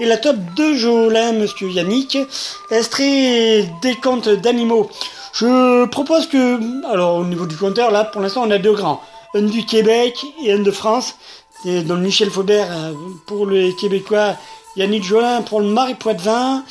Et 0.00 0.06
la 0.06 0.16
top 0.16 0.36
de 0.56 0.72
Jolin, 0.72 1.32
Monsieur 1.32 1.68
Yannick, 1.68 2.16
extrait 2.70 3.68
des 3.82 3.96
contes 4.02 4.30
d'animaux. 4.30 4.88
Je 5.34 5.84
propose 5.84 6.26
que, 6.26 6.58
alors 6.90 7.16
au 7.16 7.24
niveau 7.26 7.44
du 7.44 7.56
compteur, 7.56 7.90
là, 7.90 8.04
pour 8.04 8.22
l'instant, 8.22 8.44
on 8.46 8.50
a 8.50 8.58
deux 8.58 8.72
grands. 8.72 9.02
Un 9.34 9.42
du 9.42 9.66
Québec 9.66 10.24
et 10.42 10.54
un 10.54 10.60
de 10.60 10.70
France. 10.70 11.16
C'est 11.62 11.82
donc 11.82 11.98
Michel 11.98 12.30
Faubert 12.30 12.68
euh, 12.70 12.92
pour 13.26 13.46
les 13.46 13.74
Québécois, 13.76 14.36
Yannick 14.76 15.04
Jolin 15.04 15.42
pour 15.42 15.60
le 15.60 15.66
Marie 15.66 15.96
Poitvin. 15.96 16.64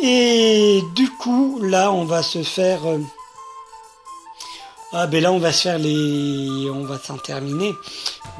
Et 0.00 0.80
du 0.94 1.10
coup, 1.10 1.58
là, 1.60 1.90
on 1.90 2.04
va 2.04 2.22
se 2.22 2.44
faire... 2.44 2.82
ah 4.92 5.06
ben 5.06 5.22
là 5.22 5.32
on 5.32 5.38
va 5.38 5.52
se 5.52 5.62
faire 5.62 5.78
les... 5.78 6.70
On 6.72 6.84
va 6.84 6.98
s'en 6.98 7.18
terminer. 7.18 7.74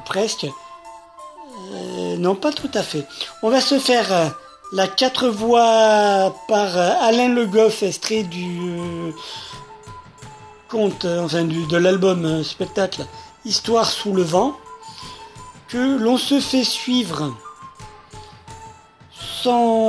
Presque. 0.04 0.46
Euh, 1.72 2.16
non 2.16 2.34
pas 2.34 2.52
tout 2.52 2.70
à 2.74 2.82
fait. 2.82 3.06
On 3.42 3.50
va 3.50 3.60
se 3.60 3.78
faire 3.78 4.12
euh, 4.12 4.28
la 4.72 4.86
quatre 4.86 5.28
voix 5.28 6.34
par 6.48 6.76
euh, 6.76 6.92
Alain 7.00 7.28
Le 7.28 7.46
Goff, 7.46 7.82
extrait 7.82 8.22
du 8.22 9.12
conte, 10.68 11.04
enfin 11.04 11.44
du, 11.44 11.66
de 11.66 11.76
l'album 11.76 12.44
spectacle 12.44 13.06
Histoire 13.44 13.90
sous 13.90 14.12
le 14.12 14.22
vent, 14.22 14.56
que 15.68 15.98
l'on 15.98 16.18
se 16.18 16.40
fait 16.40 16.64
suivre 16.64 17.34
sans 19.42 19.88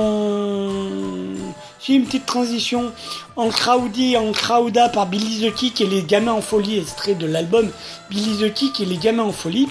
une 1.95 2.05
petite 2.05 2.25
transition 2.25 2.91
en 3.35 3.49
crowdy, 3.49 4.17
en 4.17 4.31
crowda 4.31 4.89
par 4.89 5.07
Billy 5.07 5.49
the 5.49 5.53
Kick 5.53 5.81
et 5.81 5.87
les 5.87 6.03
gamins 6.03 6.33
en 6.33 6.41
folie, 6.41 6.77
extrait 6.77 7.15
de 7.15 7.25
l'album 7.25 7.69
Billy 8.09 8.37
the 8.37 8.53
Kick 8.53 8.79
et 8.79 8.85
les 8.85 8.97
gamins 8.97 9.23
en 9.23 9.31
folie. 9.31 9.67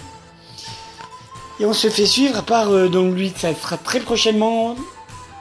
Et 1.59 1.65
on 1.65 1.73
se 1.73 1.89
fait 1.89 2.05
suivre 2.05 2.43
par 2.43 2.69
euh, 2.69 2.87
donc 2.87 3.15
lui, 3.15 3.33
ça 3.35 3.53
sera 3.53 3.77
très 3.77 3.99
prochainement, 3.99 4.75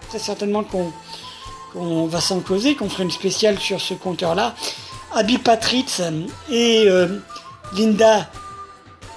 très 0.09 0.19
certainement 0.19 0.65
qu'on 0.65 2.07
va 2.07 2.21
s'en 2.21 2.41
causer, 2.41 2.75
qu'on 2.75 2.89
fera 2.89 3.05
une 3.05 3.11
spéciale 3.11 3.59
sur 3.59 3.81
ce 3.81 3.95
compteur-là. 3.95 4.55
Abby 5.15 5.39
Patritz 5.39 6.03
et 6.51 6.85
euh, 6.87 7.21
Linda 7.77 8.29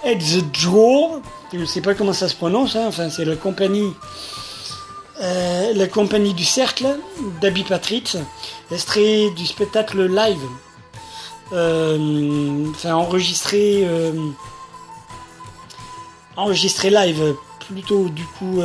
Edgedraw, 0.03 1.21
je 1.51 1.57
ne 1.57 1.65
sais 1.65 1.81
pas 1.81 1.95
comment 1.95 2.13
ça 2.13 2.29
se 2.29 2.35
prononce, 2.35 2.75
hein, 2.75 2.85
enfin 2.87 3.09
c'est 3.09 3.25
la 3.25 3.35
compagnie 3.35 3.93
euh, 5.21 5.73
la 5.75 5.87
compagnie 5.87 6.33
du 6.33 6.45
cercle 6.45 6.97
d'Abby 7.41 7.63
Patritz, 7.63 8.17
extrait 8.71 9.29
du 9.31 9.45
spectacle 9.45 10.03
live, 10.05 10.41
euh, 11.53 12.65
enfin 12.71 12.93
enregistré, 12.95 13.81
euh, 13.83 14.13
enregistré 16.35 16.89
live, 16.89 17.35
plutôt 17.67 18.09
du 18.09 18.25
coup 18.25 18.61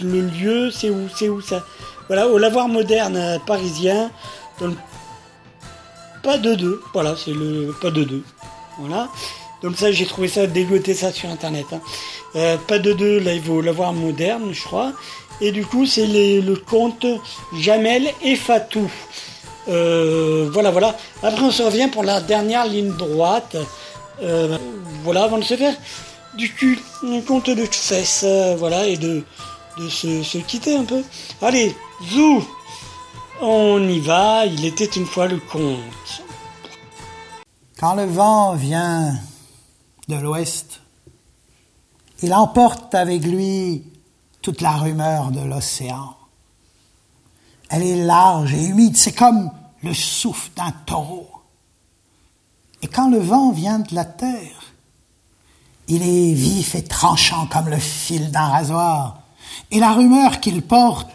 le 0.00 0.20
lieu, 0.20 0.70
c'est 0.70 0.90
où, 0.90 1.08
c'est 1.14 1.28
où 1.28 1.40
ça? 1.40 1.64
Voilà, 2.06 2.26
au 2.28 2.38
lavoir 2.38 2.68
moderne 2.68 3.38
parisien, 3.46 4.10
pas 6.22 6.38
de 6.38 6.54
deux, 6.54 6.82
voilà, 6.94 7.16
c'est 7.16 7.34
le 7.34 7.74
pas 7.80 7.90
de 7.90 8.04
deux, 8.04 8.24
voilà. 8.78 9.08
Donc 9.62 9.76
ça, 9.76 9.90
j'ai 9.90 10.06
trouvé 10.06 10.28
ça, 10.28 10.46
dégoté 10.46 10.94
ça 10.94 11.12
sur 11.12 11.28
internet. 11.28 11.66
hein. 11.72 11.80
Pas 12.68 12.78
de 12.78 12.92
deux 12.92 13.18
live 13.18 13.50
au 13.50 13.60
lavoir 13.60 13.92
moderne, 13.92 14.50
je 14.52 14.62
crois. 14.62 14.92
Et 15.40 15.52
du 15.52 15.64
coup, 15.64 15.86
c'est 15.86 16.06
le 16.06 16.54
conte 16.56 17.06
Jamel 17.54 18.08
et 18.22 18.36
Fatou. 18.36 18.90
Euh, 19.68 20.48
voilà, 20.52 20.70
voilà. 20.70 20.96
Après, 21.22 21.42
on 21.42 21.50
se 21.50 21.62
revient 21.62 21.88
pour 21.88 22.02
la 22.02 22.20
dernière 22.20 22.66
ligne 22.66 22.92
droite. 22.96 23.56
Euh, 24.22 24.58
voilà, 25.04 25.24
avant 25.24 25.38
de 25.38 25.44
se 25.44 25.56
faire 25.56 25.74
du 26.34 26.52
cul, 26.52 26.78
un 27.04 27.20
conte 27.20 27.50
de 27.50 27.64
fesses, 27.64 28.24
euh, 28.24 28.56
voilà, 28.56 28.86
et 28.86 28.96
de, 28.96 29.24
de 29.78 29.88
se, 29.88 30.22
se 30.22 30.38
quitter 30.38 30.76
un 30.76 30.84
peu. 30.84 31.02
Allez, 31.42 31.74
zou 32.12 32.44
On 33.40 33.82
y 33.88 34.00
va, 34.00 34.46
il 34.46 34.64
était 34.64 34.86
une 34.86 35.06
fois 35.06 35.26
le 35.26 35.38
conte. 35.38 36.22
Quand 37.78 37.94
le 37.94 38.06
vent 38.06 38.54
vient 38.54 39.14
de 40.08 40.16
l'ouest, 40.16 40.80
il 42.22 42.34
emporte 42.34 42.94
avec 42.94 43.24
lui 43.24 43.84
toute 44.48 44.62
la 44.62 44.78
rumeur 44.78 45.30
de 45.30 45.40
l'océan. 45.40 46.16
Elle 47.68 47.82
est 47.82 48.02
large 48.02 48.54
et 48.54 48.64
humide, 48.64 48.96
c'est 48.96 49.12
comme 49.12 49.50
le 49.82 49.92
souffle 49.92 50.48
d'un 50.56 50.72
taureau. 50.86 51.28
Et 52.80 52.86
quand 52.86 53.10
le 53.10 53.18
vent 53.18 53.52
vient 53.52 53.80
de 53.80 53.94
la 53.94 54.06
terre, 54.06 54.72
il 55.86 56.02
est 56.02 56.32
vif 56.32 56.74
et 56.74 56.82
tranchant 56.82 57.46
comme 57.48 57.68
le 57.68 57.76
fil 57.76 58.30
d'un 58.30 58.48
rasoir. 58.48 59.20
Et 59.70 59.80
la 59.80 59.92
rumeur 59.92 60.40
qu'il 60.40 60.62
porte, 60.62 61.10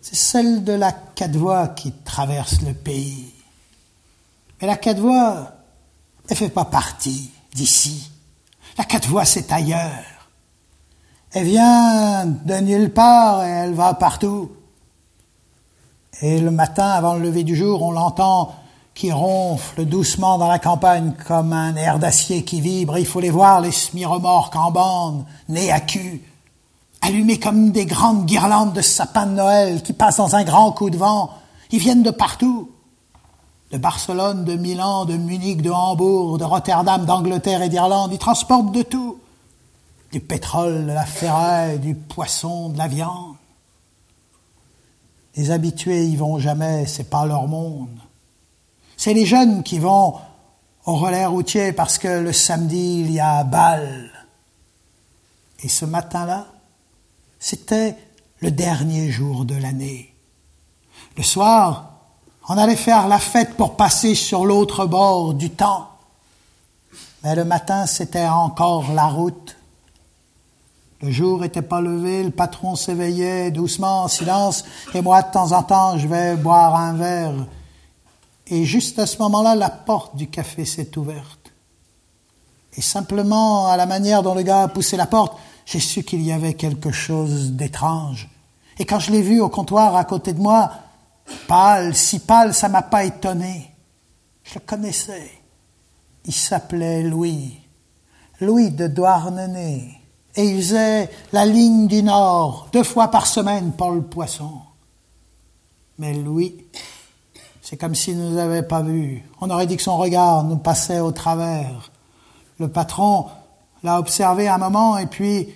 c'est 0.00 0.16
celle 0.16 0.64
de 0.64 0.72
la 0.72 0.90
cadvoie 0.90 1.68
qui 1.68 1.92
traverse 1.92 2.62
le 2.62 2.74
pays. 2.74 3.32
Mais 4.60 4.66
la 4.66 4.76
Cadvoie, 4.76 5.52
elle 6.28 6.36
fait 6.36 6.48
pas 6.48 6.64
partie 6.64 7.30
d'ici. 7.52 8.10
La 8.76 8.82
Cadvoie, 8.82 9.24
c'est 9.24 9.52
ailleurs. 9.52 10.13
Elle 11.34 11.46
vient 11.46 12.26
de 12.26 12.54
nulle 12.60 12.92
part 12.92 13.44
et 13.44 13.48
elle 13.48 13.74
va 13.74 13.94
partout. 13.94 14.52
Et 16.22 16.40
le 16.40 16.52
matin, 16.52 16.86
avant 16.86 17.14
le 17.14 17.22
lever 17.22 17.42
du 17.42 17.56
jour, 17.56 17.82
on 17.82 17.90
l'entend 17.90 18.54
qui 18.94 19.10
ronfle 19.10 19.84
doucement 19.84 20.38
dans 20.38 20.46
la 20.46 20.60
campagne 20.60 21.12
comme 21.26 21.52
un 21.52 21.74
air 21.74 21.98
d'acier 21.98 22.44
qui 22.44 22.60
vibre. 22.60 22.98
Il 22.98 23.06
faut 23.06 23.18
les 23.18 23.30
voir, 23.30 23.60
les 23.60 23.72
semi-remorques 23.72 24.54
en 24.54 24.70
bande, 24.70 25.24
nez 25.48 25.72
à 25.72 25.80
cul, 25.80 26.22
allumés 27.02 27.40
comme 27.40 27.72
des 27.72 27.84
grandes 27.84 28.26
guirlandes 28.26 28.72
de 28.72 28.80
sapins 28.80 29.26
de 29.26 29.32
Noël 29.32 29.82
qui 29.82 29.92
passent 29.92 30.18
dans 30.18 30.36
un 30.36 30.44
grand 30.44 30.70
coup 30.70 30.88
de 30.88 30.96
vent. 30.96 31.30
Ils 31.72 31.80
viennent 31.80 32.04
de 32.04 32.12
partout 32.12 32.70
de 33.72 33.78
Barcelone, 33.78 34.44
de 34.44 34.54
Milan, 34.54 35.04
de 35.04 35.16
Munich, 35.16 35.62
de 35.62 35.70
Hambourg, 35.70 36.38
de 36.38 36.44
Rotterdam, 36.44 37.04
d'Angleterre 37.04 37.60
et 37.60 37.68
d'Irlande. 37.68 38.12
Ils 38.12 38.18
transportent 38.18 38.70
de 38.70 38.82
tout. 38.82 39.18
Du 40.14 40.20
pétrole, 40.20 40.86
de 40.86 40.92
la 40.92 41.06
ferraille, 41.06 41.80
du 41.80 41.96
poisson, 41.96 42.68
de 42.68 42.78
la 42.78 42.86
viande. 42.86 43.34
Les 45.34 45.50
habitués 45.50 46.06
y 46.06 46.14
vont 46.14 46.38
jamais, 46.38 46.86
c'est 46.86 47.10
pas 47.10 47.26
leur 47.26 47.48
monde. 47.48 47.98
C'est 48.96 49.12
les 49.12 49.26
jeunes 49.26 49.64
qui 49.64 49.80
vont 49.80 50.14
au 50.86 50.94
relais 50.94 51.26
routier 51.26 51.72
parce 51.72 51.98
que 51.98 52.06
le 52.06 52.32
samedi 52.32 53.00
il 53.00 53.10
y 53.10 53.18
a 53.18 53.42
bal. 53.42 54.08
Et 55.64 55.68
ce 55.68 55.84
matin-là, 55.84 56.46
c'était 57.40 57.96
le 58.38 58.52
dernier 58.52 59.10
jour 59.10 59.44
de 59.44 59.56
l'année. 59.56 60.14
Le 61.16 61.24
soir, 61.24 61.90
on 62.48 62.56
allait 62.56 62.76
faire 62.76 63.08
la 63.08 63.18
fête 63.18 63.56
pour 63.56 63.74
passer 63.74 64.14
sur 64.14 64.44
l'autre 64.44 64.86
bord 64.86 65.34
du 65.34 65.50
temps. 65.50 65.88
Mais 67.24 67.34
le 67.34 67.44
matin, 67.44 67.86
c'était 67.86 68.28
encore 68.28 68.92
la 68.92 69.08
route. 69.08 69.56
Le 71.04 71.10
jour 71.10 71.40
n'était 71.40 71.60
pas 71.60 71.82
levé, 71.82 72.24
le 72.24 72.30
patron 72.30 72.76
s'éveillait 72.76 73.50
doucement, 73.50 74.04
en 74.04 74.08
silence, 74.08 74.64
et 74.94 75.02
moi, 75.02 75.20
de 75.20 75.30
temps 75.30 75.52
en 75.52 75.62
temps, 75.62 75.98
je 75.98 76.08
vais 76.08 76.34
boire 76.34 76.74
un 76.76 76.94
verre. 76.94 77.46
Et 78.46 78.64
juste 78.64 78.98
à 78.98 79.04
ce 79.04 79.18
moment-là, 79.18 79.54
la 79.54 79.68
porte 79.68 80.16
du 80.16 80.30
café 80.30 80.64
s'est 80.64 80.96
ouverte. 80.96 81.52
Et 82.72 82.80
simplement, 82.80 83.68
à 83.68 83.76
la 83.76 83.84
manière 83.84 84.22
dont 84.22 84.34
le 84.34 84.40
gars 84.40 84.62
a 84.62 84.68
poussé 84.68 84.96
la 84.96 85.04
porte, 85.04 85.36
j'ai 85.66 85.78
su 85.78 86.04
qu'il 86.04 86.22
y 86.22 86.32
avait 86.32 86.54
quelque 86.54 86.90
chose 86.90 87.52
d'étrange. 87.52 88.30
Et 88.78 88.86
quand 88.86 88.98
je 88.98 89.10
l'ai 89.10 89.20
vu 89.20 89.42
au 89.42 89.50
comptoir 89.50 89.96
à 89.96 90.06
côté 90.06 90.32
de 90.32 90.40
moi, 90.40 90.72
pâle, 91.46 91.94
si 91.94 92.20
pâle, 92.20 92.54
ça 92.54 92.70
m'a 92.70 92.80
pas 92.80 93.04
étonné. 93.04 93.70
Je 94.42 94.54
le 94.54 94.60
connaissais. 94.60 95.32
Il 96.24 96.32
s'appelait 96.32 97.02
Louis. 97.02 97.58
Louis 98.40 98.70
de 98.70 98.86
Douarnenez. 98.86 100.00
Et 100.36 100.44
il 100.44 100.56
faisait 100.56 101.10
la 101.32 101.46
ligne 101.46 101.86
du 101.86 102.02
Nord, 102.02 102.68
deux 102.72 102.82
fois 102.82 103.08
par 103.08 103.26
semaine 103.26 103.72
pour 103.72 103.92
le 103.92 104.02
poisson. 104.02 104.50
Mais 105.98 106.12
Louis, 106.12 106.54
c'est 107.62 107.76
comme 107.76 107.94
s'il 107.94 108.18
ne 108.18 108.30
nous 108.30 108.38
avait 108.38 108.64
pas 108.64 108.82
vus. 108.82 109.22
On 109.40 109.48
aurait 109.48 109.66
dit 109.66 109.76
que 109.76 109.82
son 109.82 109.96
regard 109.96 110.44
nous 110.44 110.56
passait 110.56 111.00
au 111.00 111.12
travers. 111.12 111.90
Le 112.58 112.68
patron 112.68 113.26
l'a 113.82 113.98
observé 113.98 114.48
un 114.48 114.58
moment 114.58 114.98
et 114.98 115.06
puis 115.06 115.48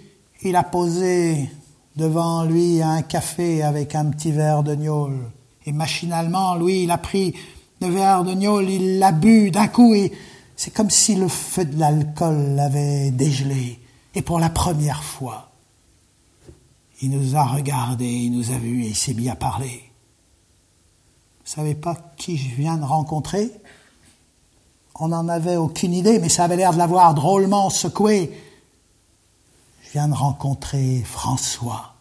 il 0.42 0.54
a 0.54 0.62
posé 0.62 1.50
devant 1.96 2.44
lui 2.44 2.80
un 2.80 3.02
café 3.02 3.62
avec 3.62 3.96
un 3.96 4.06
petit 4.06 4.30
verre 4.30 4.62
de 4.62 4.74
gnôle. 4.74 5.30
Et 5.66 5.72
machinalement, 5.72 6.54
lui, 6.54 6.84
il 6.84 6.90
a 6.92 6.98
pris 6.98 7.34
le 7.80 7.88
verre 7.88 8.24
de 8.24 8.34
gnôle, 8.34 8.70
il 8.70 8.98
l'a 8.98 9.12
bu 9.12 9.50
d'un 9.50 9.66
coup 9.66 9.94
et 9.94 10.12
c'est 10.56 10.72
comme 10.72 10.90
si 10.90 11.14
le 11.14 11.28
feu 11.28 11.64
de 11.64 11.78
l'alcool 11.78 12.54
l'avait 12.54 13.10
dégelé. 13.10 13.80
Et 14.18 14.22
pour 14.22 14.40
la 14.40 14.50
première 14.50 15.04
fois, 15.04 15.48
il 17.00 17.10
nous 17.10 17.36
a 17.36 17.44
regardés, 17.44 18.10
il 18.10 18.32
nous 18.32 18.50
a 18.50 18.58
vus 18.58 18.82
et 18.82 18.88
il 18.88 18.96
s'est 18.96 19.14
mis 19.14 19.28
à 19.28 19.36
parler. 19.36 19.92
Vous 21.44 21.52
savez 21.52 21.76
pas 21.76 21.96
qui 22.16 22.36
je 22.36 22.56
viens 22.56 22.78
de 22.78 22.84
rencontrer? 22.84 23.48
On 24.96 25.06
n'en 25.06 25.28
avait 25.28 25.54
aucune 25.54 25.94
idée, 25.94 26.18
mais 26.18 26.28
ça 26.28 26.42
avait 26.42 26.56
l'air 26.56 26.72
de 26.72 26.78
l'avoir 26.78 27.14
drôlement 27.14 27.70
secoué. 27.70 28.36
Je 29.84 29.92
viens 29.92 30.08
de 30.08 30.14
rencontrer 30.14 31.04
François. 31.04 31.94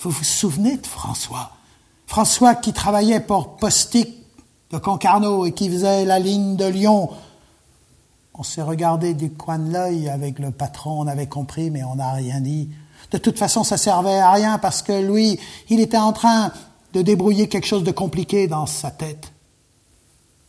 Vous 0.00 0.10
vous 0.10 0.24
souvenez 0.24 0.76
de 0.76 0.86
François? 0.88 1.52
François 2.08 2.56
qui 2.56 2.72
travaillait 2.72 3.20
pour 3.20 3.58
Postic 3.58 4.08
de 4.72 4.78
Concarneau 4.78 5.46
et 5.46 5.52
qui 5.52 5.70
faisait 5.70 6.04
la 6.04 6.18
ligne 6.18 6.56
de 6.56 6.66
Lyon. 6.66 7.10
On 8.34 8.42
s'est 8.42 8.62
regardé 8.62 9.14
du 9.14 9.30
coin 9.30 9.58
de 9.58 9.72
l'œil 9.72 10.08
avec 10.08 10.38
le 10.38 10.50
patron, 10.50 11.00
on 11.00 11.06
avait 11.06 11.26
compris, 11.26 11.70
mais 11.70 11.82
on 11.84 11.96
n'a 11.96 12.12
rien 12.12 12.40
dit. 12.40 12.70
De 13.10 13.18
toute 13.18 13.38
façon, 13.38 13.64
ça 13.64 13.76
servait 13.76 14.18
à 14.18 14.30
rien 14.30 14.58
parce 14.58 14.82
que 14.82 14.92
lui, 15.00 15.38
il 15.68 15.80
était 15.80 15.98
en 15.98 16.12
train 16.12 16.52
de 16.92 17.02
débrouiller 17.02 17.48
quelque 17.48 17.66
chose 17.66 17.84
de 17.84 17.90
compliqué 17.90 18.46
dans 18.46 18.66
sa 18.66 18.90
tête. 18.90 19.32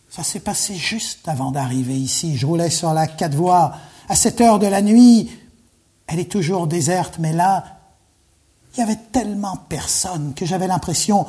Ça 0.10 0.24
s'est 0.24 0.42
passé 0.42 0.76
juste 0.76 1.28
avant 1.28 1.52
d'arriver 1.52 1.96
ici. 1.96 2.36
Je 2.38 2.46
roulais 2.46 2.70
sur 2.70 2.94
la 2.94 3.08
quatre 3.08 3.36
voies. 3.36 3.74
À 4.10 4.16
cette 4.16 4.42
heure 4.42 4.60
de 4.60 4.68
la 4.68 4.82
nuit, 4.82 5.32
elle 6.08 6.20
est 6.20 6.32
toujours 6.32 6.68
déserte, 6.68 7.18
mais 7.20 7.32
là, 7.32 7.80
il 8.74 8.80
y 8.80 8.84
avait 8.84 9.00
tellement 9.12 9.58
personne 9.70 10.34
que 10.34 10.46
j'avais 10.46 10.68
l'impression 10.68 11.26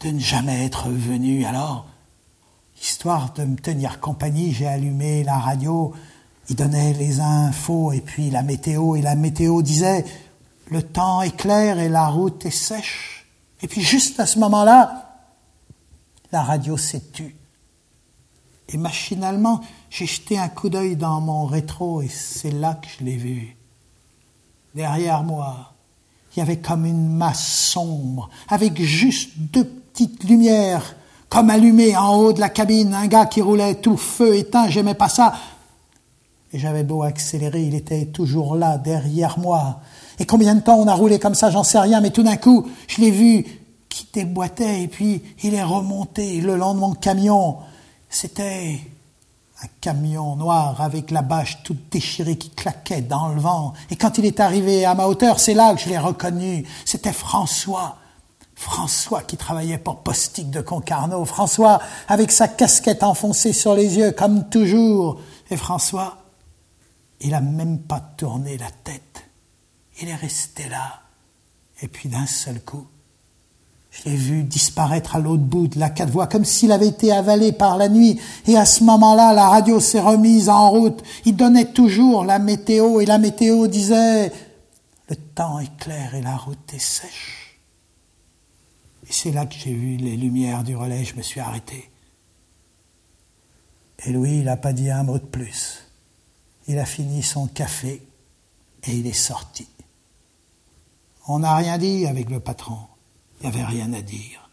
de 0.00 0.10
ne 0.10 0.18
jamais 0.18 0.64
être 0.64 0.88
venu. 0.90 1.44
Alors, 1.44 1.86
histoire 2.82 3.32
de 3.34 3.44
me 3.44 3.56
tenir 3.56 4.00
compagnie, 4.00 4.52
j'ai 4.52 4.66
allumé 4.66 5.24
la 5.24 5.38
radio. 5.38 5.94
Il 6.48 6.56
donnait 6.56 6.94
les 6.94 7.20
infos 7.20 7.92
et 7.92 8.00
puis 8.00 8.30
la 8.30 8.42
météo. 8.42 8.96
Et 8.96 9.02
la 9.02 9.14
météo 9.14 9.62
disait, 9.62 10.04
le 10.70 10.82
temps 10.82 11.22
est 11.22 11.36
clair 11.36 11.78
et 11.78 11.88
la 11.88 12.08
route 12.08 12.44
est 12.46 12.50
sèche. 12.50 13.26
Et 13.62 13.68
puis 13.68 13.82
juste 13.82 14.20
à 14.20 14.26
ce 14.26 14.38
moment-là, 14.38 15.20
la 16.32 16.42
radio 16.42 16.76
s'est 16.76 17.10
tue. 17.12 17.34
Et 18.68 18.76
machinalement, 18.76 19.60
j'ai 19.90 20.06
jeté 20.06 20.38
un 20.38 20.48
coup 20.48 20.68
d'œil 20.68 20.96
dans 20.96 21.20
mon 21.20 21.46
rétro 21.46 22.02
et 22.02 22.08
c'est 22.08 22.50
là 22.50 22.74
que 22.74 22.86
je 22.98 23.04
l'ai 23.04 23.16
vu. 23.16 23.56
Derrière 24.74 25.22
moi, 25.22 25.72
il 26.34 26.40
y 26.40 26.42
avait 26.42 26.58
comme 26.58 26.84
une 26.84 27.08
masse 27.08 27.46
sombre, 27.46 28.28
avec 28.48 28.80
juste 28.80 29.30
deux 29.36 29.64
petites 29.64 30.24
lumières, 30.24 30.94
comme 31.28 31.50
allumées 31.50 31.96
en 31.96 32.16
haut 32.16 32.32
de 32.32 32.40
la 32.40 32.48
cabine, 32.48 32.94
un 32.94 33.06
gars 33.06 33.26
qui 33.26 33.42
roulait 33.42 33.76
tout 33.76 33.96
feu 33.96 34.36
éteint, 34.36 34.68
j'aimais 34.68 34.94
pas 34.94 35.08
ça. 35.08 35.34
Et 36.52 36.58
j'avais 36.58 36.84
beau 36.84 37.02
accélérer, 37.02 37.62
il 37.62 37.74
était 37.74 38.06
toujours 38.06 38.56
là, 38.56 38.78
derrière 38.78 39.38
moi, 39.38 39.80
et 40.18 40.26
combien 40.26 40.54
de 40.54 40.60
temps 40.60 40.76
on 40.76 40.88
a 40.88 40.94
roulé 40.94 41.18
comme 41.18 41.34
ça, 41.34 41.50
j'en 41.50 41.62
sais 41.62 41.78
rien, 41.78 42.00
mais 42.00 42.10
tout 42.10 42.22
d'un 42.22 42.36
coup, 42.36 42.66
je 42.88 43.00
l'ai 43.00 43.10
vu 43.10 43.44
qui 43.88 44.08
déboîtait 44.12 44.82
et 44.82 44.88
puis 44.88 45.22
il 45.42 45.54
est 45.54 45.62
remonté 45.62 46.40
le 46.40 46.56
long 46.56 46.74
de 46.74 46.80
mon 46.80 46.92
camion. 46.92 47.58
C'était 48.10 48.80
un 49.62 49.66
camion 49.80 50.36
noir 50.36 50.80
avec 50.80 51.10
la 51.10 51.22
bâche 51.22 51.62
toute 51.62 51.90
déchirée 51.90 52.36
qui 52.36 52.50
claquait 52.50 53.00
dans 53.00 53.28
le 53.28 53.40
vent. 53.40 53.74
Et 53.90 53.96
quand 53.96 54.18
il 54.18 54.26
est 54.26 54.40
arrivé 54.40 54.84
à 54.84 54.94
ma 54.94 55.06
hauteur, 55.06 55.38
c'est 55.40 55.54
là 55.54 55.74
que 55.74 55.80
je 55.80 55.88
l'ai 55.88 55.98
reconnu. 55.98 56.64
C'était 56.84 57.12
François. 57.12 57.96
François 58.58 59.22
qui 59.22 59.36
travaillait 59.36 59.78
pour 59.78 60.00
Postique 60.02 60.50
de 60.50 60.60
Concarneau. 60.60 61.24
François 61.24 61.80
avec 62.08 62.32
sa 62.32 62.48
casquette 62.48 63.04
enfoncée 63.04 63.52
sur 63.52 63.72
les 63.72 63.98
yeux 63.98 64.10
comme 64.10 64.48
toujours. 64.48 65.20
Et 65.48 65.56
François, 65.56 66.18
il 67.20 67.34
a 67.34 67.40
même 67.40 67.78
pas 67.78 68.00
tourné 68.00 68.58
la 68.58 68.70
tête. 68.82 69.22
Il 70.02 70.08
est 70.08 70.14
resté 70.16 70.68
là. 70.68 71.02
Et 71.82 71.86
puis 71.86 72.08
d'un 72.08 72.26
seul 72.26 72.60
coup, 72.60 72.88
je 73.92 74.10
l'ai 74.10 74.16
vu 74.16 74.42
disparaître 74.42 75.14
à 75.14 75.20
l'autre 75.20 75.44
bout 75.44 75.68
de 75.68 75.78
la 75.78 75.88
quatre 75.88 76.10
voies, 76.10 76.26
comme 76.26 76.44
s'il 76.44 76.72
avait 76.72 76.88
été 76.88 77.12
avalé 77.12 77.52
par 77.52 77.76
la 77.76 77.88
nuit. 77.88 78.20
Et 78.48 78.56
à 78.56 78.66
ce 78.66 78.82
moment-là, 78.82 79.34
la 79.34 79.48
radio 79.48 79.78
s'est 79.78 80.00
remise 80.00 80.48
en 80.48 80.70
route. 80.70 81.00
Il 81.24 81.36
donnait 81.36 81.72
toujours 81.72 82.24
la 82.24 82.40
météo, 82.40 83.00
et 83.00 83.06
la 83.06 83.18
météo 83.18 83.68
disait 83.68 84.32
Le 85.08 85.14
temps 85.14 85.60
est 85.60 85.76
clair 85.78 86.16
et 86.16 86.22
la 86.22 86.36
route 86.36 86.74
est 86.74 86.80
sèche. 86.80 87.37
Et 89.08 89.12
c'est 89.12 89.32
là 89.32 89.46
que 89.46 89.54
j'ai 89.54 89.72
vu 89.72 89.96
les 89.96 90.16
lumières 90.16 90.64
du 90.64 90.76
relais, 90.76 91.04
je 91.04 91.16
me 91.16 91.22
suis 91.22 91.40
arrêté. 91.40 91.90
Et 94.04 94.12
Louis, 94.12 94.38
il 94.38 94.44
n'a 94.44 94.56
pas 94.56 94.72
dit 94.72 94.90
un 94.90 95.02
mot 95.02 95.18
de 95.18 95.24
plus. 95.24 95.84
Il 96.66 96.78
a 96.78 96.84
fini 96.84 97.22
son 97.22 97.46
café 97.46 98.02
et 98.84 98.92
il 98.92 99.06
est 99.06 99.12
sorti. 99.12 99.66
On 101.26 101.40
n'a 101.40 101.56
rien 101.56 101.78
dit 101.78 102.06
avec 102.06 102.30
le 102.30 102.40
patron. 102.40 102.78
Il 103.40 103.48
n'y 103.48 103.54
avait 103.54 103.64
rien 103.64 103.92
à 103.92 104.02
dire. 104.02 104.48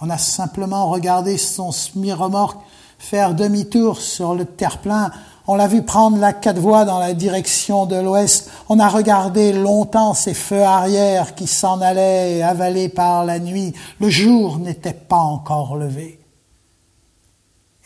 On 0.00 0.10
a 0.10 0.18
simplement 0.18 0.90
regardé 0.90 1.38
son 1.38 1.72
semi-remorque 1.72 2.62
faire 2.98 3.34
demi-tour 3.34 4.00
sur 4.00 4.34
le 4.34 4.44
terre-plein. 4.44 5.10
On 5.48 5.54
l'a 5.54 5.68
vu 5.68 5.82
prendre 5.82 6.18
la 6.18 6.32
quatre 6.32 6.58
voies 6.58 6.84
dans 6.84 6.98
la 6.98 7.14
direction 7.14 7.86
de 7.86 7.96
l'ouest. 7.96 8.50
On 8.68 8.80
a 8.80 8.88
regardé 8.88 9.52
longtemps 9.52 10.12
ses 10.12 10.34
feux 10.34 10.64
arrière 10.64 11.34
qui 11.34 11.46
s'en 11.46 11.80
allaient, 11.80 12.42
avalés 12.42 12.88
par 12.88 13.24
la 13.24 13.38
nuit. 13.38 13.72
Le 14.00 14.10
jour 14.10 14.58
n'était 14.58 14.92
pas 14.92 15.20
encore 15.20 15.76
levé. 15.76 16.18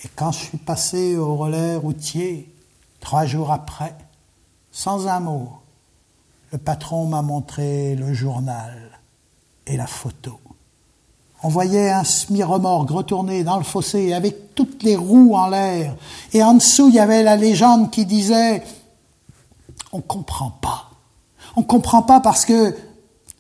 Et 0.03 0.09
quand 0.17 0.33
je 0.33 0.39
suis 0.39 0.59
passé 0.59 1.17
au 1.17 1.37
relais 1.37 1.77
routier, 1.77 2.51
trois 3.01 3.27
jours 3.27 3.53
après, 3.53 3.95
sans 4.73 5.07
un 5.07 5.21
mot, 5.21 5.51
le 6.53 6.59
patron 6.59 7.07
m'a 7.07 7.21
montré 7.21 7.95
le 7.95 8.15
journal 8.15 8.99
et 9.67 9.77
la 9.77 9.87
photo. 9.87 10.41
On 11.43 11.49
voyait 11.49 11.91
un 11.91 12.05
semi-remorque 12.05 12.91
retourné 12.91 13.45
dans 13.45 13.57
le 13.57 13.65
fossé 13.65 14.13
avec 14.13 14.55
toutes 14.55 14.83
les 14.83 14.97
roues 14.97 15.35
en 15.35 15.49
l'air. 15.49 15.97
Et 16.33 16.43
en 16.43 16.55
dessous, 16.55 16.89
il 16.89 16.95
y 16.95 16.99
avait 16.99 17.23
la 17.23 17.37
légende 17.37 17.91
qui 17.91 18.05
disait 18.05 18.63
On 19.93 20.01
comprend 20.01 20.51
pas. 20.51 20.91
On 21.57 21.63
comprend 21.63 22.03
pas 22.03 22.21
parce 22.21 22.45
que 22.45 22.77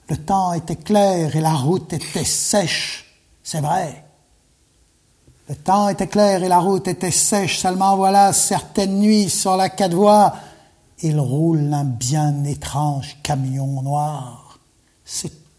le 0.09 0.17
temps 0.17 0.53
était 0.55 0.77
clair 0.77 1.37
et 1.37 1.41
la 1.41 1.53
route 1.53 1.93
était 1.93 2.25
sèche. 2.25 3.07
C'est 3.43 3.61
vrai. 3.61 4.05
Le 5.49 5.55
temps 5.55 5.89
était 5.89 6.07
clair 6.07 6.43
et 6.43 6.49
la 6.49 6.59
route 6.59 6.89
était 6.89 7.11
sèche. 7.11 7.59
Seulement 7.59 7.97
voilà, 7.97 8.33
certaines 8.33 8.99
nuits 8.99 9.29
sur 9.29 9.57
la 9.57 9.69
quatre 9.69 9.95
voies, 9.95 10.33
il 11.03 11.19
roule 11.21 11.73
un 11.73 11.85
bien 11.85 12.45
étrange 12.45 13.19
camion 13.23 13.83
noir. 13.83 14.59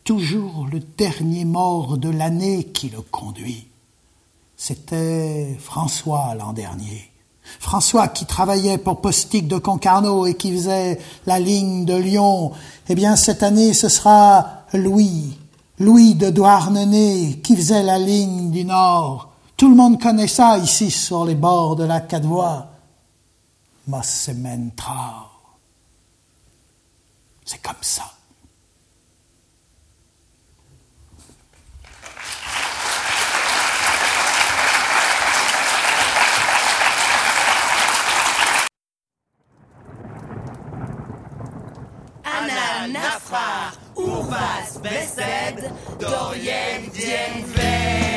Toujours 0.03 0.67
le 0.71 0.79
dernier 0.79 1.45
mort 1.45 1.97
de 1.97 2.09
l'année 2.09 2.65
qui 2.65 2.89
le 2.89 3.01
conduit. 3.01 3.67
C'était 4.57 5.57
François 5.59 6.35
l'an 6.35 6.53
dernier. 6.53 7.11
François 7.59 8.07
qui 8.07 8.25
travaillait 8.25 8.77
pour 8.77 9.01
Postique 9.01 9.47
de 9.47 9.57
Concarneau 9.57 10.25
et 10.25 10.35
qui 10.35 10.53
faisait 10.53 10.99
la 11.25 11.39
ligne 11.39 11.85
de 11.85 11.95
Lyon. 11.95 12.51
Eh 12.87 12.95
bien, 12.95 13.15
cette 13.15 13.43
année, 13.43 13.73
ce 13.73 13.89
sera 13.89 14.65
Louis, 14.73 15.37
Louis 15.79 16.15
de 16.15 16.29
Douarnenez 16.29 17.41
qui 17.43 17.55
faisait 17.55 17.83
la 17.83 17.97
ligne 17.97 18.51
du 18.51 18.63
Nord. 18.63 19.31
Tout 19.57 19.69
le 19.69 19.75
monde 19.75 20.01
connaît 20.01 20.27
ça 20.27 20.57
ici 20.57 20.91
sur 20.91 21.25
les 21.25 21.35
bords 21.35 21.75
de 21.75 21.83
la 21.83 22.01
Cadevoie. 22.01 22.67
Mossementra. 23.87 25.29
C'est 27.43 27.61
comme 27.61 27.75
ça. 27.81 28.20
was 44.31 44.77
besed, 44.77 45.69
to 45.99 46.35
je 46.35 46.89
dzień. 46.93 48.10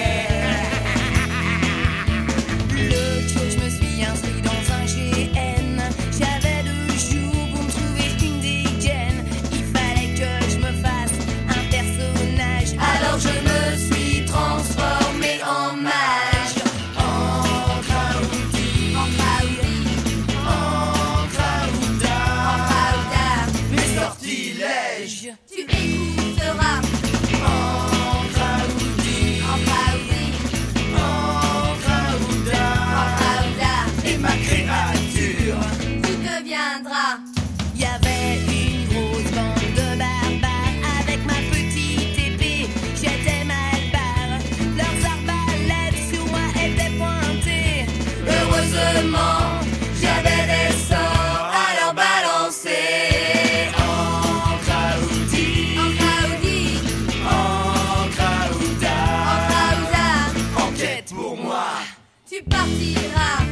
tu 62.35 62.43
partiras. 62.47 63.43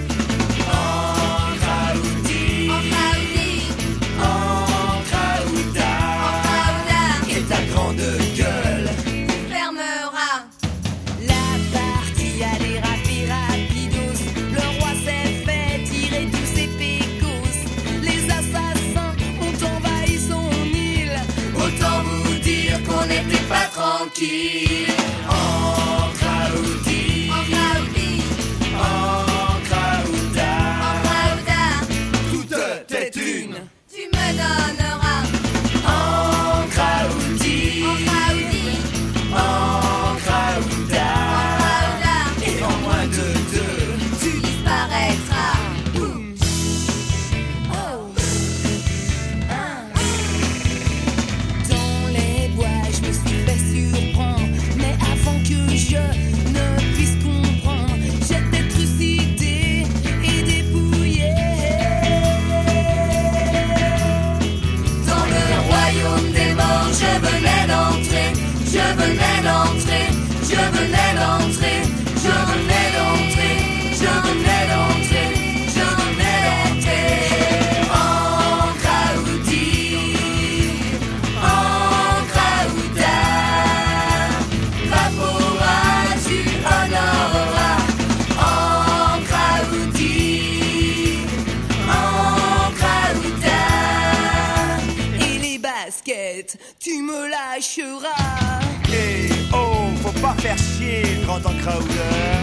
Grand 101.64 102.41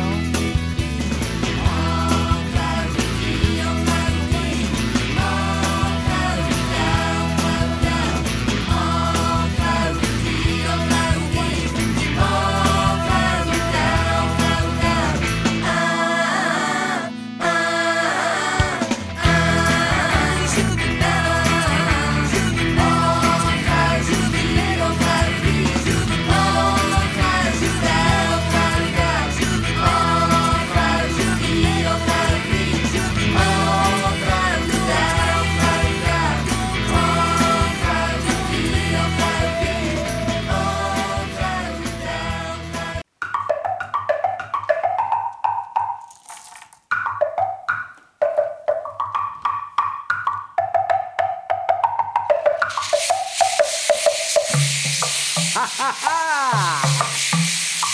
en 55.59 55.67
Crowder. 55.67 56.87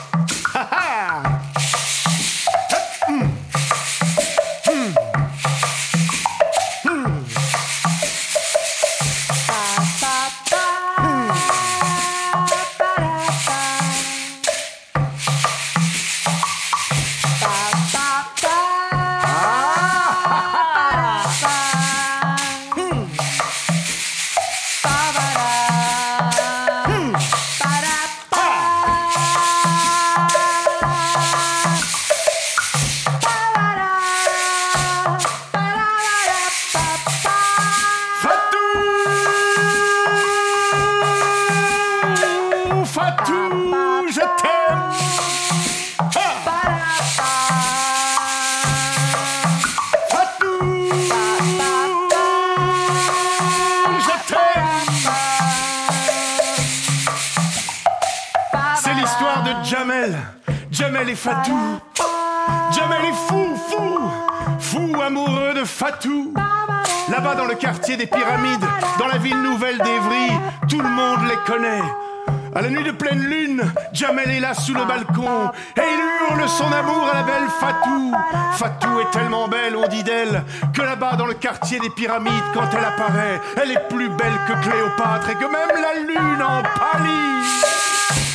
dit 79.87 80.03
d'elle, 80.03 80.43
que 80.73 80.81
là-bas 80.81 81.15
dans 81.15 81.25
le 81.25 81.33
quartier 81.33 81.79
des 81.79 81.89
pyramides, 81.89 82.31
quand 82.53 82.67
elle 82.71 82.85
apparaît, 82.85 83.41
elle 83.61 83.71
est 83.71 83.87
plus 83.89 84.09
belle 84.09 84.33
que 84.47 84.53
Cléopâtre 84.61 85.29
et 85.29 85.35
que 85.35 85.45
même 85.45 85.81
la 85.81 86.01
lune 86.01 86.41
en 86.41 86.61
pâlit. 86.61 87.43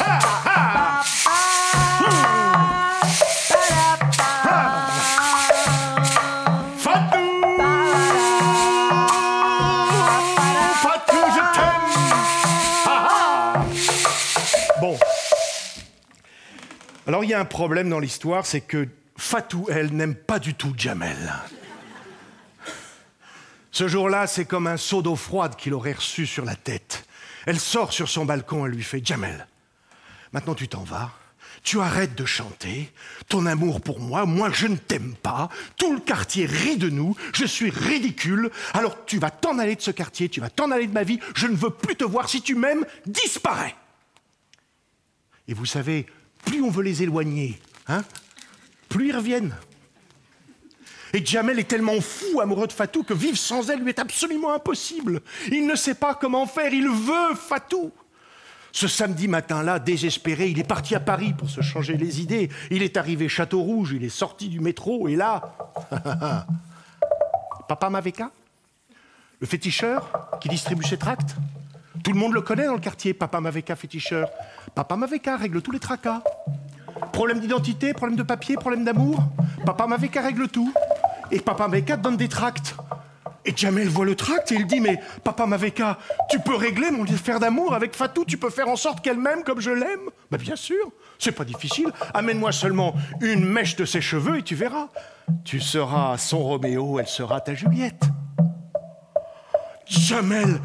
Ah, 0.00 0.18
ah. 0.46 1.02
Bon. 14.80 14.98
Alors 17.06 17.22
il 17.22 17.30
y 17.30 17.34
a 17.34 17.40
un 17.40 17.44
problème 17.44 17.90
dans 17.90 17.98
l'histoire, 17.98 18.46
c'est 18.46 18.62
que 18.62 18.88
Fatou, 19.30 19.68
elle, 19.70 19.92
n'aime 19.92 20.16
pas 20.16 20.40
du 20.40 20.54
tout 20.54 20.74
Jamel. 20.76 21.32
Ce 23.70 23.86
jour-là, 23.86 24.26
c'est 24.26 24.44
comme 24.44 24.66
un 24.66 24.76
seau 24.76 25.02
d'eau 25.02 25.14
froide 25.14 25.54
qu'il 25.54 25.72
aurait 25.72 25.92
reçu 25.92 26.26
sur 26.26 26.44
la 26.44 26.56
tête. 26.56 27.06
Elle 27.46 27.60
sort 27.60 27.92
sur 27.92 28.08
son 28.08 28.24
balcon 28.24 28.66
et 28.66 28.70
lui 28.70 28.82
fait 28.82 29.06
Jamel, 29.06 29.46
maintenant 30.32 30.56
tu 30.56 30.66
t'en 30.66 30.82
vas. 30.82 31.12
Tu 31.62 31.80
arrêtes 31.80 32.16
de 32.16 32.24
chanter, 32.24 32.92
ton 33.28 33.46
amour 33.46 33.80
pour 33.80 34.00
moi, 34.00 34.26
moi 34.26 34.50
je 34.50 34.66
ne 34.66 34.74
t'aime 34.74 35.14
pas, 35.14 35.48
tout 35.76 35.94
le 35.94 36.00
quartier 36.00 36.46
rit 36.46 36.76
de 36.76 36.88
nous, 36.88 37.14
je 37.32 37.44
suis 37.44 37.70
ridicule, 37.70 38.50
alors 38.74 39.04
tu 39.06 39.20
vas 39.20 39.30
t'en 39.30 39.60
aller 39.60 39.76
de 39.76 39.80
ce 39.80 39.92
quartier, 39.92 40.28
tu 40.28 40.40
vas 40.40 40.50
t'en 40.50 40.72
aller 40.72 40.88
de 40.88 40.92
ma 40.92 41.04
vie, 41.04 41.20
je 41.36 41.46
ne 41.46 41.54
veux 41.54 41.70
plus 41.70 41.94
te 41.94 42.02
voir, 42.02 42.28
si 42.28 42.42
tu 42.42 42.56
m'aimes, 42.56 42.84
disparais. 43.06 43.76
Et 45.46 45.54
vous 45.54 45.66
savez, 45.66 46.06
plus 46.44 46.62
on 46.62 46.70
veut 46.70 46.82
les 46.82 47.04
éloigner, 47.04 47.60
hein, 47.86 48.02
plus 48.90 49.08
ils 49.08 49.16
reviennent. 49.16 49.54
Et 51.14 51.24
Jamel 51.24 51.58
est 51.58 51.64
tellement 51.64 52.00
fou 52.00 52.40
amoureux 52.40 52.66
de 52.66 52.72
Fatou 52.72 53.02
que 53.02 53.14
vivre 53.14 53.38
sans 53.38 53.70
elle 53.70 53.80
lui 53.80 53.88
est 53.88 53.98
absolument 53.98 54.52
impossible. 54.52 55.22
Il 55.50 55.66
ne 55.66 55.74
sait 55.74 55.94
pas 55.94 56.14
comment 56.14 56.46
faire, 56.46 56.72
il 56.72 56.88
veut 56.88 57.34
Fatou. 57.34 57.90
Ce 58.72 58.86
samedi 58.86 59.26
matin-là, 59.26 59.80
désespéré, 59.80 60.48
il 60.48 60.58
est 60.58 60.68
parti 60.68 60.94
à 60.94 61.00
Paris 61.00 61.32
pour 61.36 61.50
se 61.50 61.60
changer 61.60 61.96
les 61.96 62.20
idées. 62.20 62.50
Il 62.70 62.82
est 62.82 62.96
arrivé 62.96 63.28
Château 63.28 63.60
Rouge, 63.62 63.92
il 63.96 64.04
est 64.04 64.08
sorti 64.08 64.48
du 64.48 64.60
métro, 64.60 65.08
et 65.08 65.16
là... 65.16 65.56
Papa 67.68 67.88
Maveka 67.88 68.30
Le 69.40 69.46
féticheur 69.46 70.38
qui 70.40 70.48
distribue 70.48 70.84
ses 70.84 70.96
tracts 70.96 71.36
Tout 72.02 72.12
le 72.12 72.18
monde 72.18 72.34
le 72.34 72.42
connaît 72.42 72.66
dans 72.66 72.74
le 72.74 72.80
quartier, 72.80 73.14
Papa 73.14 73.40
Maveka 73.40 73.76
féticheur. 73.76 74.28
Papa 74.74 74.96
Maveka 74.96 75.36
règle 75.36 75.62
tous 75.62 75.70
les 75.70 75.78
tracas. 75.78 76.22
Problème 77.12 77.40
d'identité, 77.40 77.92
problème 77.92 78.16
de 78.16 78.22
papier, 78.22 78.56
problème 78.56 78.84
d'amour. 78.84 79.22
Papa 79.64 79.86
Maveka 79.86 80.20
règle 80.20 80.48
tout. 80.48 80.72
Et 81.30 81.40
Papa 81.40 81.68
Maveka 81.68 81.96
donne 81.96 82.16
des 82.16 82.28
tracts. 82.28 82.74
Et 83.44 83.54
Jamel 83.56 83.88
voit 83.88 84.04
le 84.04 84.14
tract 84.14 84.52
et 84.52 84.56
il 84.56 84.66
dit 84.66 84.80
Mais 84.80 85.00
Papa 85.24 85.46
Maveka, 85.46 85.98
tu 86.28 86.40
peux 86.40 86.54
régler 86.54 86.90
mon 86.90 87.04
affaire 87.04 87.40
d'amour 87.40 87.72
avec 87.72 87.96
Fatou 87.96 88.24
Tu 88.26 88.36
peux 88.36 88.50
faire 88.50 88.68
en 88.68 88.76
sorte 88.76 89.02
qu'elle 89.02 89.16
m'aime 89.18 89.44
comme 89.44 89.60
je 89.60 89.70
l'aime 89.70 90.10
Bah 90.30 90.36
bien 90.36 90.56
sûr, 90.56 90.92
c'est 91.18 91.32
pas 91.32 91.44
difficile. 91.44 91.90
Amène-moi 92.12 92.52
seulement 92.52 92.94
une 93.22 93.46
mèche 93.46 93.76
de 93.76 93.86
ses 93.86 94.02
cheveux 94.02 94.38
et 94.38 94.42
tu 94.42 94.54
verras. 94.54 94.88
Tu 95.44 95.60
seras 95.60 96.18
son 96.18 96.40
Roméo, 96.40 96.98
elle 96.98 97.06
sera 97.06 97.40
ta 97.40 97.54
Juliette. 97.54 98.02
Jamel 99.86 100.60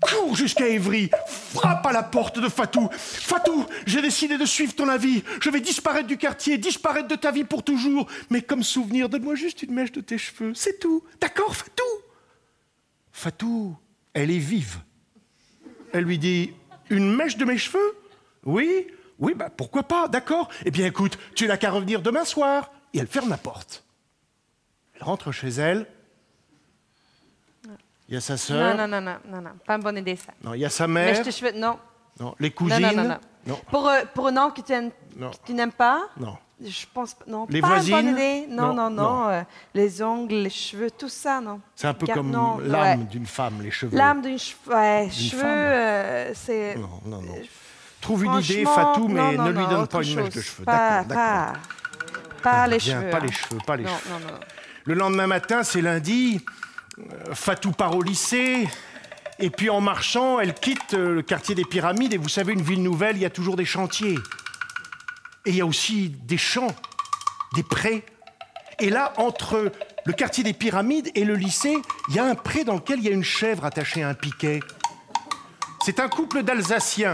court 0.00 0.36
jusqu'à 0.36 0.68
Évry, 0.68 1.10
frappe 1.26 1.86
à 1.86 1.92
la 1.92 2.02
porte 2.02 2.38
de 2.38 2.48
Fatou. 2.48 2.88
Fatou, 2.92 3.66
j'ai 3.86 4.02
décidé 4.02 4.38
de 4.38 4.44
suivre 4.44 4.74
ton 4.74 4.88
avis. 4.88 5.22
Je 5.40 5.50
vais 5.50 5.60
disparaître 5.60 6.06
du 6.06 6.16
quartier, 6.16 6.58
disparaître 6.58 7.08
de 7.08 7.16
ta 7.16 7.30
vie 7.30 7.44
pour 7.44 7.62
toujours. 7.62 8.06
Mais 8.30 8.42
comme 8.42 8.62
souvenir, 8.62 9.08
donne-moi 9.08 9.34
juste 9.34 9.62
une 9.62 9.74
mèche 9.74 9.92
de 9.92 10.00
tes 10.00 10.18
cheveux. 10.18 10.54
C'est 10.54 10.78
tout. 10.78 11.04
D'accord, 11.20 11.54
Fatou? 11.56 11.82
Fatou, 13.12 13.76
elle 14.14 14.30
est 14.30 14.38
vive. 14.38 14.78
Elle 15.92 16.04
lui 16.04 16.18
dit 16.18 16.52
Une 16.90 17.14
mèche 17.14 17.36
de 17.36 17.44
mes 17.44 17.58
cheveux? 17.58 17.96
Oui 18.44 18.86
Oui, 19.18 19.34
bah 19.34 19.50
pourquoi 19.50 19.82
pas, 19.82 20.08
d'accord. 20.08 20.48
Eh 20.64 20.70
bien 20.70 20.86
écoute, 20.86 21.18
tu 21.34 21.46
n'as 21.46 21.56
qu'à 21.56 21.70
revenir 21.70 22.02
demain 22.02 22.24
soir. 22.24 22.70
Et 22.94 22.98
elle 22.98 23.06
ferme 23.06 23.30
la 23.30 23.36
porte. 23.36 23.84
Elle 24.94 25.02
rentre 25.02 25.32
chez 25.32 25.48
elle. 25.48 25.86
Il 28.08 28.14
y 28.14 28.16
a 28.16 28.20
sa 28.20 28.32
Non, 28.34 28.38
sœur. 28.38 28.76
non, 28.76 28.88
non, 28.88 29.00
non, 29.00 29.16
non, 29.28 29.40
non, 29.42 29.50
pas 29.66 29.74
une 29.76 29.82
bonne 29.82 29.98
idée 29.98 30.16
ça. 30.16 30.32
Non, 30.42 30.54
il 30.54 30.60
y 30.60 30.64
a 30.64 30.70
sa 30.70 30.86
Mais 30.88 31.06
mère. 31.06 31.14
je 31.16 31.22
te 31.22 31.30
cheveux, 31.30 31.52
non. 31.54 31.78
Non, 32.18 32.34
les 32.40 32.48
Non, 32.48 32.54
cousines. 32.56 32.80
non, 32.96 33.02
non, 33.02 33.08
non. 33.10 33.18
Non. 33.46 33.60
Pour, 33.70 33.88
euh, 33.88 34.00
pour 34.14 34.28
un 34.28 34.32
nom 34.32 34.50
que 34.50 34.60
tu, 34.62 34.72
aimes- 34.72 34.90
Non. 35.16 35.30
que 35.30 35.36
tu 35.44 35.52
n'aimes 35.54 35.72
pas, 35.72 36.02
Non. 36.18 36.36
je 36.62 36.84
pense. 36.92 37.14
Non, 37.26 37.46
Les 37.50 37.60
pas 37.60 37.66
une 37.68 37.72
voisines? 37.74 37.94
bonne 37.96 38.08
idée. 38.08 38.46
Non, 38.48 38.68
Non, 38.68 38.74
non, 38.74 38.90
non. 38.90 39.02
non. 39.24 39.28
euh, 39.28 39.42
les 39.74 40.02
ongles, 40.02 40.34
les 40.34 40.50
cheveux, 40.50 40.90
tout 40.90 41.08
ça, 41.08 41.40
non. 41.40 41.60
C'est 41.76 41.86
un 41.86 41.94
peu 41.94 42.06
comme 42.06 42.30
non, 42.30 42.58
l'âme 42.58 43.00
ouais. 43.00 43.04
d'une 43.06 43.26
femme, 43.26 43.60
les 43.62 43.70
cheveux. 43.70 43.96
L'âme 43.96 44.22
d'une 44.22 44.36
che- 44.38 44.56
ouais, 44.68 45.08
cheveux, 45.10 45.42
euh, 45.44 46.32
c'est. 46.34 46.76
Non, 46.76 47.00
non, 47.04 47.22
non. 47.22 47.34
Trouve 48.00 48.24
une 48.24 48.34
idée, 48.40 48.64
Fatou, 48.64 49.08
mais 49.08 49.20
non, 49.36 49.42
non, 49.42 49.44
ne 49.44 49.50
lui 49.52 49.62
non, 49.64 49.68
donne 49.70 49.86
pas 49.88 50.02
une 50.02 50.14
mèche 50.16 50.34
de 50.34 50.40
cheveux. 50.40 50.64
Pas, 50.64 51.02
D'accord, 51.02 51.06
d'accord. 51.08 51.52
pas, 52.42 52.50
pas 52.50 52.66
les 52.68 52.78
Bien, 52.78 53.00
cheveux. 53.00 53.10
pas 53.10 53.16
hein. 53.16 53.20
les 53.22 53.32
cheveux, 53.32 53.58
pas 53.66 53.76
les 53.76 53.84
non, 53.84 53.90
cheveux. 53.98 54.10
Non, 54.14 54.18
non, 54.20 54.32
non. 54.34 54.40
Le 54.84 54.94
lendemain 54.94 55.26
matin, 55.26 55.62
c'est 55.62 55.80
lundi. 55.82 56.44
Fatou 57.32 57.72
part 57.72 57.96
au 57.96 58.02
lycée. 58.02 58.68
Et 59.40 59.50
puis 59.50 59.70
en 59.70 59.80
marchant, 59.80 60.40
elle 60.40 60.54
quitte 60.54 60.94
euh, 60.94 61.14
le 61.14 61.22
quartier 61.22 61.54
des 61.54 61.64
pyramides. 61.64 62.12
Et 62.12 62.16
vous 62.16 62.28
savez, 62.28 62.52
une 62.52 62.62
ville 62.62 62.82
nouvelle, 62.82 63.16
il 63.16 63.22
y 63.22 63.26
a 63.26 63.30
toujours 63.30 63.56
des 63.56 63.64
chantiers. 63.64 64.18
Et 65.46 65.50
il 65.50 65.54
y 65.54 65.60
a 65.60 65.66
aussi 65.66 66.10
des 66.10 66.38
champs, 66.38 66.74
des 67.54 67.62
prés. 67.62 68.04
Et 68.80 68.90
là, 68.90 69.12
entre 69.16 69.72
le 70.04 70.12
quartier 70.12 70.42
des 70.42 70.52
pyramides 70.52 71.10
et 71.14 71.24
le 71.24 71.34
lycée, 71.34 71.76
il 72.08 72.14
y 72.14 72.18
a 72.18 72.24
un 72.24 72.34
pré 72.34 72.64
dans 72.64 72.74
lequel 72.74 72.98
il 72.98 73.04
y 73.04 73.08
a 73.08 73.12
une 73.12 73.24
chèvre 73.24 73.64
attachée 73.64 74.02
à 74.02 74.08
un 74.08 74.14
piquet. 74.14 74.60
C'est 75.84 76.00
un 76.00 76.08
couple 76.08 76.42
d'Alsaciens 76.42 77.12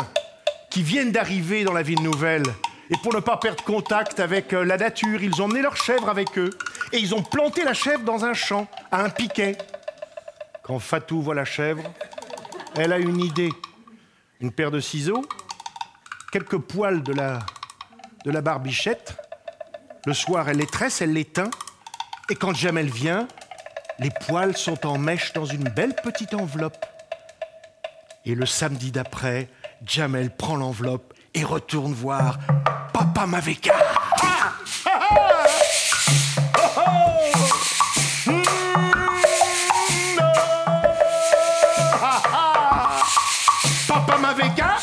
qui 0.71 0.83
viennent 0.83 1.13
d'arriver 1.13 1.65
dans 1.65 1.73
la 1.73 1.83
ville 1.83 2.03
nouvelle. 2.03 2.45
Et 2.91 2.97
pour 3.03 3.15
ne 3.15 3.21
pas 3.21 3.39
perdre 3.39 3.65
contact 3.65 4.21
avec 4.21 4.53
euh, 4.53 4.65
la 4.65 4.77
nature, 4.77 5.23
ils 5.23 5.41
ont 5.41 5.47
emmené 5.47 5.63
leur 5.63 5.77
chèvre 5.77 6.09
avec 6.09 6.39
eux. 6.39 6.51
Et 6.93 6.99
ils 6.99 7.15
ont 7.15 7.23
planté 7.23 7.65
la 7.65 7.73
chèvre 7.73 8.05
dans 8.05 8.25
un 8.25 8.35
champ, 8.35 8.69
à 8.93 9.03
un 9.03 9.09
piquet. 9.09 9.57
Quand 10.63 10.79
Fatou 10.79 11.23
voit 11.23 11.35
la 11.35 11.45
chèvre, 11.45 11.83
elle 12.77 12.93
a 12.93 12.99
une 12.99 13.21
idée. 13.21 13.51
Une 14.41 14.53
paire 14.53 14.71
de 14.71 14.81
ciseaux, 14.81 15.25
quelques 16.31 16.59
poils 16.59 17.03
de 17.03 17.13
la, 17.13 17.39
de 18.25 18.31
la 18.31 18.43
barbichette. 18.43 19.17
Le 20.05 20.13
soir, 20.13 20.49
elle 20.49 20.59
les 20.59 20.67
tresse, 20.67 21.01
elle 21.01 21.15
les 21.15 21.25
teint. 21.25 21.51
Et 22.29 22.35
quand 22.35 22.55
Jamel 22.55 22.91
vient, 22.91 23.27
les 23.99 24.11
poils 24.27 24.57
sont 24.57 24.87
en 24.87 24.99
mèche 24.99 25.33
dans 25.33 25.47
une 25.47 25.65
belle 25.71 25.95
petite 25.95 26.35
enveloppe. 26.35 26.85
Et 28.27 28.35
le 28.35 28.45
samedi 28.45 28.91
d'après, 28.91 29.49
Jamel 29.87 30.31
prend 30.31 30.57
l'enveloppe 30.57 31.14
et 31.35 31.45
retourne 31.45 31.93
voir 31.93 32.39
Papa 32.93 33.27
Maveka. 33.27 33.75
Papa 43.89 44.19
Maveka 44.19 44.77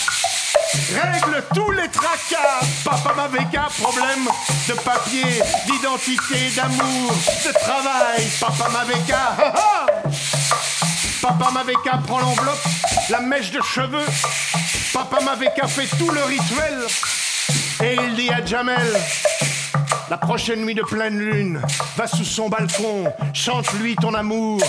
règle 0.94 1.44
tous 1.54 1.72
les 1.72 1.88
tracas. 1.90 2.60
Papa 2.84 3.14
Maveka, 3.16 3.68
problème 3.82 4.28
de 4.68 4.74
papier, 4.74 5.42
d'identité, 5.66 6.50
d'amour, 6.56 7.14
de 7.46 7.52
travail. 7.54 8.28
Papa 8.40 8.70
Maveka. 8.70 9.36
Papa 11.22 11.52
Maveka 11.52 12.00
prend 12.08 12.20
l'enveloppe, 12.20 12.64
la 13.10 13.22
mèche 13.22 13.52
de 13.52 13.62
cheveux. 13.62 14.06
Papa 14.94 15.22
Maveka 15.24 15.68
fait 15.68 15.88
tout 15.98 16.10
le 16.10 16.24
rituel. 16.24 16.78
Et 17.84 17.96
il 17.96 18.16
dit 18.16 18.30
à 18.30 18.46
Jamel, 18.46 19.00
la 20.10 20.18
prochaine 20.18 20.66
nuit 20.66 20.76
de 20.76 20.84
pleine 20.84 21.18
lune, 21.18 21.62
va 21.96 22.08
sous 22.08 22.26
son 22.26 22.50
balcon, 22.50 23.12
chante-lui 23.34 23.96
ton 23.96 24.14
amour. 24.14 24.62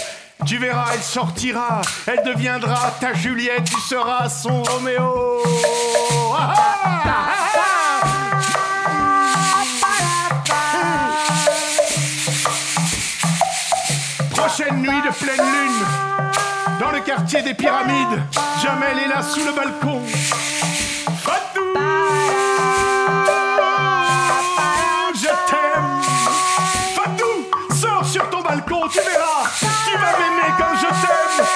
Tu 0.47 0.59
verras, 0.59 0.87
elle 0.95 1.03
sortira, 1.03 1.83
elle 2.07 2.23
deviendra 2.25 2.95
ta 3.01 3.13
Juliette, 3.15 3.65
tu 3.65 3.81
seras 3.81 4.29
son 4.29 4.63
Roméo. 4.63 5.43
Prochaine 14.31 14.83
nuit 14.83 15.03
de 15.03 15.15
pleine 15.15 15.37
lune, 15.37 15.87
dans 16.83 16.91
le 16.91 17.01
quartier 17.01 17.43
des 17.43 17.55
pyramides, 17.55 18.21
Jamel 18.61 18.99
est 18.99 19.07
là 19.07 19.23
sous 19.23 19.45
le 19.45 19.53
balcon. 19.53 20.03
Fatou 20.05 21.61
Je 25.15 25.29
t'aime. 25.49 26.03
Fatou 26.97 27.75
Sors 27.81 28.05
sur 28.05 28.29
ton 28.31 28.43
balcon, 28.43 28.89
tu 28.89 28.99
verras. 28.99 29.49
Tu 29.61 29.97
vas 29.97 30.19
m'aimer 30.19 30.51
comme 30.59 30.77
je 30.77 30.89
t'aime. 31.07 31.47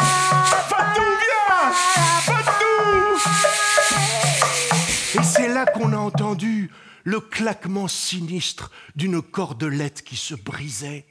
Fatou, 0.68 1.02
viens. 1.24 1.72
Fatou. 2.20 2.78
Et 5.18 5.24
c'est 5.24 5.48
là 5.48 5.66
qu'on 5.66 5.92
a 5.92 5.98
entendu 5.98 6.70
le 7.02 7.18
claquement 7.18 7.88
sinistre 7.88 8.70
d'une 8.94 9.20
cordelette 9.20 10.04
qui 10.04 10.14
se 10.16 10.36
brisait. 10.36 11.04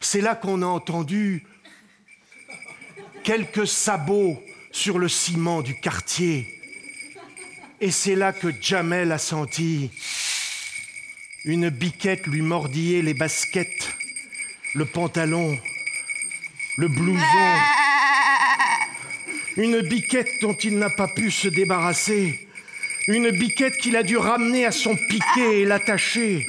C'est 0.00 0.22
là 0.22 0.34
qu'on 0.34 0.62
a 0.62 0.66
entendu 0.66 1.44
quelques 3.22 3.66
sabots 3.66 4.42
sur 4.72 4.98
le 4.98 5.08
ciment 5.08 5.62
du 5.62 5.74
quartier. 5.74 6.46
Et 7.80 7.90
c'est 7.90 8.14
là 8.14 8.32
que 8.32 8.48
Jamel 8.60 9.10
a 9.12 9.18
senti 9.18 9.90
une 11.44 11.70
biquette 11.70 12.26
lui 12.26 12.42
mordiller 12.42 13.00
les 13.00 13.14
baskets, 13.14 13.88
le 14.74 14.84
pantalon, 14.84 15.58
le 16.76 16.88
blouson. 16.88 17.56
Une 19.56 19.80
biquette 19.80 20.40
dont 20.42 20.52
il 20.54 20.78
n'a 20.78 20.90
pas 20.90 21.08
pu 21.08 21.30
se 21.30 21.48
débarrasser. 21.48 22.46
Une 23.08 23.30
biquette 23.30 23.78
qu'il 23.78 23.96
a 23.96 24.02
dû 24.02 24.16
ramener 24.16 24.66
à 24.66 24.72
son 24.72 24.96
piquet 24.96 25.60
et 25.60 25.64
l'attacher. 25.64 26.46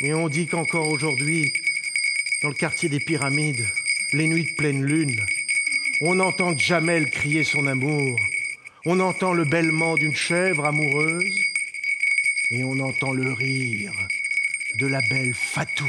Et 0.00 0.12
on 0.14 0.28
dit 0.28 0.46
qu'encore 0.46 0.88
aujourd'hui, 0.88 1.52
dans 2.42 2.48
le 2.48 2.54
quartier 2.54 2.88
des 2.88 3.00
pyramides, 3.00 3.66
les 4.12 4.28
nuits 4.28 4.44
de 4.44 4.54
pleine 4.54 4.84
lune, 4.84 5.24
on 6.00 6.20
entend 6.20 6.56
Jamel 6.56 7.10
crier 7.10 7.44
son 7.44 7.66
amour. 7.66 8.18
On 8.86 9.00
entend 9.00 9.32
le 9.32 9.44
bêlement 9.44 9.94
d'une 9.94 10.14
chèvre 10.14 10.64
amoureuse. 10.64 11.40
Et 12.50 12.64
on 12.64 12.78
entend 12.80 13.12
le 13.12 13.32
rire 13.32 13.92
de 14.76 14.86
la 14.86 15.00
belle 15.08 15.34
Fatou. 15.34 15.88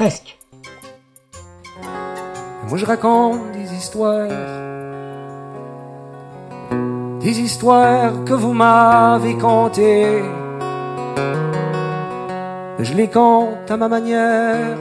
presque. 0.00 0.38
Et 2.62 2.66
moi 2.68 2.78
je 2.78 2.86
raconte 2.86 3.52
des 3.52 3.68
histoires. 3.74 4.30
Des 7.20 7.38
histoires 7.46 8.24
que 8.24 8.32
vous 8.32 8.54
m'avez 8.54 9.36
contées. 9.36 10.22
Je 12.78 12.94
les 12.94 13.08
compte 13.08 13.70
à 13.70 13.76
ma 13.76 13.88
manière. 13.88 14.78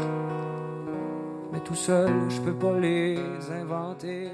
Mais 1.51 1.59
tout 1.67 1.75
seul, 1.75 2.13
je 2.29 2.39
peux 2.39 2.57
pas 2.65 2.79
les 2.79 3.19
inventer. 3.61 4.31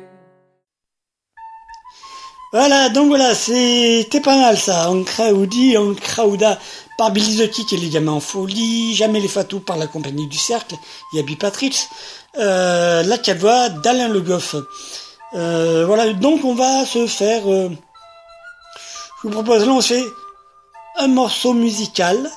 Voilà, 2.53 2.89
donc 2.89 3.07
voilà, 3.07 3.33
c'était 3.33 4.21
pas 4.21 4.37
mal 4.37 4.55
ça. 4.55 4.91
En 4.91 5.03
Crowdy, 5.03 5.77
en 5.79 5.95
Crowda 5.95 6.59
par 6.97 7.11
Billy 7.11 7.37
the 7.37 7.51
Kick 7.51 7.73
et 7.73 7.77
les 7.77 7.89
gamins 7.89 8.13
en 8.13 8.19
folie, 8.19 8.95
Jamais 8.95 9.19
les 9.19 9.27
Fatous 9.27 9.59
par 9.59 9.77
la 9.77 9.87
compagnie 9.87 10.27
du 10.27 10.37
Cercle, 10.37 10.75
Yabi 11.13 11.35
Patrick, 11.35 11.77
euh, 12.37 13.03
La 13.03 13.17
Cavoie 13.17 13.69
d'Alain 13.69 14.07
Le 14.07 14.21
Goff. 14.21 14.55
Euh, 15.33 15.85
voilà, 15.85 16.13
donc 16.13 16.43
on 16.45 16.55
va 16.55 16.85
se 16.85 17.07
faire. 17.07 17.49
euh, 17.49 17.69
je 17.69 19.27
vous 19.27 19.33
propose, 19.33 19.65
là 19.65 19.71
on 19.73 19.81
fait 19.81 20.05
un 20.97 21.07
morceau 21.07 21.53
musical. 21.53 22.29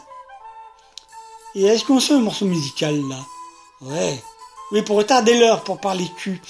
Et 1.54 1.64
est-ce 1.64 1.84
qu'on 1.84 2.00
se 2.00 2.08
fait 2.08 2.14
un 2.14 2.20
morceau 2.20 2.44
musical 2.44 3.00
là? 3.08 3.16
Ouais. 3.82 4.22
Oui, 4.72 4.82
pour 4.82 4.96
retarder 4.96 5.38
l'heure, 5.38 5.62
pour 5.62 5.78
parler 5.78 6.06
cul. 6.18 6.42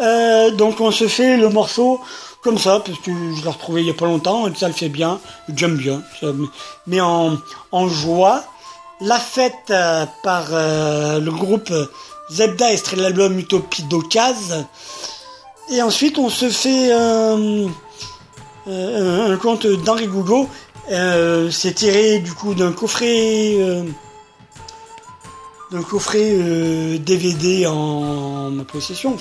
Euh, 0.00 0.50
donc 0.50 0.80
on 0.80 0.90
se 0.90 1.08
fait 1.08 1.36
le 1.36 1.48
morceau 1.48 2.00
comme 2.42 2.58
ça, 2.58 2.82
parce 2.84 2.98
que 2.98 3.10
je 3.10 3.42
l'ai 3.42 3.48
retrouvé 3.48 3.82
il 3.82 3.86
y 3.86 3.90
a 3.90 3.94
pas 3.94 4.06
longtemps, 4.06 4.48
et 4.48 4.54
ça 4.54 4.66
le 4.66 4.74
fait 4.74 4.88
bien, 4.88 5.20
j'aime 5.54 5.76
bien. 5.76 6.02
Met 6.86 7.00
en, 7.00 7.88
joie. 7.88 8.44
La 9.00 9.18
fête 9.18 9.70
euh, 9.70 10.06
par 10.22 10.46
euh, 10.52 11.18
le 11.18 11.32
groupe 11.32 11.72
Zebda, 12.30 12.72
extrait 12.72 12.96
de 12.96 13.02
l'album 13.02 13.36
Utopie 13.36 13.82
d'Ocase. 13.84 14.64
Et 15.70 15.82
ensuite 15.82 16.18
on 16.18 16.28
se 16.28 16.48
fait 16.48 16.92
euh, 16.92 17.66
un, 18.68 19.36
conte 19.38 19.66
d'Henri 19.66 20.06
Gougo. 20.06 20.48
C'est 20.88 21.74
tiré 21.74 22.18
du 22.18 22.32
coup 22.32 22.54
d'un 22.54 22.72
coffret... 22.72 23.56
d'un 25.72 25.82
coffret 25.82 26.98
DVD 26.98 27.66
en 27.66 28.50
ma 28.50 28.64
possession, 28.64 29.16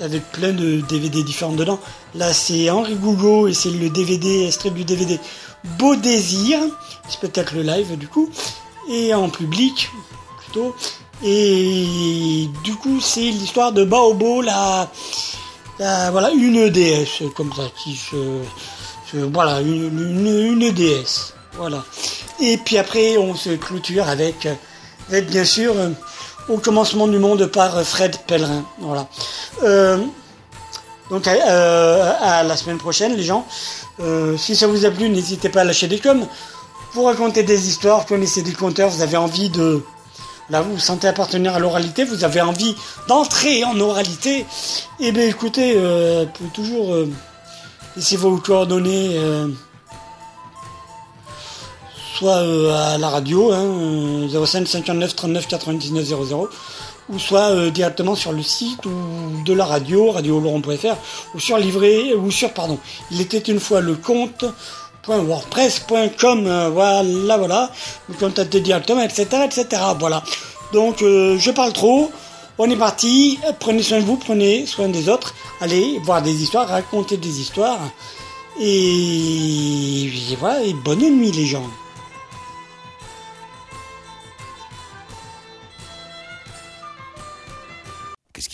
avec 0.00 0.30
plein 0.32 0.52
de 0.52 0.80
DVD 0.82 1.22
différents 1.22 1.52
dedans. 1.52 1.78
Là, 2.14 2.32
c'est 2.32 2.68
Henri 2.70 2.94
Gougo 2.96 3.48
et 3.48 3.54
c'est 3.54 3.70
le 3.70 3.88
DVD, 3.90 4.46
extrait 4.46 4.70
du 4.70 4.84
DVD 4.84 5.18
Beau 5.78 5.96
Désir, 5.96 6.58
c'est 7.08 7.20
peut-être 7.20 7.54
le 7.54 7.62
live 7.62 7.96
du 7.96 8.06
coup, 8.08 8.30
et 8.90 9.12
en 9.14 9.28
public 9.28 9.88
plutôt. 10.44 10.74
Et 11.24 12.48
du 12.62 12.74
coup, 12.74 13.00
c'est 13.00 13.20
l'histoire 13.22 13.72
de 13.72 13.84
Baobo, 13.84 14.42
la, 14.42 14.90
la- 15.78 16.10
voilà, 16.10 16.30
une 16.30 16.68
déesse 16.68 17.22
comme 17.34 17.52
ça 17.54 17.64
qui 17.82 17.96
se, 17.96 19.24
voilà, 19.32 19.60
une, 19.60 19.86
une, 19.86 20.62
une 20.62 21.04
voilà. 21.56 21.84
Et 22.40 22.58
puis 22.58 22.76
après, 22.76 23.16
on 23.16 23.34
se 23.34 23.50
clôture 23.56 24.06
avec, 24.08 24.46
avec 25.08 25.30
bien 25.30 25.44
sûr, 25.44 25.74
au 26.48 26.58
commencement 26.58 27.08
du 27.08 27.18
monde 27.18 27.46
par 27.46 27.76
euh, 27.76 27.84
Fred 27.84 28.16
Pellerin, 28.26 28.64
voilà. 28.78 29.06
Euh, 29.62 29.98
donc 31.10 31.26
euh, 31.28 32.12
à 32.20 32.42
la 32.42 32.56
semaine 32.56 32.78
prochaine, 32.78 33.14
les 33.16 33.22
gens. 33.22 33.46
Euh, 34.00 34.36
si 34.36 34.56
ça 34.56 34.66
vous 34.66 34.84
a 34.84 34.90
plu, 34.90 35.08
n'hésitez 35.08 35.48
pas 35.48 35.60
à 35.60 35.64
lâcher 35.64 35.88
des 35.88 35.98
coms. 35.98 36.26
Vous 36.92 37.04
racontez 37.04 37.42
des 37.42 37.68
histoires, 37.68 38.06
connaissez 38.06 38.42
des 38.42 38.52
conteurs, 38.52 38.88
vous 38.88 39.02
avez 39.02 39.16
envie 39.16 39.50
de... 39.50 39.82
Là, 40.48 40.62
vous 40.62 40.74
vous 40.74 40.78
sentez 40.78 41.08
appartenir 41.08 41.54
à 41.54 41.58
l'oralité, 41.58 42.04
vous 42.04 42.22
avez 42.22 42.40
envie 42.40 42.76
d'entrer 43.08 43.64
en 43.64 43.78
oralité. 43.80 44.46
Eh 45.00 45.10
bien 45.10 45.24
écoutez, 45.26 45.74
euh, 45.76 46.24
vous 46.24 46.30
pouvez 46.30 46.50
toujours 46.50 46.94
euh, 46.94 47.08
laisser 47.96 48.16
vos 48.16 48.36
coordonnées 48.36 49.16
euh, 49.16 49.48
soit 52.16 52.38
euh, 52.38 52.94
à 52.94 52.98
la 52.98 53.10
radio, 53.10 53.52
hein, 53.52 53.64
euh, 54.32 54.46
05 54.46 54.66
59 54.66 55.14
39 55.14 55.46
99 55.48 56.04
00, 56.04 56.48
ou 57.10 57.18
soit 57.18 57.50
euh, 57.50 57.70
directement 57.70 58.14
sur 58.14 58.32
le 58.32 58.42
site 58.42 58.86
ou 58.86 59.42
de 59.44 59.52
la 59.52 59.66
radio, 59.66 60.12
radioloron.fr, 60.12 60.96
ou 61.34 61.40
sur 61.40 61.58
livret, 61.58 62.14
ou 62.14 62.30
sur, 62.30 62.52
pardon, 62.52 62.78
il 63.10 63.20
était 63.20 63.38
une 63.38 63.60
fois 63.60 63.80
le 63.80 63.96
compte 63.96 64.44
.wordpress.com 65.06 66.46
euh, 66.48 66.68
voilà 66.70 67.36
voilà 67.36 67.70
vous 68.08 68.16
contactez 68.16 68.60
directement 68.60 69.02
etc 69.02 69.24
etc 69.44 69.80
voilà. 70.00 70.20
Donc 70.72 70.96
je 70.98 71.50
parle 71.52 71.72
trop 71.72 72.10
on 72.58 72.68
est 72.68 72.76
parti 72.76 73.38
prenez 73.60 73.84
soin 73.84 74.00
de 74.00 74.04
vous 74.04 74.16
prenez 74.16 74.66
soin 74.66 74.88
des 74.88 75.08
autres 75.08 75.32
allez 75.60 76.00
voir 76.02 76.22
des 76.22 76.42
histoires 76.42 76.66
raconter 76.66 77.18
des 77.18 77.40
histoires 77.40 77.78
et, 78.60 80.06
et 80.06 80.36
voilà 80.40 80.60
et 80.64 80.72
bonne 80.72 81.08
nuit 81.08 81.30
les 81.30 81.46
gens 81.46 81.70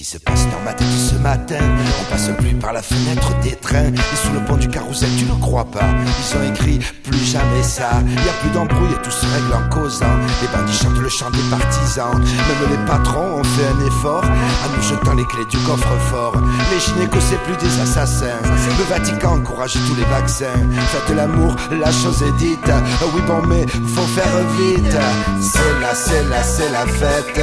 qui 0.02 0.08
se 0.08 0.18
passe 0.18 0.48
dans 0.50 0.60
ma 0.64 0.72
tête 0.72 0.88
ce 0.88 1.14
matin. 1.14 1.62
On 2.00 2.10
passe 2.10 2.28
plus 2.36 2.54
par 2.54 2.72
la 2.72 2.82
fenêtre 2.82 3.30
des 3.40 3.54
trains. 3.54 3.92
Et 3.92 4.16
sous 4.16 4.32
le 4.32 4.40
pont 4.44 4.56
du 4.56 4.66
carrousel 4.66 5.08
tu 5.16 5.24
ne 5.26 5.40
crois 5.40 5.64
pas. 5.64 5.86
Ils 6.18 6.36
ont 6.36 6.52
écrit 6.52 6.80
plus 7.04 7.24
jamais 7.24 7.62
ça. 7.62 7.90
Y 8.08 8.28
a 8.28 8.32
plus 8.40 8.50
d'embrouille 8.50 8.90
et 8.90 9.02
tout 9.04 9.12
se 9.12 9.24
règle 9.26 9.54
en 9.54 9.68
causant. 9.68 10.16
Les 10.40 10.48
bandits 10.48 10.76
chantent 10.76 10.98
le 10.98 11.08
chant 11.08 11.30
des 11.30 11.48
partisans. 11.48 12.18
Même 12.18 12.70
les 12.70 12.84
patrons 12.84 13.38
ont 13.38 13.44
fait 13.44 13.64
un 13.64 13.86
effort. 13.86 14.24
En 14.24 14.76
nous 14.76 14.82
jetant 14.82 15.14
les 15.14 15.24
clés 15.24 15.46
du 15.48 15.58
coffre-fort. 15.58 16.34
Les 16.72 16.80
gynécos 16.80 17.22
c'est 17.30 17.40
plus 17.44 17.56
des 17.64 17.80
assassins. 17.80 18.42
Le 18.78 18.84
Vatican 18.90 19.36
encourage 19.36 19.74
tous 19.74 19.94
les 19.94 20.06
vaccins. 20.06 20.58
Faites 20.88 21.14
l'amour, 21.14 21.54
la 21.70 21.92
chose 21.92 22.20
est 22.22 22.36
dite. 22.38 22.72
Oui 23.14 23.22
bon 23.28 23.42
mais 23.46 23.66
faut 23.68 24.08
faire 24.16 24.36
vite. 24.58 24.96
C'est 25.40 25.80
là, 25.80 25.94
c'est 25.94 26.24
là, 26.28 26.42
c'est 26.42 26.70
la 26.72 26.86
fête 26.86 27.40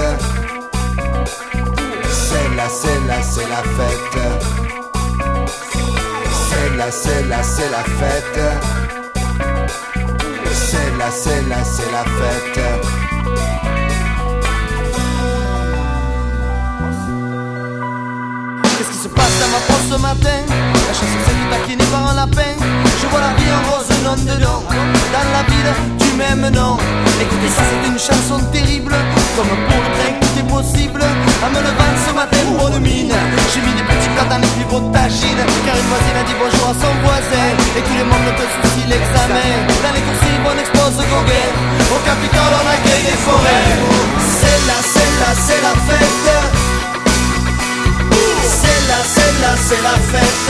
c'est 2.69 3.07
là, 3.07 3.21
c'est 3.21 3.49
la 3.49 3.63
fête. 3.75 4.17
C'est 6.31 6.77
là, 6.77 6.91
c'est 6.91 7.23
là, 7.27 7.43
c'est 7.43 7.69
la 7.69 7.83
fête. 7.83 8.39
C'est 10.53 10.97
là, 10.97 11.09
c'est 11.11 11.41
là, 11.49 11.63
c'est 11.63 11.91
la 11.91 12.03
fête. 12.03 12.59
Qu'est-ce 18.77 18.89
qui 18.91 18.97
se 18.97 19.07
passe 19.07 19.39
dans 19.39 19.47
ma 19.47 19.59
poche 19.67 19.89
ce 19.89 19.97
matin? 20.01 20.39
La 20.87 20.93
chanson 20.93 21.19
s'est 21.25 21.57
taquinée 21.57 21.85
par 21.91 22.11
un 22.11 22.15
lapin 22.15 22.55
Je 23.01 23.07
vois 23.07 23.21
la 23.21 23.33
vie 23.33 23.51
en 23.51 23.71
rose, 23.71 23.89
non 24.03 24.15
dedans 24.15 24.63
Dans 25.13 25.31
la 25.31 25.43
ville 25.43 25.73
du 25.99 26.17
même 26.17 26.49
nom 26.53 26.77
Écoutez 27.21 27.49
ça 27.49 27.61
c'est 27.69 27.87
une 27.87 27.99
chanson 27.99 28.43
terrible 28.51 28.95
Comme 29.35 29.47
pour 29.47 29.81
le 29.83 30.28
tout 30.49 30.57
est 30.57 30.61
possible 30.61 31.01
En 31.43 31.49
me 31.49 31.59
levant 31.61 31.93
ce 32.05 32.13
matin. 32.13 32.37
Bonne 32.57 32.79
mine 32.81 33.13
J'ai 33.53 33.61
mis 33.61 33.73
des 33.73 33.83
petits 33.83 34.09
plats 34.15 34.29
dans 34.29 34.41
les 34.41 34.47
plus 34.47 34.65
beaux 34.65 34.83
tagines. 34.91 35.43
Car 35.65 35.75
une 35.75 35.89
voisine 35.89 36.17
a 36.17 36.23
dit 36.23 36.35
bonjour 36.37 36.69
à 36.69 36.73
son 36.73 36.93
voisin. 37.03 37.47
Et 37.77 37.81
tout 37.81 37.97
le 37.97 38.05
monde 38.05 38.25
ne 38.25 38.33
peut 38.37 38.49
soucier 38.61 38.85
l'examen. 38.87 39.49
Dans 39.83 39.93
les 39.93 40.01
coursives 40.01 40.45
on 40.45 40.57
expose 40.57 40.97
Gauguin 41.09 41.49
Au 41.93 41.99
Capitole 42.05 42.53
on 42.53 42.65
accueille 42.67 43.05
des 43.05 43.19
forêts. 43.25 43.69
C'est 44.39 44.61
là, 44.67 44.77
c'est 44.81 45.13
là, 45.21 45.29
c'est 45.45 45.61
la 45.61 45.75
fête. 45.87 46.29
C'est 48.59 48.81
là, 48.89 48.99
c'est 49.05 49.33
là, 49.41 49.51
c'est 49.67 49.81
la 49.83 49.95
fête. 50.11 50.49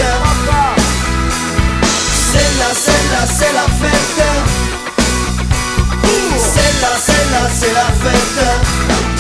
C'est 2.32 2.52
là, 2.60 2.70
c'est 2.74 3.06
là, 3.12 3.22
c'est 3.28 3.54
la 3.54 3.68
fête. 3.80 4.22
C'est 6.40 6.74
là, 6.82 6.92
c'est 7.06 7.26
là, 7.32 7.42
c'est 7.60 7.74
la 7.74 7.88
fête. 8.02 9.19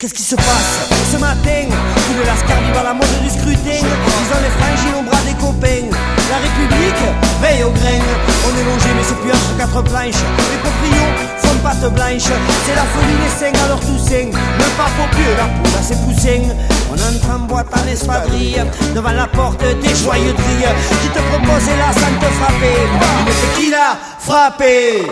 Qu'est-ce 0.00 0.14
qui 0.14 0.22
se 0.22 0.34
passe 0.34 0.88
ce 1.12 1.18
matin? 1.18 1.68
Tout 1.68 2.16
le 2.16 2.24
lascar 2.24 2.58
vivant 2.62 2.82
la 2.82 2.94
mode 2.94 3.20
du 3.22 3.28
scrutin. 3.28 3.84
Ils 3.84 4.32
ont 4.32 4.40
les 4.40 4.48
franges 4.56 4.96
au 4.98 5.02
bras 5.02 5.20
des 5.28 5.36
copains. 5.36 5.92
La 6.30 6.38
République 6.40 7.04
veille 7.42 7.64
au 7.64 7.70
grain 7.70 8.00
On 8.48 8.56
est 8.56 8.64
logé 8.64 8.88
mais 8.96 9.04
c'est 9.04 9.20
plus 9.20 9.28
entre 9.28 9.58
quatre 9.58 9.84
planches. 9.84 10.24
Les 10.52 10.56
proprios 10.64 11.12
font 11.36 11.58
patte 11.62 11.92
blanche 11.92 12.32
C'est 12.64 12.76
la 12.76 12.88
folie 12.88 13.18
des 13.20 13.28
seins 13.28 13.64
alors 13.66 13.80
tout 13.80 13.98
sain 13.98 14.32
Le 14.32 14.64
pape 14.80 14.96
au 15.04 15.14
pieu, 15.14 15.36
la 15.36 15.44
poule 15.44 15.78
à 15.78 15.82
ses 15.82 15.96
poussins. 15.96 16.48
On 16.88 16.94
entre 16.94 17.36
en 17.36 17.40
boîte 17.40 17.68
à 17.74 17.84
l'espadrille. 17.84 18.64
Devant 18.94 19.12
la 19.12 19.26
porte 19.26 19.60
des 19.60 19.94
joyeuseries 19.94 20.64
Qui 21.02 21.08
te 21.08 21.20
propose 21.28 21.68
là 21.76 21.92
sans 21.92 22.16
te 22.18 22.32
frapper? 22.40 22.88
Une 22.88 23.52
tequila 23.52 23.98
frappée 24.18 25.04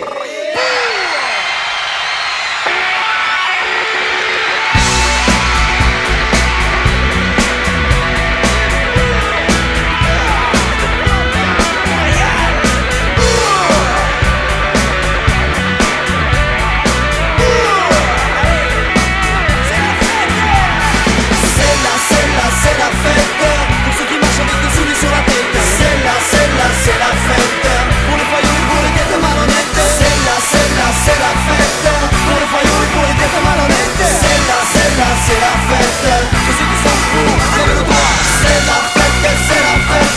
la, 31.17 31.29
c'est 31.45 31.57
la 31.57 31.69
fête 31.69 32.19
les 32.39 32.47
faillots 32.47 32.83
et 32.83 32.91
pour 32.93 33.03
les 33.03 33.15
têtes 33.19 33.39
malhonnêtes 33.43 33.99
C'est 33.99 34.39
la, 34.47 34.57
c'est 34.71 34.93
la, 34.95 35.09
c'est 35.25 35.39
la 35.43 35.53
fête 35.67 36.27
Pour 36.31 36.53
ceux 36.55 36.67
qui 36.71 36.77
sont 36.83 36.99
pour, 37.11 37.31
lève 37.57 37.73
le 37.75 37.83
doigt 37.83 38.11
C'est 38.39 38.61
la 38.69 38.79
fête, 38.95 39.19
c'est 39.49 39.63
la 39.67 39.75
fête 39.89 40.13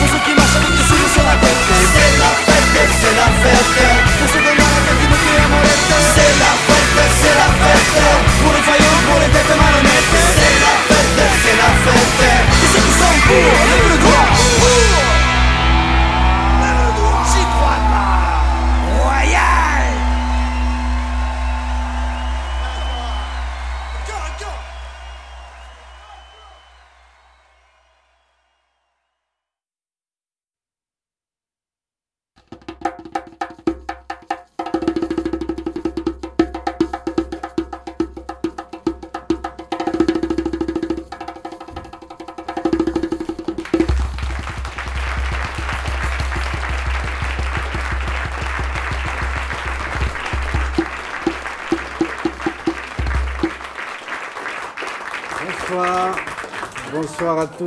Pour 0.00 0.08
ceux 0.10 0.22
qui 0.26 0.32
marchent 0.34 0.58
avec 0.58 0.72
des 0.74 0.84
souliers 0.88 1.12
sur 1.14 1.24
la 1.24 1.36
tête 1.38 1.62
C'est 1.70 2.14
la 2.18 2.30
fête, 2.42 2.92
c'est 3.00 3.16
la 3.20 3.28
fête 3.42 3.70
Pour 4.18 4.28
ceux 4.32 4.42
qui 4.42 4.50
ont 4.50 4.72
la 4.74 4.82
tête 4.86 5.00
une 5.04 5.16
clé 5.20 5.34
à 5.38 5.46
molette 5.46 5.86
C'est 6.14 6.34
la 6.42 6.52
fête, 6.66 6.94
c'est 7.22 7.36
la 7.38 7.48
fête 7.60 7.90
Pour 8.42 8.52
les 8.56 8.64
faillots, 8.66 9.00
pour 9.06 9.18
les 9.22 9.30
têtes 9.30 9.54
malhonnêtes 9.54 10.10
C'est 10.10 10.56
la 10.64 10.74
fête, 10.90 11.18
c'est 11.44 11.58
la 11.60 11.70
fête 11.84 12.20
Et 12.50 12.68
ceux 12.72 12.82
qui 12.82 12.94
sont 12.98 13.16
pour, 13.30 13.50
lève 13.70 13.88
le 13.94 13.98
doigt 14.02 14.19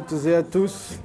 toutes 0.02 0.26
et 0.26 0.34
à 0.34 0.42
tous. 0.42 0.98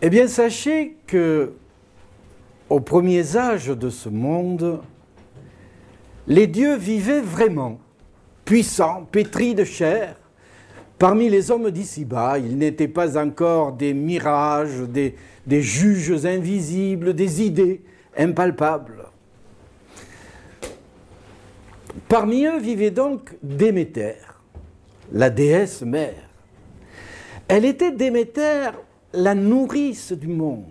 Eh 0.00 0.10
bien, 0.10 0.26
sachez 0.26 0.96
que 1.06 1.52
aux 2.68 2.80
premiers 2.80 3.36
âges 3.36 3.68
de 3.68 3.88
ce 3.88 4.08
monde, 4.08 4.80
les 6.26 6.48
dieux 6.48 6.74
vivaient 6.74 7.20
vraiment, 7.20 7.78
puissants, 8.44 9.06
pétris 9.12 9.54
de 9.54 9.62
chair. 9.62 10.16
Parmi 10.98 11.28
les 11.28 11.52
hommes 11.52 11.70
d'ici-bas, 11.70 12.40
ils 12.40 12.58
n'étaient 12.58 12.88
pas 12.88 13.16
encore 13.16 13.72
des 13.72 13.94
mirages, 13.94 14.80
des, 14.88 15.14
juges 15.62 16.26
invisibles, 16.26 17.14
des 17.14 17.42
idées 17.42 17.80
impalpables. 18.18 19.04
Parmi 22.08 22.44
eux 22.44 22.58
vivait 22.58 22.90
donc 22.90 23.36
Déméter, 23.40 24.16
la 25.12 25.30
déesse 25.30 25.82
mère. 25.82 26.28
Elle 27.48 27.64
était 27.64 27.92
Déméter, 27.92 28.70
la 29.12 29.34
nourrice 29.34 30.12
du 30.12 30.28
monde. 30.28 30.64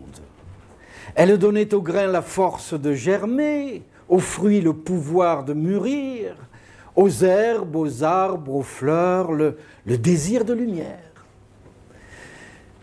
Elle 1.15 1.37
donnait 1.37 1.73
au 1.73 1.81
grain 1.81 2.07
la 2.07 2.21
force 2.21 2.73
de 2.73 2.93
germer, 2.93 3.83
aux 4.09 4.19
fruits 4.19 4.61
le 4.61 4.73
pouvoir 4.73 5.43
de 5.43 5.53
mûrir, 5.53 6.35
aux 6.95 7.09
herbes, 7.09 7.75
aux 7.75 8.03
arbres, 8.03 8.55
aux 8.55 8.63
fleurs 8.63 9.31
le, 9.31 9.57
désir 9.85 10.43
de 10.43 10.53
lumière. 10.53 10.99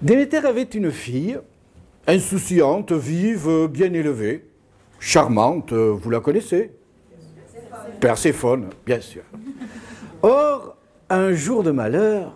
Déméter 0.00 0.38
avait 0.38 0.62
une 0.62 0.92
fille, 0.92 1.38
insouciante, 2.06 2.92
vive, 2.92 3.66
bien 3.68 3.92
élevée, 3.92 4.44
charmante, 5.00 5.72
vous 5.72 6.10
la 6.10 6.20
connaissez? 6.20 6.70
Perséphone, 8.00 8.68
bien 8.86 9.00
sûr. 9.00 9.22
Or, 10.22 10.77
un 11.10 11.32
jour 11.32 11.62
de 11.62 11.70
malheur, 11.70 12.34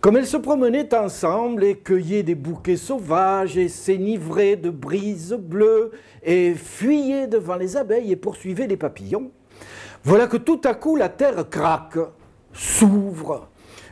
comme 0.00 0.16
elles 0.16 0.26
se 0.26 0.36
promenaient 0.36 0.92
ensemble 0.94 1.62
et 1.62 1.76
cueillaient 1.76 2.24
des 2.24 2.34
bouquets 2.34 2.76
sauvages 2.76 3.56
et 3.56 3.68
s'enivraient 3.68 4.56
de 4.56 4.70
brises 4.70 5.36
bleues 5.38 5.92
et 6.24 6.54
fuyaient 6.54 7.28
devant 7.28 7.56
les 7.56 7.76
abeilles 7.76 8.10
et 8.10 8.16
poursuivaient 8.16 8.66
les 8.66 8.76
papillons, 8.76 9.30
voilà 10.02 10.26
que 10.26 10.36
tout 10.36 10.60
à 10.64 10.74
coup 10.74 10.96
la 10.96 11.08
terre 11.08 11.48
craque, 11.48 11.98
s'ouvre, 12.52 13.48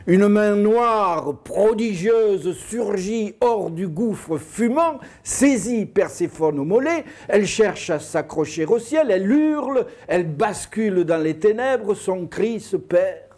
une 0.07 0.27
main 0.27 0.57
noire 0.57 1.37
prodigieuse 1.43 2.57
surgit 2.57 3.35
hors 3.39 3.71
du 3.71 3.87
gouffre 3.87 4.37
fumant, 4.37 4.99
saisit 5.23 5.85
Perséphone 5.85 6.59
au 6.59 6.65
mollet, 6.65 7.05
elle 7.29 7.47
cherche 7.47 7.89
à 7.89 7.99
s'accrocher 7.99 8.65
au 8.65 8.79
ciel, 8.79 9.09
elle 9.09 9.31
hurle, 9.31 9.85
elle 10.09 10.27
bascule 10.27 11.05
dans 11.05 11.23
les 11.23 11.37
ténèbres, 11.37 11.93
son 11.93 12.27
cri 12.27 12.59
se 12.59 12.75
perd. 12.75 13.30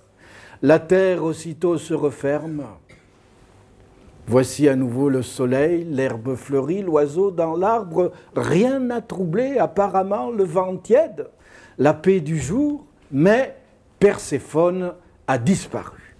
La 0.65 0.79
terre 0.79 1.25
aussitôt 1.25 1.77
se 1.77 1.93
referme. 1.93 2.63
Voici 4.27 4.69
à 4.69 4.77
nouveau 4.77 5.09
le 5.09 5.21
soleil, 5.21 5.83
l'herbe 5.83 6.35
fleurie, 6.35 6.81
l'oiseau 6.81 7.31
dans 7.31 7.57
l'arbre, 7.57 8.13
rien 8.33 8.79
n'a 8.79 9.01
troublé 9.01 9.57
apparemment 9.57 10.31
le 10.31 10.45
vent 10.45 10.77
tiède, 10.77 11.27
la 11.77 11.93
paix 11.93 12.21
du 12.21 12.39
jour, 12.39 12.85
mais 13.11 13.57
Perséphone 13.99 14.93
a 15.27 15.37
disparu. 15.37 16.15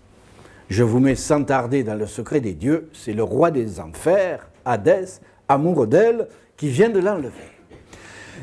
Je 0.67 0.83
vous 0.83 0.99
mets 0.99 1.15
sans 1.15 1.45
tarder 1.45 1.85
dans 1.85 1.95
le 1.95 2.05
secret 2.05 2.41
des 2.41 2.53
dieux, 2.53 2.89
c'est 2.91 3.13
le 3.13 3.23
roi 3.23 3.49
des 3.49 3.79
enfers, 3.79 4.49
Hadès, 4.65 5.21
amoureux 5.47 5.87
d'elle, 5.87 6.27
qui 6.57 6.67
vient 6.67 6.89
de 6.89 6.99
l'enlever. 6.99 7.52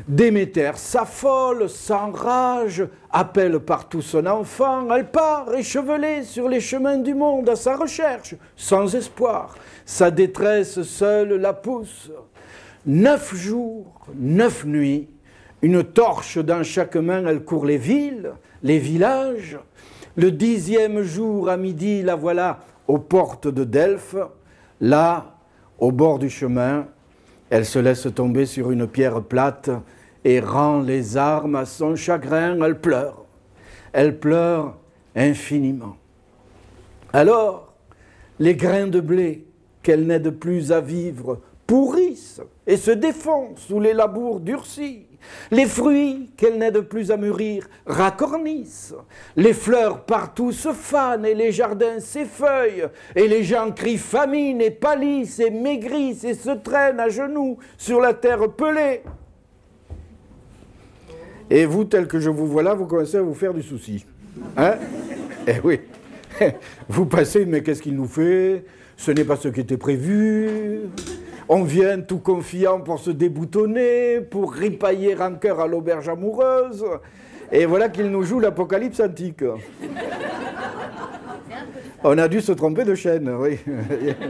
Déméter 0.07 0.71
s'affole, 0.75 1.69
s'enrage, 1.69 2.87
appelle 3.11 3.59
partout 3.59 4.01
son 4.01 4.25
enfant, 4.25 4.91
elle 4.93 5.11
part 5.11 5.53
échevelée 5.53 6.23
sur 6.23 6.49
les 6.49 6.59
chemins 6.59 6.97
du 6.97 7.13
monde 7.13 7.49
à 7.49 7.55
sa 7.55 7.75
recherche, 7.75 8.35
sans 8.55 8.95
espoir. 8.95 9.55
Sa 9.85 10.11
détresse 10.11 10.81
seule 10.81 11.35
la 11.35 11.53
pousse. 11.53 12.11
Neuf 12.85 13.35
jours, 13.35 14.07
neuf 14.15 14.65
nuits, 14.65 15.07
une 15.61 15.83
torche 15.83 16.39
dans 16.39 16.63
chaque 16.63 16.95
main, 16.95 17.25
elle 17.27 17.43
court 17.43 17.65
les 17.65 17.77
villes, 17.77 18.33
les 18.63 18.79
villages. 18.79 19.59
Le 20.15 20.31
dixième 20.31 21.03
jour 21.03 21.47
à 21.49 21.57
midi, 21.57 22.01
la 22.01 22.15
voilà 22.15 22.59
aux 22.87 22.97
portes 22.97 23.47
de 23.47 23.63
Delphes. 23.63 24.15
Là, 24.79 25.35
au 25.77 25.91
bord 25.91 26.17
du 26.17 26.29
chemin, 26.29 26.87
elle 27.51 27.65
se 27.65 27.79
laisse 27.79 28.07
tomber 28.15 28.45
sur 28.45 28.71
une 28.71 28.87
pierre 28.87 29.21
plate 29.21 29.69
et 30.23 30.39
rend 30.39 30.79
les 30.79 31.17
armes 31.17 31.55
à 31.55 31.65
son 31.65 31.97
chagrin. 31.97 32.59
Elle 32.61 32.79
pleure. 32.79 33.25
Elle 33.91 34.17
pleure 34.17 34.77
infiniment. 35.15 35.97
Alors, 37.11 37.73
les 38.39 38.55
grains 38.55 38.87
de 38.87 39.01
blé 39.01 39.45
qu'elle 39.83 40.07
n'aide 40.07 40.29
plus 40.29 40.71
à 40.71 40.79
vivre 40.79 41.41
pourrissent 41.67 42.41
et 42.65 42.77
se 42.77 42.91
défont 42.91 43.49
sous 43.57 43.81
les 43.81 43.93
labours 43.93 44.39
durcis. 44.39 45.05
Les 45.51 45.65
fruits 45.65 46.31
qu'elle 46.37 46.57
n'aide 46.57 46.81
plus 46.81 47.11
à 47.11 47.17
mûrir 47.17 47.67
racornissent. 47.85 48.93
Les 49.35 49.53
fleurs 49.53 50.05
partout 50.05 50.51
se 50.51 50.73
fanent 50.73 51.25
et 51.25 51.35
les 51.35 51.51
jardins 51.51 51.99
s'effeuillent. 51.99 52.87
Et 53.15 53.27
les 53.27 53.43
gens 53.43 53.71
crient 53.71 53.97
famine 53.97 54.61
et 54.61 54.71
pâlissent 54.71 55.39
et 55.39 55.49
maigrissent 55.49 56.23
et 56.23 56.33
se 56.33 56.51
traînent 56.51 56.99
à 56.99 57.09
genoux 57.09 57.57
sur 57.77 57.99
la 57.99 58.13
terre 58.13 58.49
pelée. 58.49 59.01
Et 61.49 61.65
vous, 61.65 61.83
tel 61.83 62.07
que 62.07 62.19
je 62.19 62.29
vous 62.29 62.47
vois 62.47 62.63
là, 62.63 62.73
vous 62.73 62.85
commencez 62.85 63.17
à 63.17 63.21
vous 63.21 63.33
faire 63.33 63.53
du 63.53 63.61
souci. 63.61 64.05
Hein? 64.55 64.75
Eh 65.47 65.59
oui. 65.63 65.81
Vous 66.89 67.05
passez, 67.05 67.45
mais 67.45 67.61
qu'est-ce 67.61 67.81
qu'il 67.81 67.95
nous 67.95 68.07
fait? 68.07 68.63
Ce 68.95 69.11
n'est 69.11 69.23
pas 69.23 69.35
ce 69.35 69.49
qui 69.49 69.59
était 69.59 69.77
prévu. 69.77 70.81
On 71.53 71.63
vient 71.63 71.99
tout 71.99 72.19
confiant 72.19 72.79
pour 72.79 72.99
se 72.99 73.11
déboutonner, 73.11 74.21
pour 74.21 74.53
ripailler 74.53 75.15
rancœur 75.15 75.59
à 75.59 75.67
l'auberge 75.67 76.07
amoureuse. 76.07 76.85
Et 77.51 77.65
voilà 77.65 77.89
qu'il 77.89 78.09
nous 78.09 78.23
joue 78.23 78.39
l'apocalypse 78.39 79.01
antique. 79.01 79.43
On 82.05 82.17
a 82.17 82.29
dû 82.29 82.39
se 82.39 82.53
tromper 82.53 82.85
de 82.85 82.95
chaîne, 82.95 83.29
oui. 83.37 83.59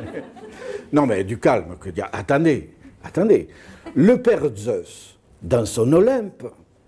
non, 0.91 1.06
mais 1.06 1.23
du 1.23 1.38
calme. 1.38 1.76
que. 1.80 1.91
Attendez, 2.11 2.72
attendez. 3.03 3.49
Le 3.93 4.19
père 4.19 4.49
Zeus, 4.56 5.19
dans 5.43 5.68
son 5.68 5.93
Olympe, 5.93 6.48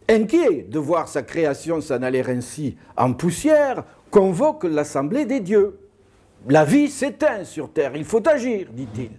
inquiet 0.09 0.65
de 0.67 0.79
voir 0.79 1.09
sa 1.09 1.21
création 1.21 1.79
s'en 1.79 2.01
aller 2.01 2.23
ainsi 2.27 2.75
en 2.97 3.13
poussière, 3.13 3.83
convoque 4.09 4.63
l'assemblée 4.63 5.25
des 5.25 5.41
dieux. 5.41 5.77
La 6.49 6.65
vie 6.65 6.89
s'éteint 6.89 7.43
sur 7.43 7.71
terre, 7.71 7.91
il 7.95 8.03
faut 8.03 8.27
agir, 8.27 8.69
dit-il. 8.73 9.11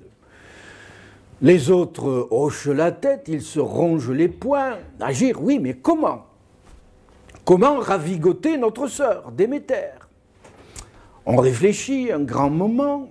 Les 1.42 1.70
autres 1.70 2.28
hochent 2.30 2.68
la 2.68 2.92
tête, 2.92 3.24
ils 3.26 3.42
se 3.42 3.58
rongent 3.58 4.12
les 4.12 4.28
poings. 4.28 4.78
Agir, 5.00 5.42
oui, 5.42 5.58
mais 5.58 5.74
comment? 5.74 6.26
Comment 7.44 7.78
ravigoter 7.78 8.56
notre 8.56 8.86
sœur, 8.86 9.32
Déméter? 9.32 9.90
On 11.26 11.36
réfléchit 11.36 12.12
un 12.12 12.20
grand 12.20 12.50
moment, 12.50 13.10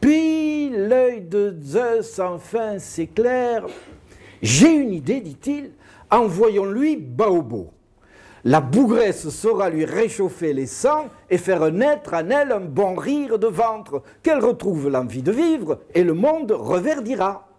puis 0.00 0.70
l'œil 0.70 1.20
de 1.20 1.56
Zeus 1.62 2.18
enfin 2.18 2.78
s'éclaire. 2.78 3.66
J'ai 4.40 4.72
une 4.72 4.92
idée, 4.92 5.20
dit-il, 5.20 5.72
envoyons-lui 6.10 6.96
Baobo. 6.96 7.70
La 8.44 8.62
bougresse 8.62 9.28
saura 9.28 9.68
lui 9.68 9.84
réchauffer 9.84 10.54
les 10.54 10.66
sangs 10.66 11.08
et 11.28 11.36
faire 11.36 11.70
naître 11.70 12.14
en 12.14 12.30
elle 12.30 12.52
un 12.52 12.60
bon 12.60 12.94
rire 12.94 13.38
de 13.38 13.48
ventre, 13.48 14.02
qu'elle 14.22 14.42
retrouve 14.42 14.88
l'envie 14.88 15.22
de 15.22 15.32
vivre 15.32 15.80
et 15.94 16.02
le 16.02 16.14
monde 16.14 16.50
reverdira. 16.52 17.49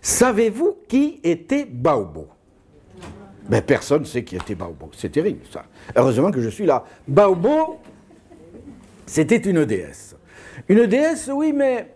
Savez-vous 0.00 0.76
qui 0.88 1.20
était 1.22 1.64
Baobo? 1.64 2.28
Ben, 3.48 3.62
Personne 3.62 4.00
ne 4.00 4.06
sait 4.06 4.24
qui 4.24 4.36
était 4.36 4.54
Baobo. 4.54 4.90
C'est 4.96 5.10
terrible, 5.10 5.40
ça. 5.50 5.64
Heureusement 5.96 6.30
que 6.30 6.40
je 6.40 6.48
suis 6.48 6.66
là. 6.66 6.84
Baobo, 7.06 7.78
c'était 9.06 9.36
une 9.36 9.64
déesse. 9.64 10.16
Une 10.68 10.86
déesse, 10.86 11.30
oui, 11.32 11.52
mais 11.52 11.94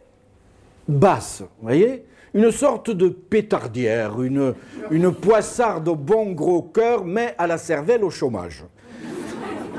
basse, 0.88 1.42
vous 1.42 1.48
voyez? 1.68 2.04
Une 2.34 2.50
sorte 2.50 2.90
de 2.90 3.08
pétardière, 3.08 4.22
une, 4.22 4.54
une 4.90 5.12
poissarde 5.12 5.86
au 5.88 5.96
bon 5.96 6.32
gros 6.32 6.62
cœur, 6.62 7.04
mais 7.04 7.34
à 7.36 7.46
la 7.46 7.58
cervelle 7.58 8.02
au 8.04 8.10
chômage. 8.10 8.64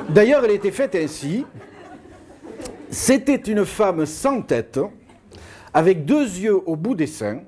D'ailleurs, 0.10 0.46
elle 0.46 0.52
était 0.52 0.72
faite 0.72 0.94
ainsi. 0.94 1.46
C'était 2.92 3.36
une 3.36 3.66
femme 3.66 4.06
sans 4.06 4.44
tête, 4.44 4.80
avec 5.74 6.06
deux 6.06 6.26
yeux 6.26 6.62
au 6.68 6.76
bout 6.76 6.94
des 6.94 7.08
seins, 7.08 7.42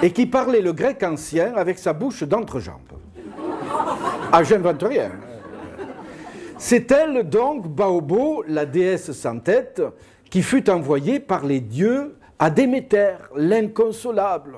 et 0.00 0.10
qui 0.10 0.26
parlait 0.26 0.60
le 0.60 0.72
grec 0.72 1.02
ancien 1.02 1.54
avec 1.54 1.78
sa 1.78 1.92
bouche 1.92 2.22
d'entrejambe. 2.22 2.78
Ah, 4.32 4.42
j'invente 4.42 4.82
rien. 4.82 5.10
C'est 6.58 6.90
elle 6.92 7.28
donc, 7.28 7.68
Baobo, 7.68 8.44
la 8.46 8.64
déesse 8.64 9.10
sans 9.12 9.40
tête, 9.40 9.82
qui 10.30 10.42
fut 10.42 10.70
envoyée 10.70 11.18
par 11.20 11.44
les 11.44 11.60
dieux 11.60 12.16
à 12.38 12.50
Déméter, 12.50 13.14
l'inconsolable. 13.36 14.56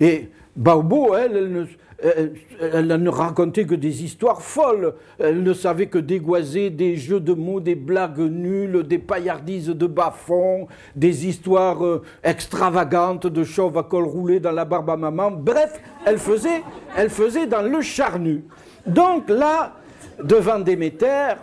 Et 0.00 0.30
Baobo, 0.56 1.14
elle, 1.14 1.36
elle 1.36 1.52
ne, 1.52 1.64
elle, 2.02 2.32
elle 2.60 2.86
ne 2.86 3.08
racontait 3.08 3.64
que 3.64 3.74
des 3.74 4.04
histoires 4.04 4.42
folles. 4.42 4.94
Elle 5.18 5.42
ne 5.42 5.52
savait 5.52 5.86
que 5.86 5.98
dégoiser 5.98 6.70
des 6.70 6.96
jeux 6.96 7.20
de 7.20 7.32
mots, 7.32 7.60
des 7.60 7.74
blagues 7.74 8.18
nulles, 8.18 8.82
des 8.82 8.98
paillardises 8.98 9.68
de 9.68 9.86
bas-fond, 9.86 10.66
des 10.94 11.26
histoires 11.26 11.84
euh, 11.84 12.02
extravagantes 12.22 13.26
de 13.26 13.44
chauves 13.44 13.78
à 13.78 13.82
col 13.82 14.04
roulé 14.04 14.40
dans 14.40 14.52
la 14.52 14.64
barbe 14.64 14.90
à 14.90 14.96
maman. 14.96 15.30
Bref, 15.30 15.80
elle 16.04 16.18
faisait, 16.18 16.62
elle 16.96 17.10
faisait 17.10 17.46
dans 17.46 17.62
le 17.62 17.80
charnu. 17.80 18.44
Donc 18.86 19.28
là, 19.28 19.74
devant 20.22 20.58
Déméter, 20.58 21.34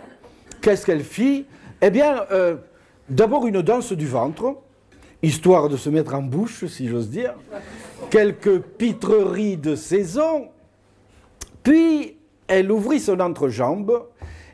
qu'est-ce 0.60 0.86
qu'elle 0.86 1.04
fit? 1.04 1.46
Eh 1.80 1.90
bien, 1.90 2.24
euh, 2.30 2.56
d'abord 3.08 3.46
une 3.46 3.62
danse 3.62 3.92
du 3.92 4.06
ventre, 4.06 4.56
histoire 5.22 5.68
de 5.68 5.76
se 5.76 5.88
mettre 5.88 6.14
en 6.14 6.22
bouche, 6.22 6.66
si 6.66 6.88
j'ose 6.88 7.08
dire, 7.08 7.34
quelques 8.10 8.58
pitreries 8.60 9.56
de 9.56 9.76
saison, 9.76 10.48
puis 11.62 12.16
elle 12.48 12.70
ouvrit 12.72 13.00
son 13.00 13.20
entrejambe 13.20 14.06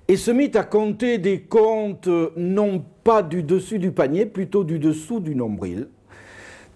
et 0.07 0.17
se 0.17 0.31
mit 0.31 0.51
à 0.55 0.65
compter 0.65 1.19
des 1.19 1.41
comptes 1.41 2.09
non 2.37 2.85
pas 3.03 3.23
du 3.23 3.43
dessus 3.43 3.79
du 3.79 3.93
panier, 3.93 4.27
plutôt 4.27 4.65
du 4.65 4.79
dessous 4.79 5.21
du 5.21 5.35
nombril, 5.35 5.89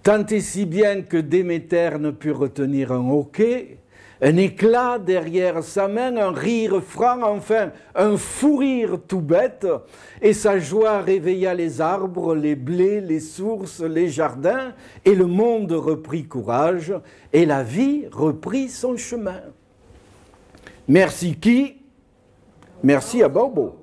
tant 0.03 0.25
et 0.27 0.41
si 0.41 0.65
bien 0.65 1.03
que 1.03 1.19
Déméter 1.19 1.91
ne 1.99 2.11
put 2.11 2.33
retenir 2.33 2.93
un 2.93 3.11
hoquet, 3.11 3.79
un 4.25 4.37
éclat 4.37 5.01
derrière 5.01 5.65
sa 5.65 5.89
main, 5.89 6.17
un 6.17 6.31
rire 6.31 6.81
franc, 6.81 7.23
enfin 7.25 7.73
un 7.97 8.17
fou 8.17 8.59
rire 8.59 8.99
tout 9.09 9.21
bête, 9.21 9.67
et 10.21 10.33
sa 10.33 10.61
joie 10.61 11.01
réveilla 11.01 11.55
les 11.55 11.81
arbres, 11.81 12.37
les 12.37 12.55
blés, 12.55 13.01
les 13.01 13.19
sources, 13.19 13.81
les 13.81 14.09
jardins, 14.09 14.75
et 15.05 15.17
le 15.17 15.27
monde 15.27 15.73
reprit 15.73 16.25
courage, 16.25 16.95
et 17.33 17.45
la 17.45 17.65
vie 17.65 18.07
reprit 18.13 18.69
son 18.69 18.97
chemin. 18.97 19.41
Merci 20.87 21.35
qui? 21.35 21.79
Merci 22.85 23.25
à 23.25 23.29
Bobo. 23.29 23.77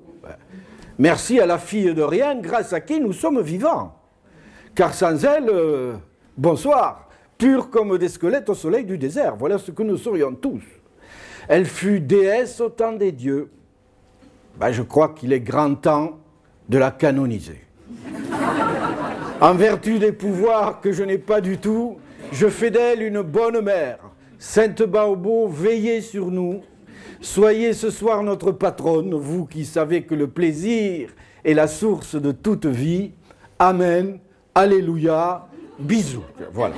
Merci 0.98 1.38
à 1.38 1.46
la 1.46 1.58
fille 1.58 1.92
de 1.92 2.02
rien, 2.02 2.34
grâce 2.36 2.72
à 2.72 2.80
qui 2.80 2.98
nous 2.98 3.12
sommes 3.12 3.42
vivants. 3.42 3.94
Car 4.74 4.94
sans 4.94 5.22
elle, 5.22 5.50
euh, 5.50 5.94
bonsoir 6.36 7.09
pure 7.40 7.70
comme 7.70 7.96
des 7.96 8.08
squelettes 8.08 8.50
au 8.50 8.54
soleil 8.54 8.84
du 8.84 8.98
désert. 8.98 9.34
Voilà 9.34 9.58
ce 9.58 9.70
que 9.70 9.82
nous 9.82 9.96
serions 9.96 10.34
tous. 10.34 10.62
Elle 11.48 11.64
fut 11.64 11.98
déesse 11.98 12.60
au 12.60 12.68
temps 12.68 12.92
des 12.92 13.12
dieux. 13.12 13.50
Ben, 14.58 14.70
je 14.70 14.82
crois 14.82 15.08
qu'il 15.08 15.32
est 15.32 15.40
grand 15.40 15.74
temps 15.74 16.18
de 16.68 16.78
la 16.78 16.92
canoniser. 16.92 17.64
En 19.42 19.54
vertu 19.54 19.98
des 19.98 20.12
pouvoirs 20.12 20.82
que 20.82 20.92
je 20.92 21.02
n'ai 21.02 21.16
pas 21.16 21.40
du 21.40 21.56
tout, 21.56 21.96
je 22.30 22.46
fais 22.48 22.70
d'elle 22.70 23.00
une 23.00 23.22
bonne 23.22 23.62
mère. 23.62 23.98
Sainte 24.38 24.82
Baobo, 24.82 25.48
veillez 25.48 26.02
sur 26.02 26.30
nous. 26.30 26.60
Soyez 27.22 27.72
ce 27.72 27.88
soir 27.88 28.22
notre 28.22 28.52
patronne, 28.52 29.14
vous 29.14 29.46
qui 29.46 29.64
savez 29.64 30.02
que 30.02 30.14
le 30.14 30.26
plaisir 30.26 31.08
est 31.42 31.54
la 31.54 31.68
source 31.68 32.16
de 32.16 32.32
toute 32.32 32.66
vie. 32.66 33.12
Amen. 33.58 34.18
Alléluia. 34.54 35.48
Bisous. 35.80 36.22
Voilà. 36.52 36.74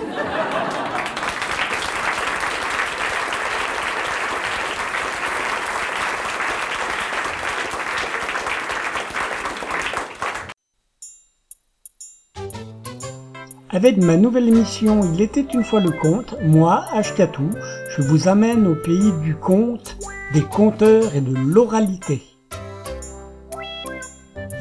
Avec 13.70 13.96
ma 13.96 14.16
nouvelle 14.16 14.48
émission 14.48 15.00
Il 15.14 15.20
était 15.20 15.40
une 15.40 15.64
fois 15.64 15.80
le 15.80 15.90
conte, 15.90 16.36
moi, 16.42 16.84
Ashkatou, 16.92 17.50
je 17.96 18.02
vous 18.02 18.28
amène 18.28 18.66
au 18.66 18.74
pays 18.76 19.12
du 19.22 19.34
conte, 19.34 19.96
des 20.32 20.42
conteurs 20.42 21.16
et 21.16 21.20
de 21.20 21.34
l'oralité. 21.34 22.31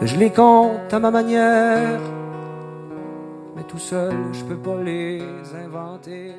Je 0.00 0.16
les 0.16 0.30
compte 0.30 0.94
à 0.94 1.00
ma 1.00 1.10
manière, 1.10 1.98
mais 3.56 3.64
tout 3.64 3.78
seul, 3.78 4.14
je 4.32 4.44
peux 4.44 4.56
pas 4.56 4.80
les 4.80 5.20
inventer. 5.64 6.34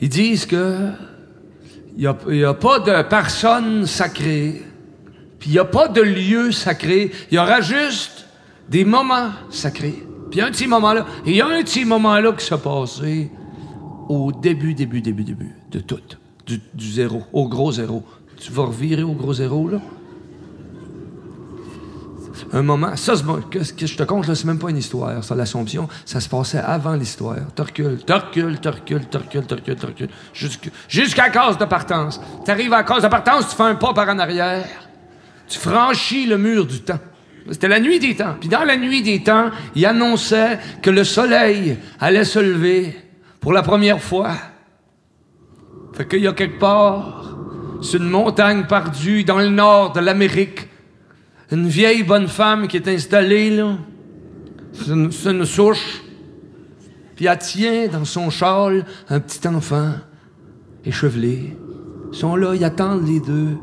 Ils 0.00 0.08
disent 0.08 0.46
que 0.46 0.90
il 1.98 2.10
n'y 2.26 2.44
a, 2.44 2.54
pas 2.54 2.78
de 2.78 3.02
personne 3.02 3.86
sacrée, 3.86 4.62
puis 5.38 5.50
il 5.50 5.52
n'y 5.52 5.58
a 5.58 5.64
pas 5.66 5.88
de 5.88 6.00
lieu 6.00 6.50
sacré. 6.50 7.10
Il 7.30 7.34
y 7.34 7.38
aura 7.38 7.60
juste 7.60 8.26
des 8.70 8.86
moments 8.86 9.30
sacrés. 9.50 10.02
Puis 10.30 10.40
un 10.40 10.50
petit 10.50 10.66
moment 10.66 10.94
là, 10.94 11.04
il 11.26 11.36
y 11.36 11.42
a 11.42 11.46
un 11.46 11.62
petit 11.62 11.84
moment 11.84 12.18
là 12.18 12.32
qui 12.32 12.44
s'est 12.44 12.56
passé 12.56 13.30
au 14.08 14.32
début, 14.32 14.74
début, 14.74 15.00
début, 15.00 15.24
début 15.24 15.54
de 15.70 15.80
tout, 15.80 16.00
du, 16.46 16.60
du 16.74 16.90
zéro, 16.90 17.22
au 17.32 17.48
gros 17.48 17.72
zéro. 17.72 18.02
Tu 18.38 18.52
vas 18.52 18.64
revirer 18.64 19.02
au 19.02 19.12
gros 19.12 19.32
zéro 19.32 19.68
là? 19.68 19.80
Un 22.52 22.62
moment, 22.62 22.94
ça, 22.96 23.14
bon, 23.16 23.40
que, 23.50 23.60
je 23.64 23.96
te 23.96 24.02
compte, 24.02 24.32
c'est 24.32 24.44
même 24.44 24.58
pas 24.58 24.68
une 24.70 24.76
histoire, 24.76 25.24
ça, 25.24 25.34
l'Assomption, 25.34 25.88
ça 26.04 26.20
se 26.20 26.28
passait 26.28 26.58
avant 26.58 26.94
l'histoire. 26.94 27.38
Tu 27.54 27.62
recules, 27.62 27.98
tu 28.06 28.12
recules, 28.12 28.58
tu 28.60 28.68
recules, 28.68 29.06
tu 29.08 29.16
recules, 29.16 29.76
tu 29.76 29.86
recules, 29.86 30.08
jusqu'- 30.34 30.70
jusqu'à 30.88 31.28
la 31.28 31.52
de 31.54 31.64
partance. 31.64 32.20
Tu 32.44 32.50
arrives 32.50 32.72
à 32.72 32.82
la 32.82 33.00
de 33.00 33.08
partance, 33.08 33.48
tu 33.48 33.56
fais 33.56 33.62
un 33.62 33.74
pas 33.74 33.94
par 33.94 34.08
en 34.08 34.18
arrière, 34.18 34.66
tu 35.48 35.58
franchis 35.58 36.26
le 36.26 36.36
mur 36.36 36.66
du 36.66 36.80
temps. 36.80 37.00
C'était 37.50 37.68
la 37.68 37.80
nuit 37.80 37.98
des 38.00 38.14
temps. 38.16 38.34
Puis 38.38 38.48
dans 38.48 38.64
la 38.64 38.76
nuit 38.76 39.02
des 39.02 39.22
temps, 39.22 39.50
il 39.74 39.86
annonçait 39.86 40.58
que 40.82 40.90
le 40.90 41.04
soleil 41.04 41.78
allait 42.00 42.24
se 42.24 42.38
lever 42.40 42.96
pour 43.46 43.52
la 43.52 43.62
première 43.62 44.02
fois. 44.02 44.32
Fait 45.92 46.04
qu'il 46.08 46.18
y 46.20 46.26
a 46.26 46.32
quelque 46.32 46.58
part, 46.58 47.38
sur 47.80 48.02
une 48.02 48.10
montagne 48.10 48.64
perdue 48.66 49.22
dans 49.22 49.38
le 49.38 49.46
nord 49.46 49.92
de 49.92 50.00
l'Amérique, 50.00 50.66
une 51.52 51.68
vieille 51.68 52.02
bonne 52.02 52.26
femme 52.26 52.66
qui 52.66 52.76
est 52.76 52.88
installée 52.88 53.50
là. 53.50 53.76
C'est 54.72 54.88
une, 54.88 55.12
une 55.26 55.44
souche. 55.44 56.02
Puis 57.14 57.26
elle 57.26 57.38
tient 57.38 57.86
dans 57.86 58.04
son 58.04 58.30
châle 58.30 58.84
un 59.08 59.20
petit 59.20 59.46
enfant 59.46 59.92
échevelé. 60.84 61.56
Ils 62.10 62.18
sont 62.18 62.34
là, 62.34 62.52
ils 62.52 62.64
attendent 62.64 63.06
les 63.06 63.20
deux, 63.20 63.58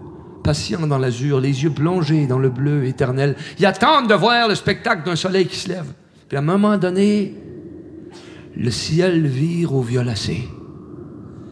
patients 0.45 0.87
dans 0.87 0.97
l'azur, 0.97 1.41
les 1.41 1.61
yeux 1.61 1.71
plongés 1.71 2.25
dans 2.25 2.39
le 2.39 2.49
bleu 2.49 2.85
éternel. 2.85 3.35
Ils 3.59 3.65
attendent 3.65 4.07
de 4.07 4.15
voir 4.15 4.47
le 4.47 4.55
spectacle 4.55 5.05
d'un 5.05 5.17
soleil 5.17 5.45
qui 5.45 5.57
se 5.57 5.67
lève. 5.67 5.91
Puis 6.29 6.37
à 6.37 6.39
un 6.39 6.45
moment 6.45 6.77
donné, 6.77 7.35
le 8.55 8.71
ciel 8.71 9.25
vire 9.27 9.73
au 9.73 9.81
violacé. 9.81 10.47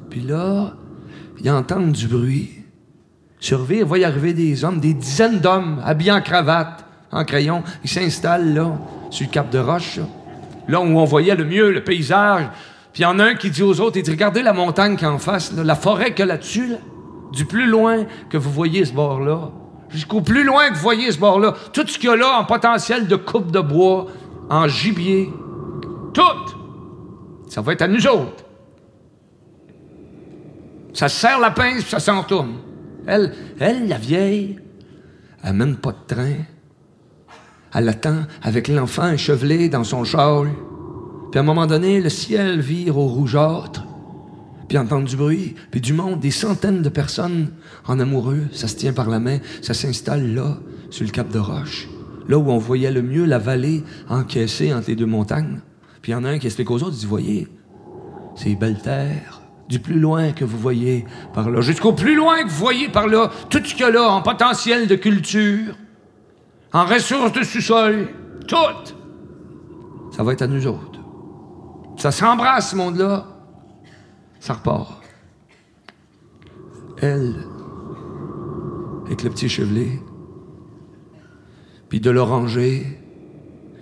Puis 0.10 0.22
là, 0.22 0.74
ils 1.44 1.50
entendent 1.50 1.92
du 1.94 2.08
bruit. 2.08 2.52
Survivre, 3.40 3.88
va 3.88 3.98
y 3.98 4.04
arriver 4.04 4.34
des 4.34 4.64
hommes, 4.64 4.80
des 4.80 4.94
dizaines 4.94 5.40
d'hommes 5.40 5.82
habillés 5.84 6.12
en 6.12 6.22
cravate, 6.22 6.86
en 7.12 7.26
crayon. 7.26 7.64
Ils 7.84 7.90
s'installent 7.90 8.54
là, 8.54 8.78
sur 9.10 9.26
le 9.26 9.32
cap 9.32 9.50
de 9.50 9.58
roche, 9.58 10.00
là, 10.68 10.80
où 10.80 10.84
on 10.84 11.06
voyait 11.06 11.36
le 11.36 11.46
mieux 11.46 11.72
le 11.72 11.84
paysage. 11.84 12.48
Puis 12.94 13.02
il 13.02 13.04
y 13.04 13.06
en 13.06 13.18
a 13.20 13.26
un 13.26 13.36
qui 13.36 13.50
dit 13.50 13.64
aux 13.64 13.80
autres, 13.80 13.98
il 13.98 14.04
dit, 14.04 14.12
regardez 14.12 14.44
la 14.44 14.54
montagne 14.54 14.96
qui 14.96 15.06
est 15.06 15.08
en 15.08 15.18
face, 15.18 15.54
la 15.54 15.76
forêt 15.76 16.14
a 16.22 16.26
là-dessus, 16.26 16.68
là. 16.68 16.78
du 17.32 17.46
plus 17.46 17.66
loin 17.66 18.06
que 18.30 18.38
vous 18.38 18.52
voyez 18.52 18.86
ce 18.86 18.94
bord-là, 18.94 19.50
jusqu'au 19.90 20.22
plus 20.22 20.44
loin 20.44 20.70
que 20.70 20.76
vous 20.76 20.82
voyez 20.82 21.12
ce 21.12 21.18
bord-là, 21.18 21.56
tout 21.74 21.88
ce 21.88 21.98
qu'il 21.98 22.10
y 22.10 22.14
a 22.14 22.16
là 22.16 22.40
en 22.40 22.44
potentiel 22.44 23.08
de 23.08 23.16
coupe 23.16 23.52
de 23.52 23.62
bois, 23.62 24.08
en 24.50 24.68
gibier, 24.68 25.32
tout, 26.14 26.61
ça 27.52 27.60
va 27.60 27.74
être 27.74 27.82
à 27.82 27.88
nous 27.90 28.08
autres. 28.08 28.46
Ça 30.94 31.10
se 31.10 31.20
serre 31.20 31.42
la 31.42 31.52
pince, 31.52 31.82
puis 31.82 31.90
ça 31.90 32.00
s'en 32.00 32.22
retourne. 32.22 32.54
Elle, 33.06 33.34
elle, 33.60 33.90
la 33.90 33.98
vieille, 33.98 34.58
elle 35.44 35.54
même 35.56 35.76
pas 35.76 35.92
de 35.92 36.16
train. 36.16 36.36
Elle 37.76 37.90
attend 37.90 38.22
avec 38.42 38.70
l'enfant 38.70 39.12
échevelé 39.12 39.68
dans 39.68 39.84
son 39.84 40.06
châle. 40.06 40.48
Puis 41.30 41.40
à 41.40 41.42
un 41.42 41.46
moment 41.46 41.68
donné, 41.68 42.00
le 42.00 42.08
ciel 42.08 42.62
vire 42.62 42.98
au 42.98 43.08
rougeâtre. 43.08 43.84
Puis 44.70 44.78
entend 44.78 45.02
du 45.02 45.18
bruit, 45.18 45.56
puis 45.72 45.82
du 45.82 45.92
monde, 45.92 46.22
des 46.22 46.32
centaines 46.32 46.82
de 46.82 46.90
personnes 46.90 47.52
en 47.86 48.00
amoureux. 48.00 48.44
Ça 48.54 48.70
se 48.70 48.78
tient 48.78 48.94
par 48.94 49.10
la 49.10 49.20
main, 49.20 49.40
ça 49.62 49.74
s'installe 49.74 50.34
là, 50.34 50.58
sur 50.90 51.04
le 51.04 51.12
cap 51.12 51.28
de 51.28 51.40
roche. 51.40 51.90
Là 52.30 52.38
où 52.38 52.50
on 52.50 52.60
voyait 52.60 52.92
le 52.92 53.02
mieux 53.02 53.26
la 53.26 53.40
vallée 53.40 53.84
encaissée 54.08 54.74
entre 54.74 54.88
les 54.88 54.96
deux 54.96 55.06
montagnes. 55.06 55.60
Puis 56.02 56.12
il 56.12 56.16
y 56.16 56.18
en 56.18 56.24
a 56.24 56.30
un 56.30 56.40
qui 56.40 56.48
explique 56.48 56.72
aux 56.72 56.82
autres, 56.82 56.96
il 56.96 57.00
dit, 57.00 57.06
voyez, 57.06 57.48
c'est 58.36 58.56
belle 58.56 58.80
terre, 58.82 59.42
du 59.70 59.80
plus 59.80 60.00
loin 60.00 60.32
que 60.32 60.44
vous 60.44 60.58
voyez 60.58 61.06
par 61.34 61.50
là, 61.50 61.62
jusqu'au 61.62 61.94
plus 61.94 62.16
loin 62.16 62.44
que 62.44 62.50
vous 62.50 62.56
voyez 62.58 62.90
par 62.90 63.08
là, 63.08 63.30
tout 63.50 63.60
ce 63.64 63.74
qu'il 63.74 63.82
y 63.82 63.84
a 63.84 63.92
là 63.92 64.10
en 64.10 64.22
potentiel 64.22 64.88
de 64.88 64.96
culture, 64.96 65.76
en 66.74 66.86
ressources 66.86 67.34
de 67.34 67.44
sous-sol, 67.44 68.10
tout, 68.48 68.96
ça 70.12 70.24
va 70.24 70.34
être 70.34 70.42
à 70.42 70.48
nous 70.48 70.68
autres. 70.68 71.00
Ça 71.98 72.12
s'embrasse, 72.12 72.72
ce 72.72 72.76
monde-là, 72.76 73.28
ça 74.40 74.54
repart. 74.54 75.04
Elle, 76.98 77.36
avec 79.06 79.24
le 79.24 79.30
petit 79.30 79.50
chevelet, 79.50 80.00
puis 81.90 82.00
de 82.00 82.10
l'oranger, 82.10 83.01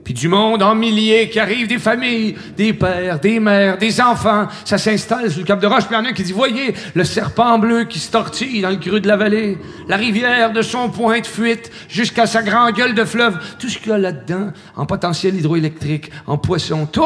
puis 0.09 0.15
du 0.15 0.27
monde 0.27 0.63
en 0.63 0.73
milliers 0.73 1.29
qui 1.29 1.39
arrive, 1.39 1.67
des 1.67 1.77
familles, 1.77 2.35
des 2.57 2.73
pères, 2.73 3.19
des 3.19 3.39
mères, 3.39 3.77
des 3.77 4.01
enfants. 4.01 4.47
Ça 4.65 4.79
s'installe 4.79 5.29
sur 5.29 5.41
le 5.41 5.45
cap 5.45 5.61
de 5.61 5.67
roche. 5.67 5.85
Puis 5.85 5.95
il 5.95 6.03
y 6.03 6.09
en 6.09 6.13
qui 6.13 6.23
dit, 6.23 6.31
voyez, 6.31 6.73
le 6.95 7.03
serpent 7.03 7.59
bleu 7.59 7.83
qui 7.83 7.99
se 7.99 8.09
tortille 8.09 8.63
dans 8.63 8.71
le 8.71 8.77
creux 8.77 9.01
de 9.01 9.07
la 9.07 9.17
vallée, 9.17 9.59
la 9.87 9.97
rivière 9.97 10.51
de 10.51 10.63
son 10.63 10.89
point 10.89 11.19
de 11.19 11.27
fuite 11.27 11.71
jusqu'à 11.87 12.25
sa 12.25 12.41
grande 12.41 12.73
gueule 12.73 12.95
de 12.95 13.05
fleuve, 13.05 13.37
tout 13.59 13.69
ce 13.69 13.77
qu'il 13.77 13.89
y 13.89 13.91
a 13.91 13.99
là-dedans, 13.99 14.47
en 14.75 14.87
potentiel 14.87 15.35
hydroélectrique, 15.35 16.09
en 16.25 16.39
poisson, 16.39 16.87
tout, 16.87 17.03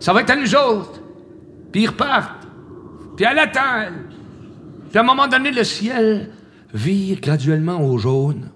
ça 0.00 0.14
va 0.14 0.22
être 0.22 0.30
à 0.30 0.36
nous 0.36 0.54
autres. 0.54 1.02
Puis 1.70 1.82
ils 1.82 1.88
repartent. 1.88 2.46
Puis 3.14 3.26
elle 3.30 3.40
attend, 3.40 3.82
elle. 3.82 3.92
Puis 4.88 4.96
à 4.96 5.02
un 5.02 5.04
moment 5.04 5.28
donné, 5.28 5.50
le 5.50 5.64
ciel 5.64 6.30
vire 6.72 7.20
graduellement 7.20 7.78
au 7.78 7.98
jaune. 7.98 8.48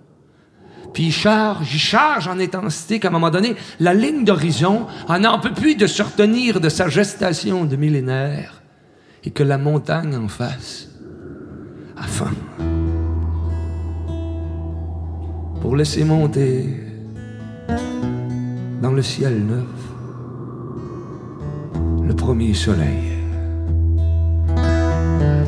Puis 0.93 1.05
il 1.05 1.13
charge, 1.13 1.73
il 1.73 1.79
charge 1.79 2.29
en 2.29 2.39
intensité 2.39 3.01
qu'à 3.01 3.09
un 3.09 3.13
moment 3.13 3.31
donné, 3.31 3.57
la 3.81 3.95
ligne 3.95 4.25
d'horizon 4.25 4.87
en 5.09 5.25
en 5.25 5.39
peut 5.39 5.53
plus 5.53 5.75
de 5.75 5.87
se 5.87 6.03
retenir 6.03 6.61
de 6.61 6.69
sa 6.69 6.89
gestation 6.89 7.65
de 7.65 7.77
millénaires 7.77 8.63
et 9.25 9.31
que 9.31 9.43
la 9.43 9.59
montagne 9.59 10.17
en 10.17 10.29
face 10.29 10.89
a 11.97 12.03
faim. 12.03 12.35
Pour 15.61 15.77
laisser 15.77 16.05
monter 16.05 16.81
dans 18.83 18.93
le 18.93 19.03
ciel 19.03 19.45
neuf 19.47 19.83
le 22.05 22.15
premier 22.15 22.53
soleil 22.53 23.13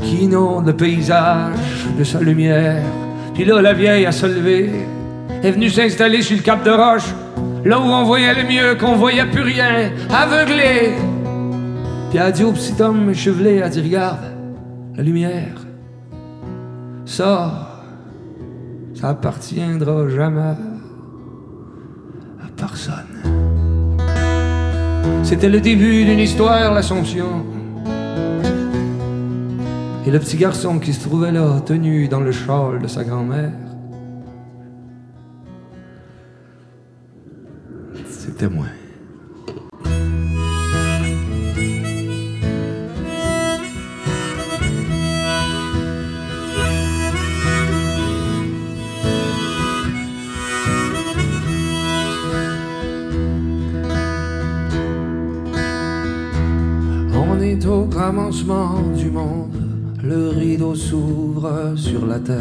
qui 0.04 0.24
inonde 0.24 0.66
le 0.66 0.76
paysage 0.76 1.56
de 1.98 2.04
sa 2.04 2.20
lumière. 2.20 2.84
Puis 3.34 3.44
là, 3.44 3.60
la 3.60 3.72
vieille 3.72 4.06
a 4.06 4.12
se 4.12 4.26
levé, 4.26 4.70
est 5.44 5.50
venue 5.50 5.68
s'installer 5.68 6.22
sur 6.22 6.36
le 6.36 6.42
cap 6.42 6.64
de 6.64 6.70
roche, 6.70 7.14
là 7.64 7.78
où 7.78 7.82
on 7.82 8.04
voyait 8.04 8.34
le 8.34 8.48
mieux, 8.48 8.74
qu'on 8.76 8.96
voyait 8.96 9.26
plus 9.26 9.42
rien, 9.42 9.90
aveuglé. 10.10 10.94
Puis 12.08 12.18
elle 12.18 12.22
a 12.22 12.32
dit 12.32 12.44
au 12.44 12.52
petit 12.52 12.80
homme 12.80 13.10
échevelé, 13.10 13.60
a 13.60 13.68
dit, 13.68 13.82
regarde, 13.82 14.20
la 14.96 15.02
lumière, 15.02 15.60
ça, 17.04 17.82
ça 18.94 19.10
appartiendra 19.10 20.08
jamais 20.08 20.40
à 20.40 20.56
personne. 22.56 23.44
C'était 25.22 25.50
le 25.50 25.60
début 25.60 26.06
d'une 26.06 26.20
histoire, 26.20 26.72
l'Assomption. 26.72 27.44
Et 30.06 30.10
le 30.10 30.18
petit 30.18 30.36
garçon 30.38 30.78
qui 30.78 30.94
se 30.94 31.06
trouvait 31.06 31.32
là, 31.32 31.60
tenu 31.60 32.08
dans 32.08 32.20
le 32.20 32.32
châle 32.32 32.80
de 32.82 32.86
sa 32.86 33.04
grand-mère, 33.04 33.52
On 38.46 38.50
est 57.40 57.66
au 57.66 57.84
commencement 57.86 58.80
du 58.94 59.10
monde, 59.10 59.56
le 60.02 60.28
rideau 60.28 60.74
s'ouvre 60.74 61.72
sur 61.76 62.04
la 62.04 62.18
terre, 62.18 62.34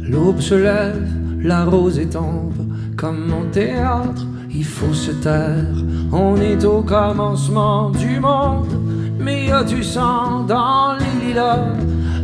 l'aube 0.00 0.40
se 0.40 0.54
lève, 0.54 1.08
la 1.40 1.64
rose 1.64 2.00
tombe, 2.10 2.66
comme 2.96 3.28
mon 3.28 3.48
théâtre, 3.52 4.26
il 4.54 4.64
faut 4.64 4.94
se 4.94 5.10
taire. 5.10 5.74
On 6.12 6.36
est 6.36 6.64
au 6.64 6.82
commencement 6.82 7.90
du 7.90 8.20
monde, 8.20 8.68
mais 9.18 9.46
y 9.46 9.50
a 9.50 9.64
du 9.64 9.82
sang 9.82 10.44
dans 10.44 10.94
les 10.98 11.26
lilas. 11.26 11.74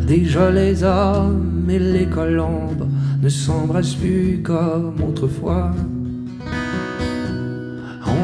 Déjà 0.06 0.50
les 0.50 0.82
hommes 0.82 1.66
et 1.68 1.78
les 1.78 2.06
colombes 2.06 2.88
ne 3.22 3.28
s'embrassent 3.28 3.94
plus 3.94 4.40
comme 4.42 4.94
autrefois. 5.06 5.70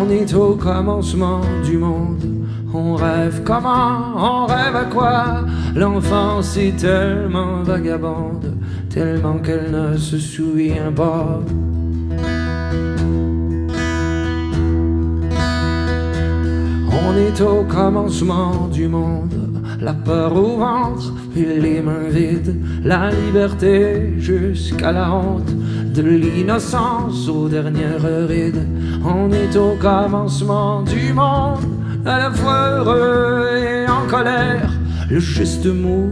On 0.01 0.11
est 0.11 0.35
au 0.35 0.55
commencement 0.55 1.41
du 1.65 1.79
monde. 1.79 2.25
On 2.75 2.95
rêve 2.95 3.43
comment? 3.45 4.15
On 4.17 4.47
rêve 4.47 4.77
à 4.77 4.85
quoi? 4.85 5.45
L'enfance 5.75 6.57
est 6.57 6.77
tellement 6.77 7.63
vagabonde, 7.63 8.55
tellement 8.91 9.39
qu'elle 9.39 9.71
ne 9.71 9.97
se 9.97 10.19
souvient 10.19 10.93
pas. 10.95 11.41
On 17.05 17.17
est 17.17 17.41
au 17.41 17.65
commencement 17.65 18.69
du 18.69 18.89
monde, 18.89 19.35
la 19.81 19.93
peur 19.93 20.35
au 20.37 20.57
ventre 20.57 21.13
et 21.37 21.61
les 21.61 21.81
mains 21.83 22.09
vides, 22.09 22.57
la 22.83 23.11
liberté 23.11 24.15
jusqu'à 24.19 24.93
la 24.93 25.13
honte, 25.13 25.53
de 25.95 26.03
l'innocence 26.03 27.29
aux 27.29 27.49
dernières 27.49 28.27
rides. 28.29 28.67
On 29.05 29.31
est 29.31 29.57
au 29.57 29.77
commencement 29.81 30.83
du 30.83 31.13
monde, 31.13 31.65
à 32.05 32.19
la 32.19 32.31
fois 32.31 32.71
heureux 32.71 33.49
et 33.57 33.89
en 33.89 34.07
colère, 34.09 34.71
le 35.11 35.19
geste 35.19 35.67
mou, 35.67 36.11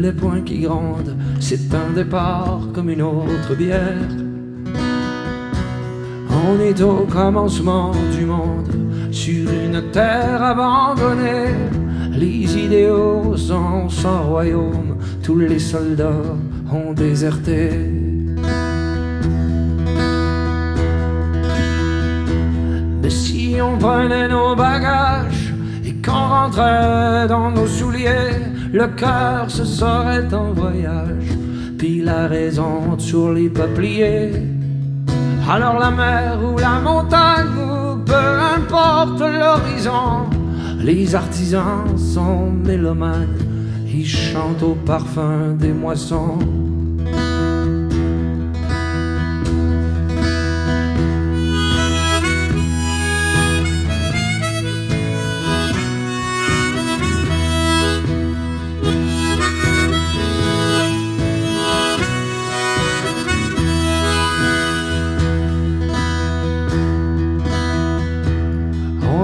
les 0.00 0.12
poings 0.12 0.40
qui 0.40 0.60
grondent, 0.60 1.16
c'est 1.40 1.74
un 1.74 1.92
départ 1.94 2.60
comme 2.72 2.90
une 2.90 3.02
autre 3.02 3.54
bière. 3.56 4.08
On 6.48 6.60
est 6.60 6.80
au 6.80 7.06
commencement 7.10 7.92
du 8.16 8.24
monde, 8.24 8.68
sur 9.12 9.50
une 9.50 9.90
terre 9.92 10.42
abandonnée. 10.42 11.54
Les 12.10 12.56
idéaux 12.56 13.36
sont 13.36 13.88
sans 13.88 14.22
royaume, 14.22 14.96
tous 15.22 15.38
les 15.38 15.58
soldats 15.58 16.34
ont 16.72 16.92
déserté. 16.92 17.70
Mais 23.02 23.10
si 23.10 23.56
on 23.60 23.76
prenait 23.76 24.28
nos 24.28 24.56
bagages 24.56 25.52
et 25.84 25.94
qu'on 25.94 26.12
rentrait 26.12 27.28
dans 27.28 27.50
nos 27.50 27.66
souliers, 27.66 28.40
le 28.72 28.86
cœur 28.88 29.50
se 29.50 29.64
serait 29.64 30.32
en 30.32 30.52
voyage, 30.52 31.28
puis 31.76 32.00
la 32.00 32.26
raison 32.28 32.98
sur 32.98 33.32
les 33.32 33.50
peupliers. 33.50 34.32
Alors 35.50 35.78
la 35.78 35.90
mer 35.90 36.38
ou 36.42 36.56
la 36.56 36.80
montagne, 36.80 37.71
peu 38.04 38.14
importe 38.56 39.20
l'horizon, 39.20 40.28
les 40.78 41.14
artisans 41.14 41.96
sont 41.96 42.50
mélomanes, 42.50 43.38
ils 43.86 44.06
chantent 44.06 44.62
au 44.62 44.74
parfum 44.74 45.54
des 45.58 45.72
moissons. 45.72 46.38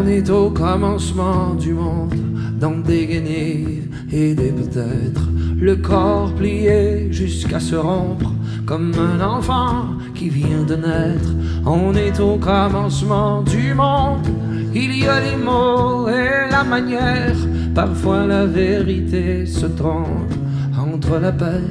Est 0.09 0.31
au 0.31 0.51
commencement 0.51 1.55
du 1.55 1.73
monde, 1.73 2.15
dans 2.59 2.79
des 2.79 3.07
guenilles 3.07 3.83
et 4.13 4.35
des 4.35 4.51
peut-être, 4.51 5.23
le 5.61 5.77
corps 5.77 6.33
plié 6.35 7.13
jusqu'à 7.13 7.61
se 7.61 7.77
rompre, 7.77 8.33
comme 8.67 8.93
un 8.95 9.21
enfant 9.21 9.87
qui 10.15 10.29
vient 10.29 10.65
de 10.67 10.77
naître. 10.77 11.31
On 11.67 11.95
est 11.95 12.19
au 12.21 12.37
commencement 12.37 13.43
du 13.43 13.75
monde, 13.75 14.27
il 14.75 14.99
y 14.99 15.07
a 15.07 15.21
les 15.21 15.37
mots 15.37 16.09
et 16.09 16.51
la 16.51 16.65
manière, 16.65 17.37
parfois 17.75 18.27
la 18.27 18.47
vérité 18.47 19.47
se 19.47 19.67
trompe 19.67 20.33
entre 20.79 21.19
la 21.19 21.33
paix 21.33 21.69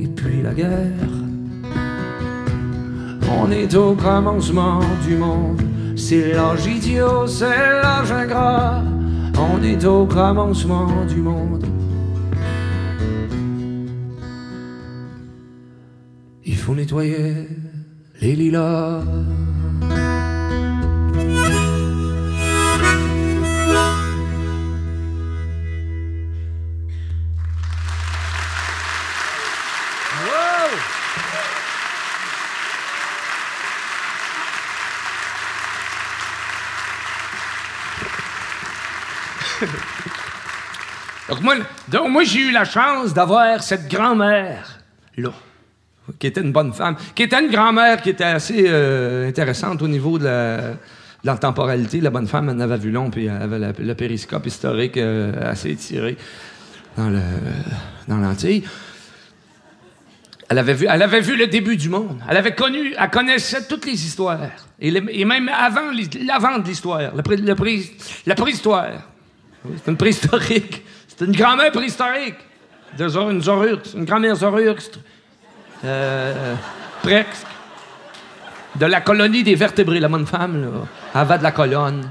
et 0.00 0.08
puis 0.08 0.42
la 0.42 0.54
guerre. 0.54 1.14
On 3.38 3.50
est 3.50 3.74
au 3.74 3.94
commencement 3.94 4.80
du 5.06 5.16
monde. 5.16 5.60
C'est 5.96 6.34
l'âge 6.34 6.66
idiot, 6.66 7.26
c'est 7.26 7.56
l'âge 7.82 8.12
ingrat. 8.12 8.82
On 9.38 9.62
est 9.62 9.82
au 9.86 10.04
commencement 10.04 11.06
du 11.06 11.16
monde. 11.16 11.64
Il 16.44 16.56
faut 16.56 16.74
nettoyer 16.74 17.48
les 18.20 18.36
lilas. 18.36 19.02
Moi, 41.46 41.54
donc 41.88 42.08
moi 42.10 42.24
j'ai 42.24 42.40
eu 42.48 42.50
la 42.52 42.64
chance 42.64 43.14
d'avoir 43.14 43.62
cette 43.62 43.86
grand-mère 43.88 44.64
là, 45.16 45.30
qui 46.18 46.26
était 46.26 46.40
une 46.42 46.52
bonne 46.52 46.72
femme, 46.72 46.96
qui 47.14 47.22
était 47.22 47.40
une 47.44 47.50
grand-mère 47.50 48.02
qui 48.02 48.10
était 48.10 48.24
assez 48.38 48.64
euh, 48.68 49.28
intéressante 49.28 49.80
au 49.82 49.88
niveau 49.88 50.18
de 50.18 50.24
la, 50.24 50.60
la 51.24 51.36
temporalité. 51.38 52.00
La 52.00 52.10
bonne 52.10 52.26
femme, 52.26 52.48
elle 52.50 52.60
avait 52.62 52.76
vu 52.86 52.90
long, 52.90 53.10
puis 53.10 53.26
elle 53.26 53.42
avait 53.42 53.58
la- 53.58 53.72
le 53.78 53.94
périscope 53.94 54.46
historique 54.46 54.96
euh, 54.96 55.50
assez 55.52 55.70
étiré 55.70 56.16
dans 56.96 57.08
le 57.10 57.20
dans 58.08 58.18
l'Antille. 58.18 58.62
Elle 60.48 60.58
avait, 60.58 60.74
vu, 60.74 60.86
elle 60.88 61.02
avait 61.02 61.20
vu 61.20 61.34
le 61.36 61.48
début 61.48 61.76
du 61.76 61.88
monde. 61.88 62.20
Elle 62.28 62.36
avait 62.36 62.54
connu, 62.54 62.94
elle 62.96 63.10
connaissait 63.10 63.66
toutes 63.66 63.84
les 63.84 63.98
histoires. 64.06 64.38
Et, 64.78 64.92
même 65.24 65.48
avant, 65.48 65.90
l'avant 66.24 66.58
de 66.58 66.66
l'histoire, 66.68 67.00
pré- 67.24 67.36
la 68.26 68.34
préhistoire. 68.36 68.90
C'est 69.84 69.90
une 69.90 69.96
préhistorique. 69.96 70.84
C'est 71.16 71.24
une 71.24 71.32
grand-mère 71.32 71.72
préhistorique. 71.72 72.36
Une 73.94 74.04
grand-mère 74.04 74.34
Zorurque. 74.36 74.80
c'est- 74.80 74.98
Euh, 75.84 76.54
presque. 77.02 77.46
De 78.76 78.86
la 78.86 79.00
colonie 79.00 79.42
des 79.42 79.54
vertébrés. 79.54 80.00
La 80.00 80.08
bonne 80.08 80.26
femme, 80.26 80.62
là. 80.62 81.20
Elle 81.20 81.26
va 81.26 81.38
de 81.38 81.42
la 81.42 81.52
colonne. 81.52 82.10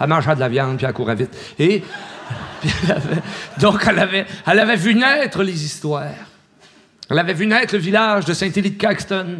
Elle 0.00 0.06
mangeait 0.08 0.34
de 0.34 0.40
la 0.40 0.48
viande, 0.48 0.76
puis 0.76 0.86
elle 0.86 0.92
courait 0.92 1.14
vite. 1.14 1.34
Et. 1.58 1.82
elle 2.84 2.90
avait- 2.92 3.22
donc, 3.58 3.82
elle 3.86 3.98
avait, 3.98 4.26
elle 4.46 4.58
avait 4.60 4.76
vu 4.76 4.94
naître 4.94 5.42
les 5.42 5.64
histoires. 5.64 6.04
Elle 7.10 7.18
avait 7.18 7.34
vu 7.34 7.46
naître 7.46 7.74
le 7.74 7.80
village 7.80 8.24
de 8.24 8.32
Saint-Élie 8.32 8.70
de 8.72 8.78
Caxton. 8.78 9.26